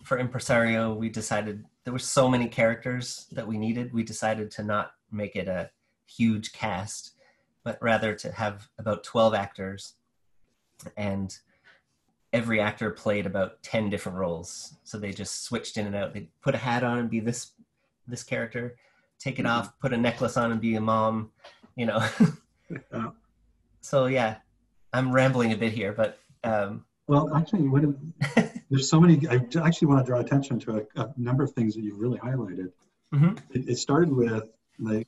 for 0.04 0.18
impresario 0.20 0.94
we 0.94 1.10
decided 1.10 1.66
there 1.86 1.94
were 1.94 2.00
so 2.00 2.28
many 2.28 2.48
characters 2.48 3.28
that 3.32 3.48
we 3.48 3.58
needed. 3.58 3.94
We 3.94 4.04
decided 4.04 4.52
to 4.52 4.64
not 4.64 4.92
make 5.12 5.36
it 5.36 5.48
a 5.48 5.70
huge 6.08 6.52
cast 6.52 7.12
but 7.64 7.80
rather 7.82 8.14
to 8.14 8.32
have 8.32 8.70
about 8.78 9.04
12 9.04 9.34
actors 9.34 9.96
and 10.98 11.36
every 12.32 12.60
actor 12.60 12.92
played 12.92 13.26
about 13.26 13.64
10 13.64 13.90
different 13.90 14.20
roles. 14.20 14.76
So 14.84 15.00
they 15.00 15.12
just 15.12 15.44
switched 15.44 15.78
in 15.78 15.88
and 15.88 15.96
out. 15.96 16.14
They 16.14 16.30
put 16.44 16.54
a 16.54 16.60
hat 16.60 16.84
on 16.84 17.00
and 17.00 17.10
be 17.10 17.20
this 17.20 17.52
this 18.08 18.24
character 18.24 18.76
take 19.20 19.40
it 19.40 19.46
off, 19.46 19.78
put 19.80 19.94
a 19.94 19.98
necklace 19.98 20.38
on, 20.38 20.52
and 20.52 20.62
be 20.62 20.76
a 20.76 20.82
mom. 20.82 21.32
You 21.76 21.88
know. 21.88 22.08
yeah. 22.94 23.10
So 23.82 24.06
yeah, 24.08 24.38
I'm 24.94 25.12
rambling 25.12 25.54
a 25.54 25.58
bit 25.58 25.74
here, 25.74 25.94
but. 25.94 26.20
Um, 26.44 26.86
well, 27.08 27.36
actually, 27.36 27.68
what 27.68 27.84
there's 28.70 28.90
so 28.90 29.00
many. 29.00 29.28
I 29.28 29.36
actually 29.64 29.88
want 29.88 30.06
to 30.06 30.06
draw 30.06 30.20
attention 30.20 30.60
to 30.62 30.78
a, 30.78 31.02
a 31.02 31.14
number 31.18 31.44
of 31.44 31.52
things 31.52 31.76
that 31.76 31.82
you've 31.82 32.00
really 32.00 32.18
highlighted. 32.18 32.72
Mm-hmm. 33.14 33.38
It, 33.52 33.70
it, 33.70 33.78
started 33.78 34.12
with 34.12 34.50
like 34.80 35.08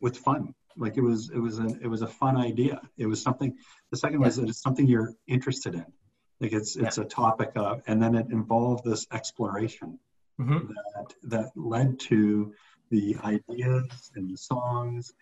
with 0.00 0.16
fun. 0.16 0.54
Like 0.76 0.96
it 0.96 1.02
was, 1.02 1.30
it 1.30 1.38
was 1.38 1.58
a, 1.58 1.66
it 1.80 1.86
was 1.86 2.02
a 2.02 2.06
fun 2.06 2.36
idea. 2.36 2.80
It 2.98 3.06
was 3.06 3.22
something. 3.22 3.56
The 3.90 3.96
second 3.96 4.20
yeah. 4.20 4.26
was 4.26 4.36
that 4.36 4.48
it's 4.48 4.60
something 4.60 4.86
you're 4.86 5.14
interested 5.26 5.74
in. 5.74 5.86
Like 6.40 6.52
it's, 6.52 6.76
it's 6.76 6.98
yeah. 6.98 7.04
a 7.04 7.06
topic 7.06 7.52
of, 7.56 7.82
and 7.86 8.02
then 8.02 8.14
it 8.14 8.26
involved 8.30 8.84
this 8.84 9.06
exploration 9.12 9.98
mm-hmm. 10.38 10.66
that 10.66 11.14
that 11.24 11.50
led 11.54 11.98
to 12.00 12.52
the 12.90 13.16
ideas 13.24 14.12
and 14.14 14.30
the 14.30 14.36
songs. 14.36 15.12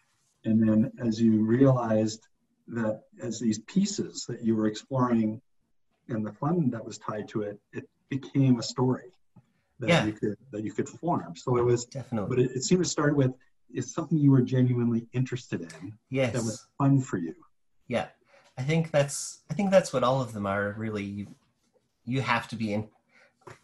And 0.45 0.67
then 0.67 0.93
as 1.01 1.21
you 1.21 1.45
realized 1.45 2.27
that 2.69 3.03
as 3.23 3.41
these 3.41 3.59
pieces 3.61 4.25
that 4.29 4.43
you 4.43 4.57
were 4.57 4.67
exploring 4.67 5.41
and 6.09 6.25
the 6.25 6.33
fun 6.33 6.71
that 6.71 6.85
was 6.85 6.99
tied 6.99 7.29
to 7.29 7.43
it, 7.43 7.59
it 7.73 7.89
became 8.09 8.59
a 8.59 8.63
story 8.63 9.13
that 9.81 9.89
yeah. 9.89 10.05
you 10.05 10.13
could 10.13 10.37
that 10.53 10.63
you 10.63 10.73
could 10.73 10.89
form. 10.89 11.35
So 11.37 11.57
it 11.57 11.65
was 11.65 11.85
definitely 11.85 12.29
but 12.29 12.39
it, 12.45 12.57
it 12.57 12.63
seemed 12.63 12.85
to 12.85 12.89
start 12.89 13.17
with 13.17 13.33
is 13.73 13.93
something 13.93 14.19
you 14.19 14.31
were 14.31 14.43
genuinely 14.43 15.07
interested 15.13 15.61
in. 15.63 15.93
Yes. 16.11 16.33
That 16.33 16.43
was 16.43 16.67
fun 16.79 17.01
for 17.01 17.17
you. 17.17 17.35
Yeah. 17.89 18.07
I 18.57 18.63
think 18.63 18.91
that's 18.91 19.43
I 19.51 19.55
think 19.55 19.71
that's 19.71 19.93
what 19.93 20.05
all 20.05 20.21
of 20.21 20.33
them 20.33 20.47
are 20.47 20.75
really 20.79 21.05
you 21.05 21.27
you 22.05 22.21
have 22.21 22.49
to 22.49 22.57
be 22.57 22.75
in 22.75 22.89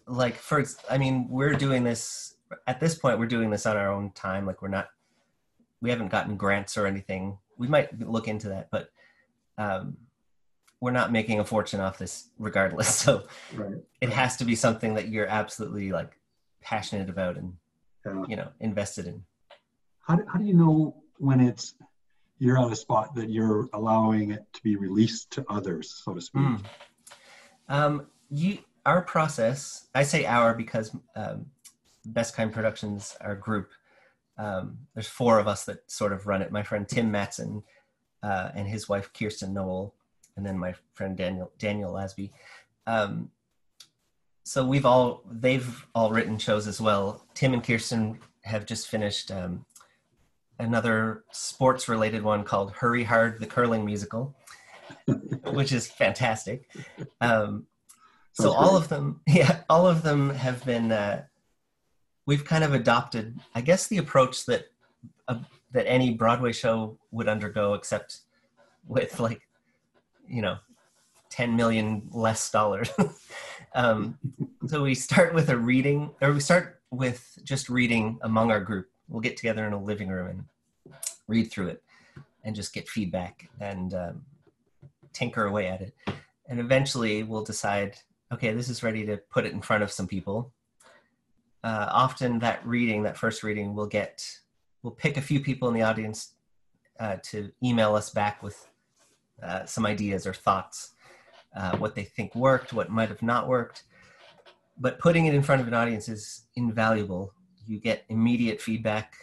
like 0.07 0.35
for 0.35 0.65
I 0.91 0.99
mean 0.99 1.29
we're 1.29 1.55
doing 1.55 1.85
this 1.85 2.35
at 2.67 2.81
this 2.81 2.95
point 2.95 3.19
we're 3.19 3.27
doing 3.27 3.51
this 3.51 3.67
on 3.67 3.77
our 3.77 3.91
own 3.91 4.11
time 4.13 4.47
like 4.47 4.63
we're 4.63 4.69
not 4.69 4.89
we 5.81 5.91
haven't 5.91 6.09
gotten 6.09 6.37
grants 6.37 6.77
or 6.77 6.87
anything 6.87 7.39
we 7.57 7.69
might 7.69 7.99
look 8.01 8.29
into 8.29 8.49
that 8.49 8.69
but 8.71 8.91
um, 9.59 9.97
we're 10.81 10.91
not 10.91 11.13
making 11.13 11.39
a 11.41 11.45
fortune 11.45 11.81
off 11.81 11.99
this 11.99 12.31
regardless 12.39 12.95
so 12.95 13.25
right. 13.55 13.75
it 14.01 14.11
has 14.11 14.37
to 14.37 14.45
be 14.45 14.55
something 14.55 14.95
that 14.95 15.09
you're 15.09 15.27
absolutely 15.27 15.93
like 15.93 16.19
passionate 16.63 17.09
about 17.09 17.37
and 17.37 17.55
yeah. 18.05 18.25
you 18.29 18.37
know 18.37 18.49
invested 18.61 19.07
in 19.07 19.23
how 20.07 20.17
do, 20.17 20.25
how 20.33 20.39
do 20.39 20.45
you 20.45 20.55
know 20.55 20.97
when 21.19 21.41
it's 21.41 21.75
you're 22.39 22.59
at 22.59 22.73
a 22.73 22.77
spot 22.77 23.15
that 23.15 23.29
you're 23.29 23.69
allowing 23.75 24.31
it 24.31 24.45
to 24.53 24.63
be 24.63 24.77
released 24.77 25.31
to 25.31 25.45
others 25.49 26.03
so 26.05 26.15
to 26.15 26.21
speak 26.21 26.43
mm. 26.43 26.61
um, 27.69 28.07
you 28.31 28.59
our 28.87 29.03
process 29.03 29.89
i 29.95 30.03
say 30.03 30.25
our 30.25 30.55
because 30.55 30.95
um, 31.17 31.47
Best 32.05 32.35
Kind 32.35 32.53
Productions, 32.53 33.17
our 33.21 33.35
group, 33.35 33.71
um, 34.41 34.79
there's 34.95 35.07
four 35.07 35.39
of 35.39 35.47
us 35.47 35.67
that 35.67 35.91
sort 35.91 36.13
of 36.13 36.27
run 36.27 36.41
it. 36.41 36.51
My 36.51 36.63
friend 36.63 36.89
Tim 36.89 37.11
Matson 37.11 37.63
uh, 38.23 38.51
and 38.55 38.67
his 38.67 38.89
wife 38.89 39.11
Kirsten 39.13 39.53
Noel, 39.53 39.95
and 40.37 40.47
then 40.47 40.59
my 40.59 40.75
friend 40.95 41.17
Daniel 41.17 41.53
Daniel 41.59 41.93
Lasby. 41.93 42.31
Um, 42.87 43.31
so 44.45 44.65
we've 44.65 44.87
all 44.87 45.23
they've 45.31 45.87
all 45.95 46.11
written 46.11 46.39
shows 46.39 46.67
as 46.67 46.81
well. 46.81 47.27
Tim 47.35 47.53
and 47.53 47.63
Kirsten 47.63 48.19
have 48.45 48.65
just 48.65 48.89
finished 48.89 49.31
um, 49.31 49.67
another 50.59 51.25
sports 51.31 51.87
related 51.87 52.23
one 52.23 52.45
called 52.45 52.73
Hurry 52.73 53.05
Hard: 53.05 53.41
The 53.41 53.47
Curling 53.47 53.85
Musical, 53.85 54.35
which 55.53 55.71
is 55.71 55.87
fantastic. 55.87 56.71
Um, 57.21 57.67
so 58.33 58.53
all 58.53 58.75
of 58.75 58.89
them, 58.89 59.21
yeah, 59.27 59.61
all 59.69 59.87
of 59.87 60.03
them 60.03 60.31
have 60.31 60.65
been. 60.65 60.93
Uh, 60.93 61.25
we've 62.31 62.45
kind 62.45 62.63
of 62.63 62.75
adopted, 62.75 63.41
I 63.57 63.61
guess, 63.61 63.89
the 63.89 63.99
approach 63.99 64.47
that 64.47 64.69
uh, 65.27 65.41
that 65.73 65.89
any 65.89 66.15
Broadway 66.15 66.53
show 66.53 66.97
would 67.11 67.27
undergo, 67.27 67.75
except 67.75 68.19
with 68.87 69.19
like, 69.19 69.41
you 70.29 70.41
know, 70.41 70.59
ten 71.29 71.57
million 71.57 72.09
less 72.13 72.49
dollars. 72.49 72.89
um, 73.75 74.17
so 74.69 74.85
we 74.85 74.95
start 74.95 75.35
with 75.35 75.49
a 75.51 75.57
reading, 75.57 76.13
or 76.21 76.33
we 76.33 76.39
start 76.39 76.81
with 76.93 77.37
just 77.43 77.69
reading 77.69 78.21
among 78.23 78.53
our 78.53 78.61
group. 78.61 78.89
We'll 79.09 79.21
get 79.21 79.37
together 79.37 79.67
in 79.67 79.73
a 79.73 79.83
living 79.83 80.09
room 80.09 80.29
and 80.29 81.05
read 81.27 81.51
through 81.51 81.71
it, 81.71 81.83
and 82.45 82.55
just 82.55 82.73
get 82.73 82.89
feedback 82.89 83.51
and 83.59 83.93
um, 83.93 84.25
tinker 85.13 85.47
away 85.47 85.67
at 85.67 85.81
it. 85.81 85.95
And 86.49 86.61
eventually, 86.61 87.25
we'll 87.25 87.43
decide, 87.43 87.97
okay, 88.31 88.53
this 88.53 88.69
is 88.69 88.85
ready 88.85 89.05
to 89.07 89.17
put 89.17 89.47
it 89.47 89.53
in 89.53 89.61
front 89.61 89.83
of 89.83 89.91
some 89.91 90.07
people 90.07 90.53
uh, 91.63 91.89
often 91.91 92.39
that 92.41 92.67
reading, 92.67 93.03
that 93.03 93.17
first 93.17 93.43
reading, 93.43 93.75
will 93.75 93.87
get, 93.87 94.27
we'll 94.83 94.93
pick 94.93 95.17
a 95.17 95.21
few 95.21 95.41
people 95.41 95.69
in 95.69 95.75
the 95.75 95.83
audience 95.83 96.35
uh, 96.99 97.17
to 97.23 97.51
email 97.63 97.95
us 97.95 98.11
back 98.11 98.43
with 98.43 98.69
uh, 99.43 99.65
some 99.65 99.87
ideas 99.87 100.27
or 100.27 100.35
thoughts, 100.35 100.93
uh, 101.57 101.77
what 101.77 101.95
they 101.95 102.05
think 102.05 102.35
worked, 102.35 102.73
what 102.73 102.91
might 102.91 103.09
have 103.09 103.23
not 103.23 103.49
worked. 103.49 103.85
But 104.79 104.99
putting 104.99 105.27
it 105.27 105.35
in 105.35 105.43
front 105.43 105.61
of 105.61 105.69
an 105.69 105.75
audience 105.75 106.09
is 106.09 106.47
invaluable. 106.57 107.33
You 107.67 107.79
get 107.79 108.05
immediate 108.09 108.61
feedback. 108.61 109.15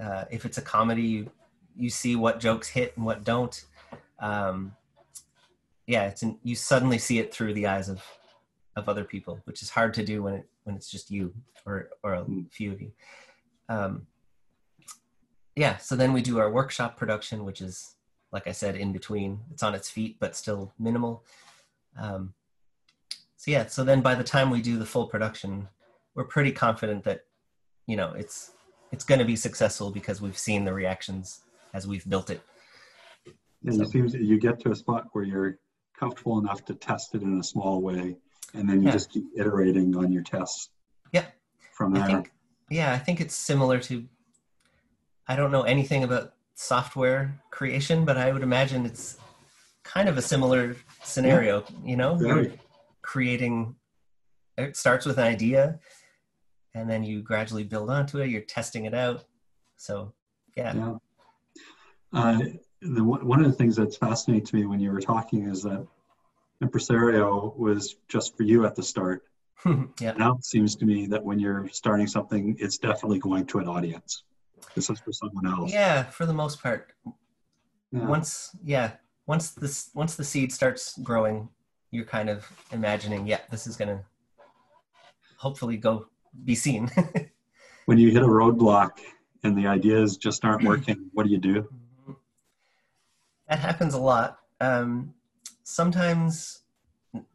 Uh, 0.00 0.24
if 0.30 0.44
it's 0.44 0.58
a 0.58 0.62
comedy, 0.62 1.02
you, 1.02 1.30
you 1.74 1.90
see 1.90 2.16
what 2.16 2.40
jokes 2.40 2.68
hit 2.68 2.94
and 2.96 3.06
what 3.06 3.24
don't. 3.24 3.64
Um, 4.18 4.72
yeah, 5.86 6.04
it's 6.08 6.22
in, 6.22 6.38
you 6.42 6.54
suddenly 6.54 6.98
see 6.98 7.18
it 7.18 7.32
through 7.32 7.54
the 7.54 7.66
eyes 7.66 7.88
of 7.88 8.02
of 8.76 8.88
other 8.88 9.04
people, 9.04 9.40
which 9.44 9.62
is 9.62 9.70
hard 9.70 9.94
to 9.94 10.04
do 10.04 10.22
when 10.22 10.34
it 10.34 10.46
when 10.66 10.74
it's 10.74 10.90
just 10.90 11.10
you 11.10 11.32
or 11.64 11.88
or 12.02 12.14
a 12.14 12.24
Hmm. 12.24 12.42
few 12.50 12.72
of 12.72 12.80
you. 12.82 12.92
Um, 13.68 14.06
yeah, 15.54 15.78
so 15.78 15.96
then 15.96 16.12
we 16.12 16.20
do 16.20 16.38
our 16.38 16.50
workshop 16.50 16.96
production, 16.96 17.44
which 17.44 17.60
is 17.60 17.94
like 18.32 18.46
I 18.48 18.52
said, 18.52 18.76
in 18.76 18.92
between. 18.92 19.40
It's 19.52 19.62
on 19.62 19.74
its 19.74 19.88
feet, 19.88 20.16
but 20.18 20.36
still 20.36 20.72
minimal. 20.78 21.24
Um, 21.98 22.34
so 23.36 23.50
yeah, 23.50 23.66
so 23.66 23.84
then 23.84 24.02
by 24.02 24.14
the 24.16 24.24
time 24.24 24.50
we 24.50 24.60
do 24.60 24.76
the 24.76 24.84
full 24.84 25.06
production, 25.06 25.68
we're 26.14 26.24
pretty 26.24 26.52
confident 26.52 27.04
that 27.04 27.20
you 27.86 27.96
know 27.96 28.12
it's 28.12 28.52
it's 28.92 29.04
going 29.04 29.20
to 29.20 29.24
be 29.24 29.36
successful 29.36 29.90
because 29.90 30.20
we've 30.20 30.38
seen 30.38 30.64
the 30.64 30.72
reactions 30.72 31.42
as 31.74 31.86
we've 31.86 32.08
built 32.08 32.30
it. 32.30 32.42
And 33.64 33.80
it 33.80 33.88
seems 33.88 34.12
that 34.12 34.22
you 34.22 34.38
get 34.38 34.60
to 34.60 34.70
a 34.70 34.74
spot 34.76 35.06
where 35.12 35.24
you're 35.24 35.58
comfortable 35.98 36.38
enough 36.38 36.64
to 36.66 36.74
test 36.74 37.14
it 37.14 37.22
in 37.22 37.38
a 37.38 37.42
small 37.42 37.80
way, 37.80 38.16
and 38.54 38.68
then 38.68 38.80
you 38.80 38.86
Yeah. 38.86 38.92
just 38.92 39.10
keep 39.10 39.24
iterating 39.36 39.96
on 39.96 40.12
your 40.12 40.22
tests. 40.22 40.70
Yeah. 41.12 41.26
From 41.72 41.92
there. 41.92 42.02
I 42.02 42.06
think, 42.06 42.32
yeah, 42.70 42.92
I 42.92 42.98
think 42.98 43.20
it's 43.20 43.34
similar 43.34 43.78
to. 43.80 44.06
I 45.28 45.36
don't 45.36 45.50
know 45.50 45.62
anything 45.62 46.04
about 46.04 46.34
software 46.54 47.40
creation, 47.50 48.04
but 48.04 48.16
I 48.16 48.32
would 48.32 48.42
imagine 48.42 48.86
it's 48.86 49.18
kind 49.82 50.08
of 50.08 50.16
a 50.16 50.22
similar 50.22 50.76
scenario. 51.02 51.64
You 51.84 51.96
know, 51.96 52.18
You're 52.20 52.52
creating. 53.02 53.76
It 54.56 54.76
starts 54.76 55.04
with 55.04 55.18
an 55.18 55.24
idea, 55.24 55.80
and 56.74 56.88
then 56.88 57.04
you 57.04 57.22
gradually 57.22 57.64
build 57.64 57.90
onto 57.90 58.18
it. 58.20 58.30
You're 58.30 58.40
testing 58.42 58.86
it 58.86 58.94
out. 58.94 59.24
So, 59.76 60.14
yeah, 60.56 60.74
Yeah. 60.74 60.94
Uh, 62.12 62.38
the, 62.80 63.04
one 63.04 63.26
one 63.26 63.40
of 63.44 63.46
the 63.50 63.52
things 63.56 63.76
that's 63.76 63.96
fascinating 63.96 64.46
to 64.46 64.56
me 64.56 64.64
when 64.64 64.80
you 64.80 64.90
were 64.90 65.00
talking 65.00 65.48
is 65.48 65.62
that 65.64 65.86
Impresario 66.62 67.54
was 67.56 67.96
just 68.08 68.36
for 68.36 68.42
you 68.44 68.64
at 68.66 68.74
the 68.74 68.82
start. 68.82 69.24
yeah, 70.00 70.12
Now 70.12 70.34
it 70.36 70.44
seems 70.44 70.76
to 70.76 70.84
me 70.86 71.06
that 71.06 71.22
when 71.22 71.38
you're 71.38 71.68
starting 71.70 72.06
something, 72.06 72.56
it's 72.58 72.78
definitely 72.78 73.18
going 73.18 73.46
to 73.46 73.58
an 73.58 73.68
audience. 73.68 74.24
This 74.74 74.90
is 74.90 75.00
for 75.00 75.12
someone 75.12 75.46
else. 75.46 75.72
yeah. 75.72 76.04
For 76.04 76.26
the 76.26 76.32
most 76.34 76.62
part, 76.62 76.92
Yeah. 77.92 78.06
once 78.06 78.50
yeah 78.64 78.92
once 79.26 79.50
this 79.50 79.90
once 79.94 80.16
the 80.16 80.24
seed 80.24 80.52
starts 80.52 80.98
growing 80.98 81.48
you're 81.92 82.04
kind 82.04 82.28
of 82.28 82.44
imagining 82.72 83.26
yeah 83.26 83.40
this 83.50 83.66
is 83.66 83.76
gonna 83.76 84.04
hopefully 85.36 85.76
go 85.76 86.06
be 86.44 86.54
seen 86.54 86.90
When 87.86 87.98
you 87.98 88.10
hit 88.10 88.22
a 88.22 88.26
roadblock 88.26 88.90
and 89.44 89.56
the 89.56 89.66
ideas 89.68 90.16
just 90.16 90.44
aren't 90.44 90.64
working, 90.72 91.08
what 91.14 91.24
do 91.26 91.30
you 91.30 91.38
do? 91.38 91.68
that 93.48 93.60
happens 93.60 93.94
a 93.94 93.98
lot 94.00 94.38
um, 94.60 95.14
sometimes 95.68 96.60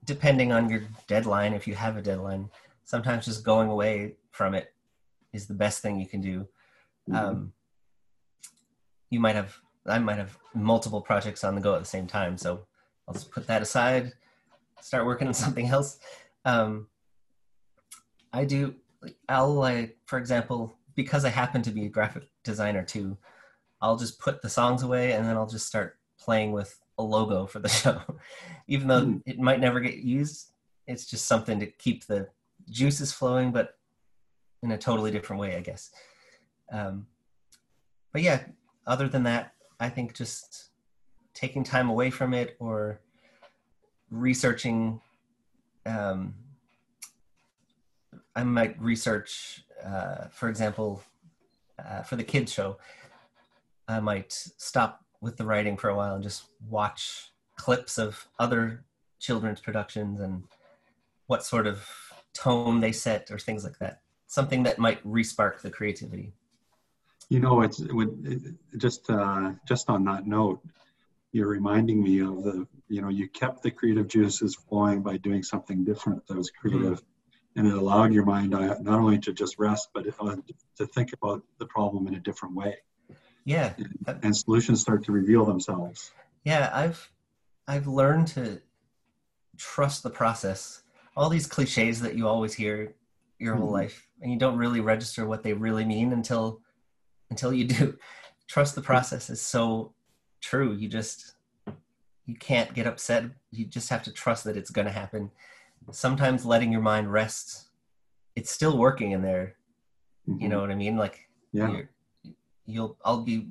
depending 0.06 0.54
on 0.54 0.70
your 0.70 0.82
deadline 1.08 1.54
if 1.54 1.68
you 1.68 1.76
have 1.76 1.98
a 1.98 2.02
deadline 2.02 2.50
sometimes 2.86 3.26
just 3.26 3.44
going 3.44 3.68
away 3.68 4.16
from 4.32 4.56
it 4.56 4.74
is 5.34 5.48
the 5.48 5.54
best 5.54 5.82
thing 5.82 6.00
you 6.00 6.08
can 6.08 6.22
do. 6.22 6.48
Um, 7.14 7.52
you 9.10 9.20
might 9.20 9.36
have 9.36 9.58
i 9.86 10.00
might 10.00 10.18
have 10.18 10.38
multiple 10.54 11.02
projects 11.02 11.44
on 11.44 11.56
the 11.56 11.62
go 11.62 11.76
at 11.76 11.80
the 11.80 11.86
same 11.86 12.08
time 12.08 12.38
so 12.38 12.66
i'll 13.08 13.14
just 13.14 13.32
put 13.32 13.48
that 13.48 13.62
aside 13.62 14.14
start 14.80 15.06
working 15.06 15.28
on 15.28 15.34
something 15.46 15.68
else. 15.68 16.00
Um, 16.46 16.88
i 18.32 18.46
do 18.46 18.76
i'll 19.28 19.54
like 19.54 19.98
for 20.06 20.18
example 20.18 20.78
because 20.96 21.26
i 21.26 21.30
happen 21.30 21.62
to 21.64 21.72
be 21.72 21.86
a 21.86 21.90
graphic 21.90 22.30
designer 22.44 22.84
too 22.84 23.18
i'll 23.82 23.98
just 23.98 24.20
put 24.20 24.42
the 24.42 24.50
songs 24.50 24.84
away 24.84 25.12
and 25.12 25.26
then 25.26 25.36
i'll 25.36 25.48
just 25.48 25.68
start 25.68 25.98
playing 26.20 26.52
with 26.52 26.80
a 27.02 27.04
logo 27.04 27.46
for 27.46 27.60
the 27.60 27.70
show 27.82 28.02
even 28.68 28.88
though 28.88 29.02
Hmm. 29.02 29.18
it 29.26 29.40
might 29.40 29.60
never 29.60 29.80
get 29.80 29.96
used 29.96 30.52
it's 30.88 31.06
just 31.06 31.26
something 31.26 31.60
to 31.60 31.66
keep 31.66 32.06
the 32.06 32.30
juices 32.70 33.12
flowing 33.12 33.52
but 33.52 33.78
in 34.64 34.72
a 34.72 34.78
totally 34.78 35.12
different 35.12 35.42
way 35.42 35.56
i 35.56 35.62
guess 35.62 35.92
um, 36.72 37.08
but 38.14 38.22
yeah 38.22 38.44
other 38.88 39.08
than 39.10 39.24
that 39.24 39.54
i 39.80 39.90
think 39.90 40.14
just 40.14 40.70
taking 41.34 41.64
time 41.64 41.90
away 41.90 42.10
from 42.10 42.34
it 42.34 42.56
or 42.60 43.02
researching 44.10 45.00
um, 45.86 46.36
i 48.36 48.44
might 48.44 48.80
research 48.82 49.64
uh, 49.84 50.28
for 50.30 50.50
example 50.50 51.02
uh, 51.84 52.04
for 52.04 52.16
the 52.16 52.24
kids 52.24 52.54
show 52.54 52.78
i 53.88 54.00
might 54.00 54.32
stop 54.32 55.04
with 55.22 55.38
the 55.38 55.46
writing 55.46 55.78
for 55.78 55.90
a 55.90 55.96
while 55.96 56.16
and 56.16 56.24
just 56.24 56.46
watch 56.68 57.32
clips 57.56 57.98
of 57.98 58.28
other 58.40 58.84
children's 59.20 59.62
productions 59.62 60.20
and 60.20 60.44
what 61.28 61.44
sort 61.46 61.68
of 61.68 61.88
tone 62.34 62.80
they 62.80 62.92
set 62.92 63.30
or 63.32 63.38
things 63.38 63.64
like 63.64 63.78
that. 63.80 64.02
Something 64.28 64.64
that 64.64 64.80
might 64.80 65.06
respark 65.06 65.62
the 65.62 65.70
creativity. 65.70 66.34
You 67.30 67.40
know, 67.40 67.62
it's 67.62 67.80
it 67.80 67.94
would 67.94 68.26
it, 68.26 68.78
just 68.78 69.10
uh, 69.10 69.52
just 69.66 69.90
on 69.90 70.04
that 70.06 70.26
note, 70.26 70.60
you're 71.32 71.48
reminding 71.48 72.04
me 72.04 72.20
of 72.20 72.44
the 72.44 72.68
you 72.90 73.02
know 73.02 73.10
you 73.10 73.30
kept 73.30 73.62
the 73.64 73.72
creative 73.72 74.08
juices 74.08 74.56
flowing 74.56 75.02
by 75.02 75.18
doing 75.18 75.44
something 75.44 75.86
different 75.86 76.26
that 76.28 76.36
was 76.36 76.50
creative, 76.50 77.02
and 77.56 77.68
it 77.68 77.74
allowed 77.74 78.12
your 78.12 78.26
mind 78.26 78.54
uh, 78.54 78.78
not 78.82 79.00
only 79.00 79.20
to 79.20 79.32
just 79.32 79.60
rest 79.60 79.90
but 79.94 80.06
uh, 80.20 80.36
to 80.78 80.86
think 80.88 81.14
about 81.14 81.42
the 81.60 81.66
problem 81.68 82.08
in 82.08 82.16
a 82.16 82.20
different 82.20 82.56
way, 82.56 82.76
yeah. 83.46 83.74
And, 84.24 84.36
solutions 84.36 84.82
start 84.82 85.04
to 85.06 85.12
reveal 85.12 85.46
themselves. 85.46 86.12
yeah 86.44 86.70
i've 86.74 87.12
i've 87.68 87.88
learned 87.88 88.28
to 88.28 88.62
trust 89.58 90.02
the 90.04 90.10
process. 90.10 90.82
All 91.16 91.30
these 91.30 91.46
cliches 91.46 92.02
that 92.02 92.16
you 92.16 92.28
always 92.28 92.54
hear 92.54 92.96
your 93.38 93.56
whole 93.56 93.70
Mhm. 93.70 93.74
life 93.74 94.08
and 94.22 94.32
you 94.32 94.40
don't 94.40 94.58
really 94.58 94.80
register 94.82 95.26
what 95.28 95.44
they 95.44 95.54
really 95.54 95.86
mean 95.86 96.14
until 96.14 96.62
until 97.30 97.54
you 97.54 97.66
do. 97.68 97.98
Trust 98.48 98.76
the 98.76 98.82
process 98.82 99.30
is 99.30 99.42
so 99.42 99.94
true. 100.42 100.74
You 100.74 100.88
just 100.90 101.36
you 102.26 102.36
can't 102.36 102.74
get 102.74 102.88
upset. 102.88 103.26
You 103.52 103.66
just 103.66 103.90
have 103.90 104.04
to 104.04 104.12
trust 104.12 104.44
that 104.46 104.58
it's 104.58 104.72
going 104.72 104.86
to 104.88 104.92
happen. 104.92 105.32
Sometimes 105.92 106.46
letting 106.46 106.72
your 106.72 106.82
mind 106.82 107.12
rest 107.12 107.70
it's 108.36 108.50
still 108.52 108.78
working 108.78 109.12
in 109.12 109.22
there. 109.22 109.58
You 110.26 110.48
know 110.50 110.62
what 110.62 110.72
i 110.72 110.76
mean? 110.76 110.96
Like 110.98 111.28
Yeah. 111.52 111.70
you're, 111.72 111.90
you'll 112.74 112.98
i'll 113.06 113.22
be 113.22 113.48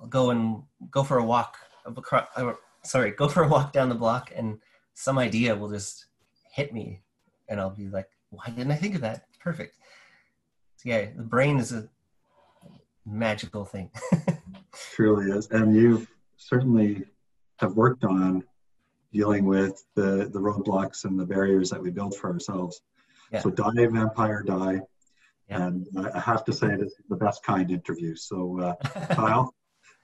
i'll 0.00 0.06
go 0.06 0.30
and 0.30 0.62
go 0.90 1.02
for 1.02 1.18
a 1.18 1.24
walk 1.24 1.56
across, 1.86 2.26
uh, 2.36 2.52
sorry 2.82 3.10
go 3.12 3.28
for 3.28 3.44
a 3.44 3.48
walk 3.48 3.72
down 3.72 3.88
the 3.88 3.94
block 3.94 4.32
and 4.34 4.58
some 4.94 5.18
idea 5.18 5.54
will 5.54 5.70
just 5.70 6.06
hit 6.52 6.72
me 6.72 7.00
and 7.48 7.60
i'll 7.60 7.70
be 7.70 7.88
like 7.88 8.08
why 8.30 8.44
didn't 8.46 8.72
i 8.72 8.76
think 8.76 8.94
of 8.94 9.00
that 9.00 9.24
perfect 9.40 9.76
so 10.76 10.88
yeah 10.88 11.06
the 11.16 11.22
brain 11.22 11.58
is 11.58 11.72
a 11.72 11.88
magical 13.06 13.64
thing 13.64 13.90
truly 14.98 15.30
is. 15.30 15.48
And 15.50 15.74
you 15.74 16.06
certainly 16.36 17.04
have 17.58 17.74
worked 17.74 18.04
on 18.04 18.44
dealing 19.12 19.44
with 19.46 19.84
the, 19.94 20.28
the 20.32 20.38
roadblocks 20.38 21.04
and 21.04 21.18
the 21.18 21.24
barriers 21.24 21.70
that 21.70 21.82
we 21.82 21.90
build 21.90 22.16
for 22.16 22.32
ourselves. 22.32 22.80
Yeah. 23.32 23.40
So 23.40 23.50
die, 23.50 23.86
vampire, 23.86 24.42
die. 24.42 24.80
Yeah. 25.48 25.66
And 25.66 25.86
I 26.14 26.20
have 26.20 26.44
to 26.44 26.52
say 26.52 26.68
this 26.68 26.92
is 26.92 27.04
the 27.08 27.16
best 27.16 27.42
kind 27.42 27.70
interview. 27.70 28.14
So 28.16 28.60
uh, 28.60 28.74
Kyle, 29.14 29.54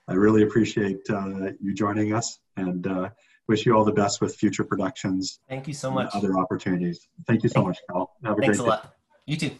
I 0.09 0.15
really 0.15 0.43
appreciate 0.43 1.09
uh, 1.11 1.53
you 1.61 1.75
joining 1.75 2.15
us 2.15 2.39
and 2.57 2.87
uh, 2.87 3.11
wish 3.49 3.67
you 3.67 3.75
all 3.77 3.85
the 3.85 3.93
best 3.93 4.21
with 4.21 4.35
future 4.37 4.65
productions 4.65 5.41
thank 5.49 5.69
you 5.69 5.75
so 5.75 5.91
much 5.91 6.11
other 6.15 6.39
opportunities. 6.39 7.09
Thank 7.27 7.43
you 7.43 7.49
so 7.49 7.63
much, 7.63 7.79
Kyle. 7.91 8.13
Have 8.25 8.39
a 8.39 8.41
thanks 8.41 8.59
a 8.59 8.63
great 8.63 8.67
day. 8.67 8.71
lot 8.71 8.95
you 9.27 9.37
too 9.37 9.51